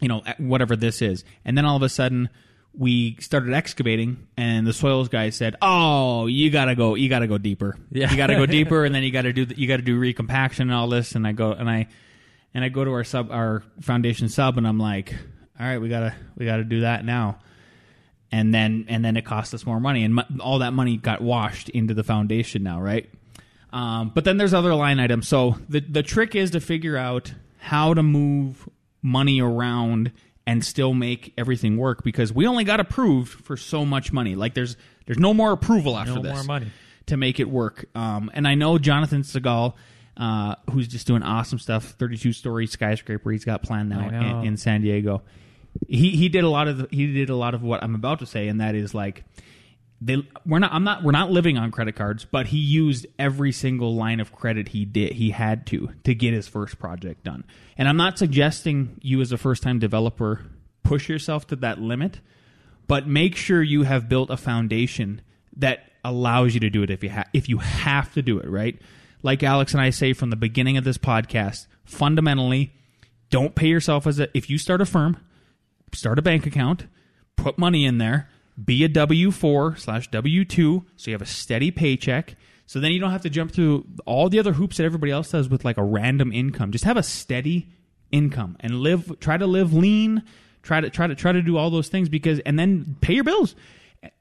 you 0.00 0.08
know, 0.08 0.22
whatever 0.38 0.76
this 0.76 1.02
is, 1.02 1.24
and 1.44 1.56
then 1.56 1.64
all 1.64 1.76
of 1.76 1.82
a 1.82 1.88
sudden, 1.88 2.28
we 2.72 3.16
started 3.20 3.52
excavating, 3.54 4.28
and 4.36 4.66
the 4.66 4.72
soils 4.72 5.08
guy 5.08 5.30
said, 5.30 5.56
"Oh, 5.60 6.26
you 6.26 6.50
gotta 6.50 6.74
go, 6.74 6.94
you 6.94 7.08
gotta 7.08 7.26
go 7.26 7.38
deeper. 7.38 7.76
Yeah. 7.90 8.10
you 8.10 8.16
gotta 8.16 8.36
go 8.36 8.46
deeper, 8.58 8.84
and 8.84 8.94
then 8.94 9.02
you 9.02 9.10
gotta 9.10 9.32
do, 9.32 9.44
the, 9.44 9.58
you 9.58 9.66
gotta 9.66 9.82
do 9.82 9.98
recompaction 9.98 10.70
and 10.70 10.72
all 10.72 10.88
this." 10.88 11.14
And 11.14 11.26
I 11.26 11.32
go, 11.32 11.52
and 11.52 11.68
I, 11.68 11.88
and 12.54 12.64
I 12.64 12.68
go 12.68 12.84
to 12.84 12.92
our 12.92 13.04
sub, 13.04 13.30
our 13.30 13.62
foundation 13.80 14.28
sub, 14.28 14.58
and 14.58 14.66
I'm 14.66 14.78
like, 14.78 15.12
"All 15.58 15.66
right, 15.66 15.78
we 15.78 15.88
gotta, 15.88 16.14
we 16.36 16.46
gotta 16.46 16.64
do 16.64 16.82
that 16.82 17.04
now." 17.04 17.38
And 18.30 18.52
then, 18.52 18.84
and 18.88 19.02
then 19.04 19.16
it 19.16 19.24
cost 19.24 19.54
us 19.54 19.64
more 19.64 19.80
money, 19.80 20.04
and 20.04 20.20
all 20.40 20.58
that 20.58 20.74
money 20.74 20.98
got 20.98 21.22
washed 21.22 21.70
into 21.70 21.94
the 21.94 22.04
foundation 22.04 22.62
now, 22.62 22.78
right? 22.80 23.08
Um, 23.72 24.10
but 24.14 24.24
then 24.24 24.36
there's 24.36 24.52
other 24.52 24.74
line 24.74 25.00
items. 25.00 25.26
So 25.28 25.56
the 25.68 25.80
the 25.80 26.02
trick 26.02 26.34
is 26.34 26.50
to 26.52 26.60
figure 26.60 26.96
out 26.96 27.32
how 27.58 27.94
to 27.94 28.02
move 28.02 28.68
money 29.02 29.40
around 29.40 30.12
and 30.46 30.64
still 30.64 30.94
make 30.94 31.32
everything 31.36 31.76
work 31.76 32.02
because 32.02 32.32
we 32.32 32.46
only 32.46 32.64
got 32.64 32.80
approved 32.80 33.44
for 33.44 33.56
so 33.56 33.84
much 33.84 34.12
money. 34.12 34.34
Like 34.34 34.54
there's 34.54 34.76
there's 35.06 35.18
no 35.18 35.32
more 35.34 35.52
approval 35.52 35.96
after 35.96 36.14
No 36.16 36.22
this 36.22 36.32
more 36.34 36.44
money. 36.44 36.66
to 37.06 37.16
make 37.16 37.40
it 37.40 37.48
work. 37.48 37.86
Um, 37.94 38.30
and 38.34 38.46
I 38.48 38.54
know 38.54 38.78
Jonathan 38.78 39.22
Segal, 39.22 39.74
uh, 40.18 40.54
who's 40.70 40.88
just 40.88 41.06
doing 41.06 41.22
awesome 41.22 41.58
stuff, 41.58 41.94
32 41.98 42.32
story 42.32 42.66
skyscraper 42.66 43.30
he's 43.30 43.44
got 43.44 43.62
planned 43.62 43.88
now 43.90 44.08
in, 44.08 44.46
in 44.48 44.56
San 44.58 44.80
Diego. 44.82 45.22
He 45.86 46.10
he 46.16 46.28
did 46.28 46.44
a 46.44 46.48
lot 46.48 46.68
of 46.68 46.78
the, 46.78 46.88
he 46.90 47.12
did 47.12 47.30
a 47.30 47.36
lot 47.36 47.54
of 47.54 47.62
what 47.62 47.82
I'm 47.82 47.94
about 47.94 48.18
to 48.20 48.26
say, 48.26 48.48
and 48.48 48.60
that 48.60 48.74
is 48.74 48.94
like 48.94 49.24
they 50.00 50.16
we're 50.46 50.58
not 50.58 50.72
I'm 50.72 50.84
not 50.84 51.02
we're 51.02 51.12
not 51.12 51.30
living 51.30 51.58
on 51.58 51.70
credit 51.70 51.96
cards, 51.96 52.24
but 52.24 52.48
he 52.48 52.58
used 52.58 53.06
every 53.18 53.52
single 53.52 53.94
line 53.94 54.20
of 54.20 54.32
credit 54.32 54.68
he 54.68 54.84
did 54.84 55.12
he 55.12 55.30
had 55.30 55.66
to 55.68 55.90
to 56.04 56.14
get 56.14 56.34
his 56.34 56.48
first 56.48 56.78
project 56.78 57.24
done. 57.24 57.44
And 57.76 57.88
I'm 57.88 57.96
not 57.96 58.18
suggesting 58.18 58.98
you 59.02 59.20
as 59.20 59.32
a 59.32 59.38
first 59.38 59.62
time 59.62 59.78
developer 59.78 60.42
push 60.82 61.08
yourself 61.08 61.46
to 61.48 61.56
that 61.56 61.80
limit, 61.80 62.20
but 62.86 63.06
make 63.06 63.36
sure 63.36 63.62
you 63.62 63.82
have 63.82 64.08
built 64.08 64.30
a 64.30 64.36
foundation 64.36 65.20
that 65.56 65.80
allows 66.04 66.54
you 66.54 66.60
to 66.60 66.70
do 66.70 66.82
it 66.82 66.90
if 66.90 67.02
you 67.02 67.10
ha- 67.10 67.28
if 67.32 67.48
you 67.48 67.58
have 67.58 68.12
to 68.14 68.22
do 68.22 68.38
it, 68.38 68.48
right? 68.48 68.80
Like 69.22 69.42
Alex 69.42 69.72
and 69.72 69.80
I 69.80 69.90
say 69.90 70.12
from 70.12 70.30
the 70.30 70.36
beginning 70.36 70.76
of 70.76 70.84
this 70.84 70.98
podcast, 70.98 71.66
fundamentally, 71.84 72.72
don't 73.30 73.54
pay 73.54 73.66
yourself 73.66 74.06
as 74.06 74.20
a 74.20 74.36
if 74.36 74.48
you 74.48 74.58
start 74.58 74.80
a 74.80 74.86
firm, 74.86 75.16
start 75.92 76.18
a 76.18 76.22
bank 76.22 76.46
account, 76.46 76.86
put 77.36 77.58
money 77.58 77.84
in 77.84 77.98
there, 77.98 78.28
be 78.62 78.84
a 78.84 78.88
W 78.88 79.30
four 79.30 79.76
slash 79.76 80.10
W 80.10 80.44
two, 80.44 80.84
so 80.96 81.10
you 81.10 81.14
have 81.14 81.22
a 81.22 81.26
steady 81.26 81.70
paycheck. 81.70 82.34
So 82.66 82.80
then 82.80 82.92
you 82.92 83.00
don't 83.00 83.12
have 83.12 83.22
to 83.22 83.30
jump 83.30 83.52
through 83.52 83.86
all 84.04 84.28
the 84.28 84.38
other 84.38 84.52
hoops 84.52 84.76
that 84.76 84.84
everybody 84.84 85.10
else 85.10 85.30
does 85.30 85.48
with 85.48 85.64
like 85.64 85.78
a 85.78 85.82
random 85.82 86.32
income. 86.32 86.70
Just 86.70 86.84
have 86.84 86.98
a 86.98 87.02
steady 87.02 87.68
income 88.12 88.56
and 88.60 88.80
live. 88.80 89.18
Try 89.20 89.38
to 89.38 89.46
live 89.46 89.72
lean. 89.72 90.22
Try 90.62 90.80
to 90.80 90.90
try 90.90 91.06
to 91.06 91.14
try 91.14 91.32
to 91.32 91.40
do 91.40 91.56
all 91.56 91.70
those 91.70 91.88
things 91.88 92.08
because 92.08 92.40
and 92.40 92.58
then 92.58 92.96
pay 93.00 93.14
your 93.14 93.24
bills 93.24 93.54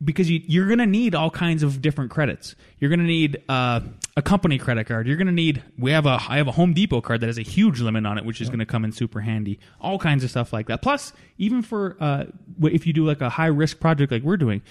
because 0.04 0.30
you, 0.30 0.42
you're 0.46 0.68
going 0.68 0.80
to 0.80 0.86
need 0.86 1.16
all 1.16 1.30
kinds 1.30 1.64
of 1.64 1.82
different 1.82 2.12
credits. 2.12 2.56
You're 2.80 2.90
going 2.90 3.00
to 3.00 3.06
need 3.06 3.42
uh, 3.48 3.82
a 4.16 4.22
company 4.22 4.58
credit 4.58 4.86
card. 4.86 5.08
You're 5.08 5.18
going 5.18 5.28
to 5.28 5.34
need. 5.34 5.64
We 5.78 5.92
have 5.92 6.06
a 6.06 6.20
I 6.28 6.38
have 6.38 6.48
a 6.48 6.52
Home 6.52 6.74
Depot 6.74 7.02
card 7.02 7.22
that 7.22 7.28
has 7.28 7.38
a 7.38 7.44
huge 7.44 7.82
limit 7.82 8.06
on 8.06 8.18
it, 8.18 8.26
which 8.26 8.42
is 8.42 8.50
going 8.50 8.60
to 8.60 8.66
come 8.66 8.84
in 8.86 8.92
super 8.92 9.22
handy. 9.22 9.60
All 9.80 10.00
kinds 10.00 10.24
of 10.24 10.30
stuff 10.30 10.54
like 10.54 10.68
that. 10.68 10.82
Plus, 10.82 11.14
even 11.38 11.62
for 11.62 11.98
uh, 12.00 12.26
if 12.64 12.88
you 12.88 12.94
do 12.94 13.06
like 13.06 13.22
a 13.22 13.30
high 13.30 13.48
risk 13.48 13.80
project 13.80 14.12
like 14.12 14.24
we're 14.24 14.38
doing, 14.38 14.62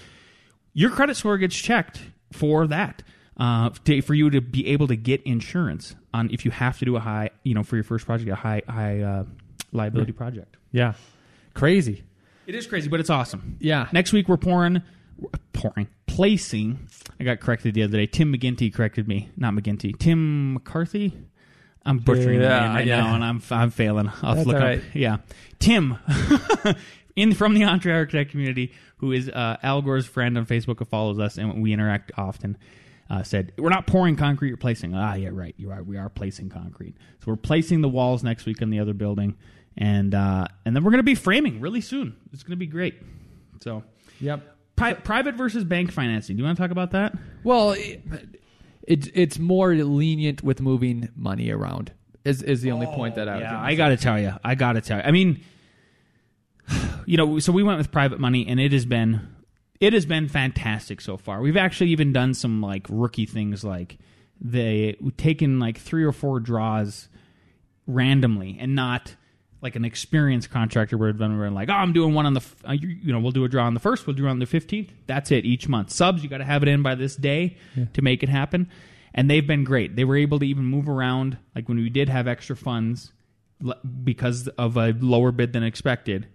your 0.73 0.89
credit 0.89 1.15
score 1.15 1.37
gets 1.37 1.55
checked 1.55 2.01
for 2.31 2.67
that. 2.67 3.03
Uh, 3.39 3.69
to, 3.85 4.01
for 4.01 4.15
you 4.15 4.31
to 4.31 4.41
be 4.41 4.65
able 4.65 4.87
to 4.87 4.95
get 4.95 5.21
insurance 5.21 5.95
on 6.11 6.27
if 6.31 6.43
you 6.43 6.49
have 6.49 6.79
to 6.79 6.85
do 6.85 6.95
a 6.95 6.99
high, 6.99 7.29
you 7.43 7.53
know, 7.53 7.61
for 7.61 7.75
your 7.75 7.83
first 7.83 8.07
project, 8.07 8.27
a 8.31 8.35
high 8.35 8.63
high 8.67 9.01
uh, 9.01 9.23
liability 9.71 10.11
project. 10.11 10.57
Yeah. 10.71 10.93
Crazy. 11.53 12.03
It 12.47 12.55
is 12.55 12.65
crazy, 12.65 12.89
but 12.89 12.99
it's 12.99 13.09
awesome. 13.09 13.57
Yeah. 13.59 13.89
Next 13.91 14.11
week 14.13 14.27
we're 14.27 14.37
pouring, 14.37 14.81
pouring, 15.53 15.87
placing. 16.05 16.87
I 17.19 17.23
got 17.23 17.39
corrected 17.39 17.73
the 17.73 17.83
other 17.83 17.97
day. 17.97 18.05
Tim 18.07 18.33
McGinty 18.33 18.73
corrected 18.73 19.07
me, 19.07 19.29
not 19.37 19.53
McGinty. 19.53 19.97
Tim 19.97 20.53
McCarthy. 20.53 21.17
I'm 21.85 21.99
butchering 21.99 22.41
Yeah, 22.41 22.59
name 22.65 22.73
right 22.75 22.85
yeah. 22.85 22.97
now, 23.01 23.15
and 23.15 23.23
I'm 23.23 23.41
I'm 23.49 23.71
failing. 23.71 24.11
I'll 24.21 24.35
That's 24.35 24.47
look 24.47 24.57
up. 24.57 24.79
Yeah, 24.93 25.17
Tim, 25.59 25.97
in 27.15 27.33
from 27.33 27.53
the 27.53 27.63
Entre 27.63 27.93
Architect 27.93 28.31
community, 28.31 28.73
who 28.97 29.13
is 29.13 29.29
uh, 29.29 29.55
Al 29.63 29.81
Gore's 29.81 30.05
friend 30.05 30.37
on 30.37 30.45
Facebook, 30.45 30.79
who 30.79 30.85
follows 30.85 31.17
us, 31.19 31.37
and 31.37 31.61
we 31.61 31.71
interact 31.73 32.11
often. 32.17 32.57
Uh, 33.09 33.23
said 33.23 33.53
we're 33.57 33.69
not 33.69 33.87
pouring 33.87 34.17
concrete, 34.17 34.51
we're 34.51 34.57
placing. 34.57 34.93
Ah, 34.93 35.13
yeah, 35.15 35.29
right. 35.31 35.55
You 35.57 35.71
are. 35.71 35.81
We 35.81 35.95
are 35.97 36.09
placing 36.09 36.49
concrete. 36.49 36.95
So 37.23 37.31
we're 37.31 37.37
placing 37.37 37.79
the 37.79 37.87
walls 37.87 38.21
next 38.21 38.45
week 38.45 38.61
in 38.61 38.69
the 38.69 38.79
other 38.79 38.93
building, 38.93 39.37
and 39.77 40.13
uh, 40.13 40.45
and 40.65 40.75
then 40.75 40.83
we're 40.83 40.91
going 40.91 40.99
to 40.99 41.03
be 41.03 41.15
framing 41.15 41.61
really 41.61 41.79
soon. 41.79 42.17
It's 42.33 42.43
going 42.43 42.51
to 42.51 42.57
be 42.57 42.67
great. 42.67 43.01
So 43.61 43.83
Yep. 44.19 44.56
Pri- 44.77 44.93
private 44.93 45.35
versus 45.35 45.65
bank 45.65 45.91
financing. 45.91 46.37
Do 46.37 46.41
you 46.41 46.45
want 46.45 46.57
to 46.57 46.63
talk 46.63 46.71
about 46.71 46.91
that? 46.91 47.13
Well, 47.43 47.71
it, 47.71 48.01
it's 48.83 49.09
it's 49.13 49.37
more 49.37 49.75
lenient 49.75 50.41
with 50.41 50.61
moving 50.61 51.09
money 51.15 51.51
around. 51.51 51.91
Is 52.23 52.41
is 52.41 52.61
the 52.61 52.71
only 52.71 52.87
point 52.87 53.15
that 53.15 53.27
I 53.27 53.33
oh, 53.33 53.35
was 53.35 53.41
yeah, 53.43 53.61
I 53.61 53.75
got 53.75 53.89
to 53.89 53.97
tell 53.97 54.19
you, 54.19 54.33
I 54.43 54.55
got 54.55 54.73
to 54.73 54.81
tell 54.81 54.97
you. 54.97 55.03
I 55.03 55.11
mean, 55.11 55.41
you 57.05 57.17
know, 57.17 57.39
so 57.39 57.51
we 57.51 57.63
went 57.63 57.77
with 57.77 57.91
private 57.91 58.19
money, 58.19 58.47
and 58.47 58.59
it 58.59 58.71
has 58.71 58.85
been 58.85 59.27
it 59.79 59.93
has 59.93 60.05
been 60.05 60.27
fantastic 60.27 61.01
so 61.01 61.17
far. 61.17 61.41
We've 61.41 61.57
actually 61.57 61.89
even 61.89 62.13
done 62.13 62.33
some 62.33 62.61
like 62.61 62.85
rookie 62.89 63.25
things, 63.25 63.63
like 63.63 63.97
they 64.39 64.95
we've 65.01 65.17
taken 65.17 65.59
like 65.59 65.77
three 65.77 66.03
or 66.03 66.11
four 66.11 66.39
draws 66.39 67.09
randomly, 67.85 68.57
and 68.59 68.75
not 68.75 69.15
like 69.61 69.75
an 69.75 69.83
experienced 69.85 70.49
contractor 70.51 70.97
would 70.97 71.07
have 71.07 71.17
done. 71.17 71.37
We're 71.37 71.49
like, 71.49 71.69
oh, 71.69 71.73
I'm 71.73 71.93
doing 71.93 72.13
one 72.13 72.25
on 72.25 72.33
the, 72.33 72.39
f- 72.41 72.55
uh, 72.67 72.73
you, 72.73 72.87
you 72.87 73.11
know, 73.13 73.19
we'll 73.19 73.31
do 73.31 73.43
a 73.43 73.49
draw 73.49 73.65
on 73.65 73.73
the 73.73 73.79
first, 73.79 74.05
we'll 74.05 74.15
do 74.15 74.27
on 74.27 74.39
the 74.39 74.45
fifteenth. 74.45 74.91
That's 75.07 75.31
it 75.31 75.45
each 75.45 75.67
month. 75.67 75.89
Subs, 75.91 76.23
you 76.23 76.29
got 76.29 76.37
to 76.39 76.45
have 76.45 76.61
it 76.63 76.69
in 76.69 76.83
by 76.83 76.95
this 76.95 77.15
day 77.15 77.57
to 77.93 78.01
make 78.01 78.21
it 78.23 78.29
happen. 78.29 78.69
And 79.13 79.29
they've 79.31 79.45
been 79.47 79.63
great. 79.63 79.95
They 79.95 80.03
were 80.03 80.17
able 80.17 80.37
to 80.39 80.45
even 80.45 80.65
move 80.65 80.87
around. 80.87 81.37
Like 81.55 81.67
when 81.67 81.77
we 81.77 81.89
did 81.89 82.07
have 82.09 82.27
extra 82.27 82.55
funds, 82.55 83.11
l- 83.65 83.73
because 84.03 84.47
of 84.49 84.77
a 84.77 84.93
lower 84.99 85.31
bid 85.31 85.53
than 85.53 85.63
expected, 85.63 86.27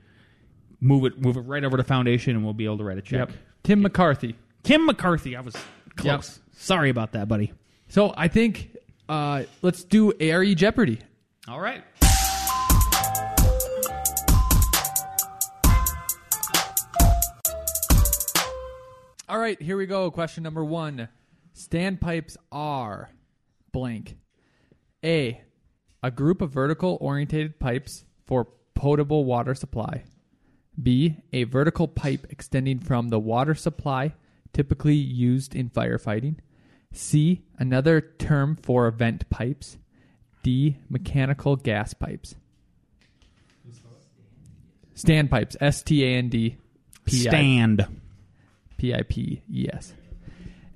move 0.81 1.05
it 1.05 1.21
move 1.21 1.37
it 1.37 1.43
right 1.43 1.63
over 1.63 1.77
to 1.77 1.85
foundation, 1.85 2.35
and 2.35 2.45
we'll 2.45 2.55
be 2.55 2.65
able 2.65 2.79
to 2.79 2.85
write 2.85 2.99
a 2.99 3.03
check. 3.03 3.29
Yep. 3.29 3.33
Tim 3.63 3.83
McCarthy. 3.83 4.35
Tim 4.65 4.85
McCarthy, 4.87 5.37
I 5.37 5.43
was 5.43 5.55
close. 5.97 6.41
Sorry 6.57 6.91
about 6.91 7.13
that, 7.13 7.29
buddy. 7.29 7.53
So 7.89 8.13
I 8.17 8.27
think 8.27 8.77
uh, 9.09 9.45
let's 9.63 9.85
do 9.85 10.13
ARE 10.21 10.55
Jeopardy. 10.55 10.99
All 11.47 11.61
right. 11.61 11.85
All 19.33 19.39
right, 19.39 19.61
here 19.63 19.79
we 19.79 19.87
go. 19.87 20.11
Question 20.11 20.43
number 20.43 20.63
one: 20.63 21.09
Standpipes 21.57 22.37
are 22.53 23.09
blank. 23.73 24.19
A, 25.03 25.41
a 26.03 26.11
group 26.11 26.43
of 26.43 26.51
vertical 26.51 26.99
orientated 27.01 27.59
pipes 27.59 28.05
for 28.27 28.49
potable 28.75 29.25
water 29.25 29.55
supply. 29.55 30.05
B. 30.81 31.17
A 31.33 31.45
vertical 31.45 31.89
pipe 31.89 32.27
extending 32.29 32.79
from 32.79 33.09
the 33.09 33.19
water 33.19 33.55
supply, 33.55 34.13
typically 34.53 34.97
used 34.97 35.55
in 35.55 35.71
firefighting. 35.71 36.37
C. 36.93 37.41
Another 37.59 38.03
term 38.03 38.59
for 38.63 38.91
vent 38.91 39.31
pipes. 39.31 39.79
D. 40.43 40.77
Mechanical 40.91 41.57
gas 41.57 41.95
pipes. 41.95 42.35
Stand 44.93 45.31
pipes. 45.31 45.57
S 45.59 45.83
T 45.83 46.05
A 46.05 46.19
N 46.19 46.29
D 46.29 46.59
P 47.07 47.27
I 47.27 47.31
Stand. 47.31 48.02
P 48.83 48.93
I 48.93 49.03
P 49.03 49.43
E 49.49 49.69
S. 49.73 49.95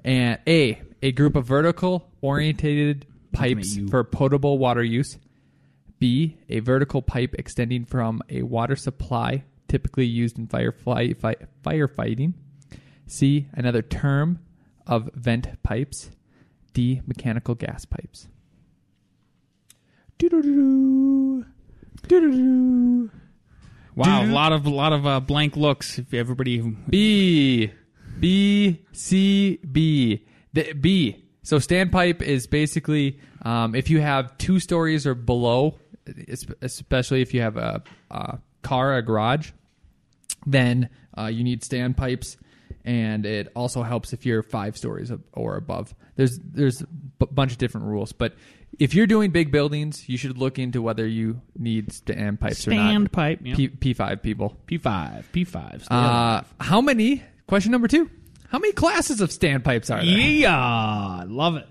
And 0.05 0.39
A. 0.47 0.81
A 1.03 1.11
group 1.11 1.35
of 1.35 1.45
vertical 1.45 2.09
orientated 2.21 3.05
pipes 3.33 3.77
for 3.91 4.05
potable 4.05 4.59
water 4.59 4.85
use. 4.85 5.19
B. 5.99 6.37
A 6.49 6.61
vertical 6.61 7.03
pipe 7.03 7.35
extending 7.37 7.85
from 7.85 8.23
a 8.31 8.43
water 8.43 8.77
supply, 8.77 9.43
typically 9.67 10.07
used 10.07 10.39
in 10.39 10.47
firefly, 10.47 11.15
fi- 11.15 11.35
firefighting. 11.65 12.35
C. 13.09 13.49
Another 13.53 13.83
term 13.83 14.39
of 14.87 15.11
vent 15.13 15.61
pipes. 15.65 16.13
D. 16.75 17.01
Mechanical 17.09 17.57
gas 17.57 17.85
pipes. 17.87 18.29
Doo-doo-doo. 22.07 23.11
Wow, 23.97 24.25
a 24.25 24.31
lot 24.31 24.53
of 24.53 24.65
a 24.65 24.71
lot 24.71 24.93
of 24.93 25.07
uh, 25.07 25.19
blank 25.19 25.57
looks. 25.57 25.99
If 25.99 26.15
everybody, 26.15 26.61
B, 26.61 27.73
B, 28.21 28.85
C, 28.93 29.59
B. 29.71 30.25
The 30.53 30.73
B. 30.73 31.25
So 31.43 31.59
standpipe 31.59 32.23
is 32.23 32.47
basically 32.47 33.21
um, 33.43 33.75
if 33.75 33.89
you 33.91 34.01
have 34.01 34.37
two 34.39 34.59
stories 34.59 35.07
or 35.07 35.15
below, 35.15 35.79
especially 36.63 37.23
if 37.23 37.35
you 37.35 37.41
have 37.41 37.57
a, 37.57 37.83
a 38.11 38.39
car, 38.63 38.97
a 38.97 39.03
garage, 39.03 39.51
then 40.47 40.89
uh, 41.17 41.27
you 41.27 41.45
need 41.45 41.63
standpipes, 41.63 42.37
and 42.85 43.25
it 43.27 43.49
also 43.55 43.83
helps 43.83 44.13
if 44.13 44.27
you're 44.27 44.43
five 44.43 44.77
stories 44.77 45.13
or 45.33 45.57
above. 45.57 45.95
There's 46.17 46.39
there's 46.39 46.81
a 46.81 46.87
b- 46.87 47.27
bunch 47.31 47.53
of 47.53 47.59
different 47.59 47.87
rules, 47.87 48.13
but 48.13 48.35
if 48.79 48.95
you're 48.95 49.07
doing 49.07 49.31
big 49.31 49.51
buildings, 49.53 50.09
you 50.09 50.17
should 50.19 50.39
look 50.39 50.59
into 50.59 50.83
whether 50.83 51.07
you 51.07 51.41
need 51.57 51.89
standpipes 51.91 52.67
or 52.67 52.75
not. 52.75 53.13
standpipe. 53.13 53.39
Yeah. 53.43 53.55
P- 53.55 53.69
P5 53.69 54.23
people. 54.23 54.57
P 54.67 54.79
five, 54.79 55.29
P 55.33 55.45
five. 55.45 55.87
Uh, 55.91 56.43
how 56.61 56.81
many? 56.81 57.23
Question 57.47 57.73
number 57.73 57.89
two. 57.89 58.11
How 58.49 58.59
many 58.59 58.73
classes 58.73 59.21
of 59.21 59.31
standpipes 59.31 59.95
are 59.95 60.05
there? 60.05 60.19
yeah, 60.19 61.25
love 61.27 61.57
it. 61.57 61.67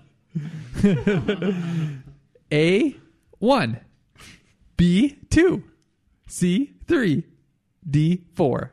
A 2.52 2.96
one, 3.38 3.80
B 4.76 5.18
two, 5.30 5.64
C 6.26 6.74
three, 6.86 7.24
D 7.88 8.24
four. 8.34 8.72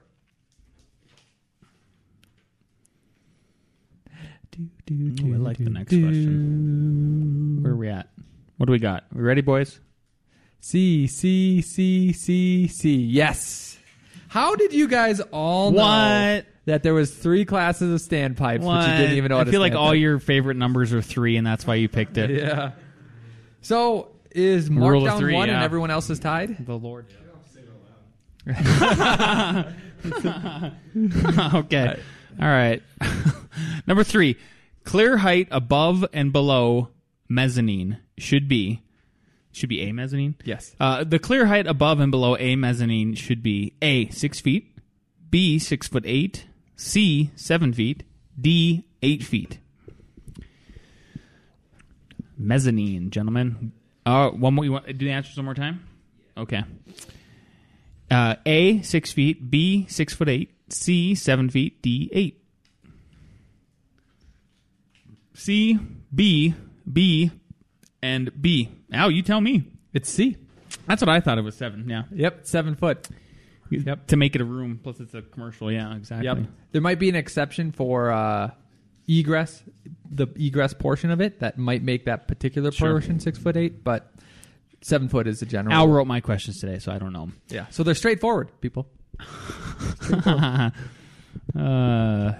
Ooh, 4.91 5.33
I 5.33 5.37
like 5.37 5.57
the 5.57 5.69
next 5.69 5.89
question. 5.89 7.59
Where 7.63 7.73
are 7.73 7.75
we 7.75 7.89
at? 7.89 8.09
What 8.57 8.67
do 8.67 8.71
we 8.71 8.79
got? 8.79 9.05
We 9.13 9.21
ready, 9.23 9.41
boys? 9.41 9.79
C 10.59 11.07
C 11.07 11.61
C 11.61 12.13
C 12.13 12.67
C. 12.67 12.95
Yes. 12.95 13.77
How 14.27 14.55
did 14.55 14.73
you 14.73 14.87
guys 14.87 15.19
all 15.31 15.71
know 15.71 15.81
What? 15.81 16.45
That 16.65 16.83
there 16.83 16.93
was 16.93 17.13
three 17.13 17.45
classes 17.45 17.93
of 17.93 18.09
standpipes, 18.09 18.63
but 18.63 18.89
you 18.89 18.97
didn't 18.97 19.17
even 19.17 19.29
know? 19.29 19.39
I 19.39 19.45
feel 19.45 19.59
like 19.59 19.73
all 19.75 19.93
your 19.93 20.19
favorite 20.19 20.57
numbers 20.57 20.93
are 20.93 21.01
three, 21.01 21.37
and 21.37 21.45
that's 21.45 21.67
why 21.67 21.75
you 21.75 21.89
picked 21.89 22.17
it. 22.17 22.29
Yeah. 22.31 22.71
So 23.61 24.09
is 24.31 24.69
Mark 24.69 24.91
Rule 24.91 25.05
down 25.05 25.19
three, 25.19 25.33
one 25.33 25.49
and 25.49 25.61
everyone 25.61 25.91
else 25.91 26.09
is 26.09 26.19
tied? 26.19 26.65
The 26.65 26.77
Lord. 26.77 27.07
okay. 31.55 31.99
All 32.41 32.47
right. 32.47 32.83
Number 33.87 34.03
three. 34.03 34.37
Clear 34.83 35.15
height 35.17 35.47
above 35.49 36.05
and 36.11 36.33
below 36.33 36.89
mezzanine 37.29 37.99
should 38.17 38.49
be 38.49 38.81
should 39.53 39.69
be 39.69 39.81
a 39.81 39.91
mezzanine. 39.93 40.35
Yes. 40.43 40.75
Uh, 40.79 41.03
the 41.03 41.19
clear 41.19 41.45
height 41.45 41.67
above 41.67 41.99
and 41.99 42.11
below 42.11 42.35
a 42.37 42.55
mezzanine 42.55 43.13
should 43.13 43.41
be 43.43 43.73
a 43.81 44.09
six 44.09 44.41
feet, 44.41 44.77
b 45.29 45.59
six 45.59 45.87
foot 45.87 46.03
eight, 46.05 46.47
c 46.75 47.31
seven 47.35 47.73
feet, 47.73 48.03
d 48.39 48.85
eight 49.01 49.23
feet. 49.23 49.59
Mezzanine, 52.37 53.09
gentlemen. 53.09 53.71
Uh, 54.05 54.29
one 54.29 54.53
more. 54.53 54.65
You 54.65 54.73
want 54.73 54.85
do 54.85 55.05
the 55.05 55.11
answers 55.11 55.37
one 55.37 55.45
more 55.45 55.53
time? 55.53 55.87
Okay. 56.37 56.63
Uh, 58.11 58.35
a 58.45 58.81
six 58.81 59.11
feet, 59.11 59.49
b 59.49 59.85
six 59.87 60.13
foot 60.13 60.29
eight, 60.29 60.53
c 60.69 61.15
seven 61.15 61.49
feet, 61.49 61.81
d 61.81 62.09
eight. 62.11 62.39
C, 65.35 65.79
B, 66.13 66.53
B, 66.91 67.31
and 68.03 68.31
B. 68.39 68.69
Now 68.87 69.07
you 69.07 69.23
tell 69.23 69.41
me. 69.41 69.63
It's 69.93 70.09
C. 70.09 70.37
That's 70.87 71.01
what 71.01 71.09
I 71.09 71.19
thought 71.19 71.37
it 71.37 71.41
was 71.41 71.55
seven. 71.55 71.89
Yeah. 71.89 72.03
Yep, 72.11 72.45
seven 72.45 72.75
foot. 72.75 73.07
Yep. 73.69 74.07
To 74.07 74.17
make 74.17 74.35
it 74.35 74.41
a 74.41 74.45
room. 74.45 74.79
Plus, 74.83 74.99
it's 74.99 75.13
a 75.13 75.21
commercial. 75.21 75.71
Yeah, 75.71 75.95
exactly. 75.95 76.25
Yep. 76.27 76.37
There 76.73 76.81
might 76.81 76.99
be 76.99 77.09
an 77.09 77.15
exception 77.15 77.71
for 77.71 78.11
uh, 78.11 78.51
egress, 79.07 79.63
the 80.09 80.27
egress 80.35 80.73
portion 80.73 81.09
of 81.11 81.21
it 81.21 81.39
that 81.39 81.57
might 81.57 81.81
make 81.83 82.05
that 82.05 82.27
particular 82.27 82.71
Sure. 82.71 82.91
portion 82.91 83.19
six 83.19 83.37
foot 83.39 83.57
eight, 83.57 83.83
but 83.83 84.13
seven 84.81 85.07
foot 85.09 85.27
is 85.27 85.39
the 85.39 85.45
general. 85.45 85.73
Al 85.75 85.87
wrote 85.87 86.05
my 86.07 86.19
questions 86.21 86.59
today, 86.59 86.77
so 86.79 86.91
I 86.91 86.99
don't 86.99 87.13
know. 87.13 87.29
Yeah. 87.49 87.65
So 87.71 87.83
they're 87.83 87.95
straightforward, 87.95 88.49
people. 88.61 88.87
uh, 90.15 90.69
Yeah. 91.55 92.33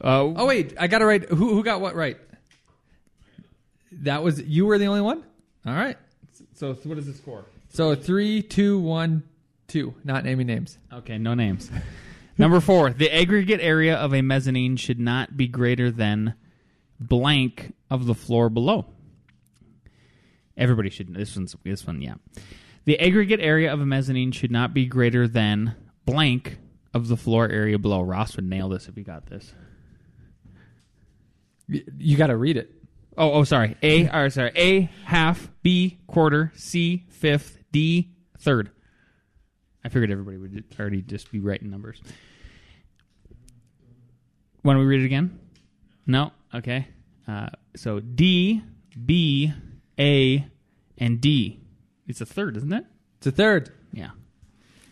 uh, 0.00 0.32
Oh 0.36 0.46
wait, 0.46 0.74
I 0.78 0.86
got 0.86 1.02
it 1.02 1.06
right. 1.06 1.24
Who 1.28 1.54
who 1.54 1.62
got 1.62 1.80
what 1.80 1.94
right? 1.94 2.18
That 4.02 4.22
was 4.22 4.40
you 4.42 4.66
were 4.66 4.78
the 4.78 4.86
only 4.86 5.00
one. 5.00 5.22
All 5.66 5.74
right. 5.74 5.96
so, 6.54 6.74
so 6.74 6.88
what 6.88 6.98
is 6.98 7.06
the 7.06 7.14
score? 7.14 7.44
So 7.70 7.94
three, 7.94 8.42
two, 8.42 8.78
one, 8.78 9.22
two. 9.68 9.94
Not 10.04 10.24
naming 10.24 10.46
names. 10.46 10.78
Okay, 10.92 11.18
no 11.18 11.34
names. 11.34 11.70
Number 12.38 12.60
four, 12.60 12.90
the 12.90 13.14
aggregate 13.14 13.60
area 13.60 13.94
of 13.96 14.12
a 14.12 14.20
mezzanine 14.22 14.76
should 14.76 14.98
not 14.98 15.36
be 15.36 15.46
greater 15.46 15.90
than 15.90 16.34
blank 16.98 17.74
of 17.90 18.06
the 18.06 18.14
floor 18.14 18.48
below. 18.50 18.86
Everybody 20.56 20.90
should. 20.90 21.14
This 21.14 21.36
one's 21.36 21.54
this 21.64 21.86
one, 21.86 22.00
yeah. 22.00 22.14
The 22.84 22.98
aggregate 23.00 23.40
area 23.40 23.72
of 23.72 23.80
a 23.80 23.86
mezzanine 23.86 24.32
should 24.32 24.50
not 24.50 24.74
be 24.74 24.84
greater 24.86 25.26
than 25.28 25.74
blank 26.04 26.58
of 26.92 27.08
the 27.08 27.16
floor 27.16 27.48
area 27.48 27.78
below. 27.78 28.02
Ross 28.02 28.36
would 28.36 28.44
nail 28.44 28.68
this 28.68 28.88
if 28.88 28.94
he 28.94 29.02
got 29.02 29.26
this. 29.26 29.54
Y- 31.68 31.82
You 31.98 32.16
got 32.16 32.28
to 32.28 32.36
read 32.36 32.56
it. 32.56 32.70
Oh, 33.16 33.32
oh, 33.32 33.44
sorry. 33.44 33.76
A, 33.82 34.08
or 34.10 34.28
sorry. 34.30 34.50
A 34.56 34.80
half, 35.04 35.50
B 35.62 35.98
quarter, 36.06 36.52
C 36.56 37.04
fifth, 37.08 37.58
D 37.72 38.10
third. 38.38 38.70
I 39.84 39.88
figured 39.88 40.10
everybody 40.10 40.38
would 40.38 40.64
already 40.78 41.02
just 41.02 41.30
be 41.30 41.40
writing 41.40 41.70
numbers. 41.70 42.00
Want 44.62 44.78
we 44.78 44.84
read 44.86 45.02
it 45.02 45.04
again? 45.04 45.38
No. 46.06 46.32
Okay. 46.54 46.88
Uh, 47.28 47.48
so 47.76 48.00
D, 48.00 48.62
B, 49.04 49.52
A, 49.98 50.46
and 50.96 51.20
D. 51.20 51.60
It's 52.06 52.20
a 52.20 52.26
third, 52.26 52.56
isn't 52.56 52.72
it? 52.72 52.86
It's 53.18 53.26
a 53.26 53.32
third. 53.32 53.72
Yeah. 53.92 54.10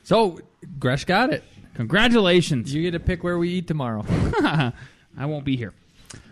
So 0.03 0.39
Gresh 0.79 1.05
got 1.07 1.33
it. 1.33 1.43
Congratulations. 1.75 2.73
You 2.75 2.83
get 2.83 2.91
to 2.91 3.01
pick 3.01 3.25
where 3.25 3.39
we 3.39 3.49
eat 3.49 3.67
tomorrow. 3.67 4.05
I 5.17 5.27
won't 5.27 5.45
be 5.45 5.57
here. 5.57 5.73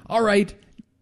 All 0.07 0.23
right. 0.23 0.53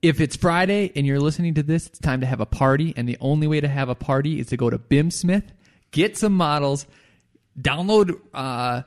If 0.01 0.21
it's 0.21 0.37
Friday 0.37 0.93
and 0.95 1.05
you're 1.05 1.19
listening 1.19 1.55
to 1.55 1.63
this, 1.65 1.89
it's 1.89 1.99
time 1.99 2.21
to 2.21 2.27
have 2.27 2.41
a 2.41 2.47
party. 2.47 2.95
And 2.97 3.09
the 3.09 3.17
only 3.21 3.49
way 3.49 3.61
to 3.61 3.69
have 3.69 3.89
a 3.89 3.97
party 3.97 4.39
is 4.39 4.47
to 4.49 4.57
go 4.57 4.71
to 4.71 4.79
BIMsmith, 4.79 5.45
get 5.91 6.17
some 6.17 6.35
models, 6.35 6.87
download 7.61 8.19
uh, 8.35 8.83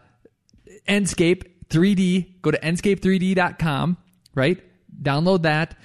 Enscape 0.87 1.43
3D, 1.69 2.41
go 2.41 2.51
to 2.51 2.59
enscape3d.com, 2.59 3.97
right? 4.35 4.59
Download 5.01 5.41
that. 5.43 5.75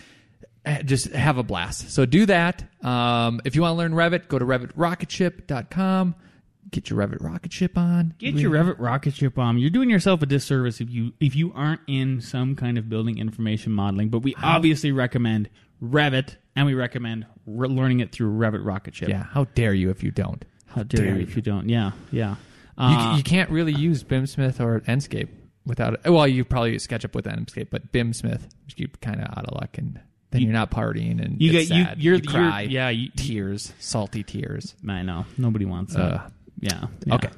uh, 0.64 0.82
Just 0.82 1.12
have 1.12 1.38
a 1.38 1.42
blast. 1.42 1.90
So 1.90 2.06
do 2.06 2.26
that. 2.26 2.64
Um, 2.84 3.40
if 3.44 3.54
you 3.56 3.62
want 3.62 3.72
to 3.72 3.76
learn 3.78 3.92
Revit, 3.92 4.28
go 4.28 4.38
to 4.38 4.44
revitrocketship.com. 4.44 6.14
Get 6.70 6.90
your 6.90 6.98
Revit 6.98 7.22
rocket 7.22 7.52
ship 7.52 7.78
on. 7.78 8.14
Get 8.18 8.34
your 8.34 8.50
Revit 8.50 8.76
rocket 8.80 9.14
ship 9.14 9.38
on. 9.38 9.56
You're 9.58 9.70
doing 9.70 9.88
yourself 9.88 10.20
a 10.22 10.26
disservice 10.26 10.80
if 10.80 10.90
you 10.90 11.12
if 11.20 11.36
you 11.36 11.52
aren't 11.54 11.80
in 11.86 12.20
some 12.20 12.56
kind 12.56 12.76
of 12.76 12.88
building 12.88 13.18
information 13.18 13.70
modeling. 13.70 14.08
But 14.08 14.20
we 14.20 14.34
obviously 14.42 14.90
recommend 14.90 15.48
Revit, 15.80 16.34
and 16.56 16.66
we 16.66 16.74
recommend 16.74 17.24
re- 17.46 17.68
learning 17.68 18.00
it 18.00 18.10
through 18.10 18.36
Revit 18.36 18.66
rocket 18.66 18.96
ship. 18.96 19.08
Yeah, 19.08 19.22
how 19.22 19.44
dare 19.54 19.74
you 19.74 19.90
if 19.90 20.02
you 20.02 20.10
don't? 20.10 20.44
How 20.66 20.82
dare, 20.82 21.04
dare 21.06 21.14
you. 21.16 21.22
if 21.22 21.36
you 21.36 21.42
don't? 21.42 21.68
Yeah, 21.68 21.92
yeah. 22.10 22.34
You, 22.78 22.84
Uh, 22.84 23.16
you 23.16 23.22
can't 23.22 23.50
really 23.50 23.72
use 23.72 24.04
BIMSmith 24.04 24.60
or 24.60 24.80
Enscape 24.80 25.28
without 25.64 25.94
it. 25.94 26.10
Well, 26.10 26.26
you 26.28 26.44
probably 26.44 26.72
use 26.72 26.86
SketchUp 26.86 27.14
with 27.14 27.24
Enscape, 27.24 27.68
but 27.70 27.90
BIMSmith, 27.92 28.42
you 28.76 28.88
kind 29.00 29.20
of 29.20 29.28
out 29.36 29.46
of 29.46 29.54
luck, 29.60 29.78
and 29.78 29.98
then 30.30 30.40
You- 30.42 30.48
you, 30.48 30.50
are 30.52 30.58
not 30.58 30.70
partying, 30.70 31.24
and 31.24 31.40
you 31.40 31.50
get 31.52 31.62
you. 31.62 31.84
sad. 31.84 32.02
You're, 32.02 32.16
you 32.16 32.22
you're 32.24 32.30
cry, 32.32 32.62
yeah. 32.62 32.88
You, 32.90 33.08
tears, 33.16 33.72
salty 33.78 34.22
tears. 34.22 34.74
I 34.86 35.02
know 35.02 35.24
nobody 35.38 35.64
wants 35.64 35.94
that. 35.94 36.00
Uh, 36.14 36.28
yeah, 36.60 36.84
yeah. 37.06 37.14
Okay, 37.14 37.28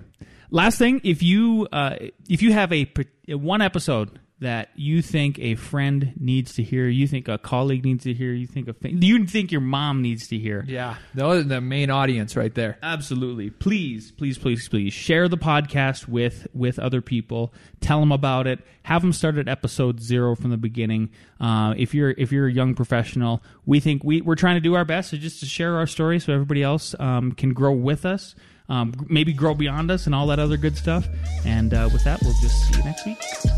Last 0.50 0.78
thing, 0.78 1.00
if 1.04 1.22
you 1.22 1.68
uh, 1.72 1.96
if 2.28 2.42
you 2.42 2.52
have 2.52 2.72
a 2.72 2.90
one 3.28 3.60
episode 3.60 4.18
that 4.40 4.68
you 4.76 5.02
think 5.02 5.38
a 5.40 5.56
friend 5.56 6.12
needs 6.18 6.54
to 6.54 6.62
hear, 6.62 6.86
you 6.86 7.08
think 7.08 7.26
a 7.26 7.38
colleague 7.38 7.84
needs 7.84 8.04
to 8.04 8.14
hear, 8.14 8.32
you 8.32 8.46
think 8.46 8.68
a 8.68 8.72
fa- 8.72 8.90
you 8.92 9.26
think 9.26 9.50
your 9.50 9.60
mom 9.60 10.00
needs 10.00 10.28
to 10.28 10.38
hear, 10.38 10.64
Yeah, 10.68 10.94
those 11.14 11.46
the 11.48 11.60
main 11.60 11.90
audience 11.90 12.36
right 12.36 12.54
there. 12.54 12.78
Absolutely. 12.82 13.50
Please, 13.50 14.12
please, 14.12 14.38
please, 14.38 14.68
please 14.68 14.92
share 14.92 15.28
the 15.28 15.36
podcast 15.38 16.06
with 16.06 16.46
with 16.54 16.78
other 16.78 17.00
people. 17.00 17.52
Tell 17.80 17.98
them 18.00 18.12
about 18.12 18.46
it. 18.46 18.60
Have 18.84 19.02
them 19.02 19.12
start 19.12 19.38
at 19.38 19.48
episode 19.48 20.00
zero 20.00 20.36
from 20.36 20.50
the 20.50 20.56
beginning. 20.56 21.10
Uh, 21.40 21.74
if 21.76 21.92
you're 21.92 22.10
if 22.10 22.30
you're 22.30 22.46
a 22.46 22.52
young 22.52 22.74
professional, 22.74 23.42
we 23.66 23.80
think 23.80 24.04
we 24.04 24.20
we're 24.20 24.34
trying 24.36 24.54
to 24.56 24.60
do 24.60 24.74
our 24.74 24.84
best 24.84 25.10
to 25.10 25.18
just 25.18 25.40
to 25.40 25.46
share 25.46 25.76
our 25.76 25.86
story 25.86 26.20
so 26.20 26.32
everybody 26.32 26.62
else 26.62 26.94
um, 27.00 27.32
can 27.32 27.52
grow 27.54 27.72
with 27.72 28.06
us. 28.06 28.34
Um, 28.68 28.92
maybe 29.08 29.32
grow 29.32 29.54
beyond 29.54 29.90
us 29.90 30.06
and 30.06 30.14
all 30.14 30.26
that 30.28 30.38
other 30.38 30.58
good 30.58 30.76
stuff. 30.76 31.08
And 31.46 31.72
uh, 31.72 31.88
with 31.92 32.04
that, 32.04 32.20
we'll 32.22 32.34
just 32.40 32.54
see 32.68 32.78
you 32.78 32.84
next 32.84 33.06
week. 33.06 33.57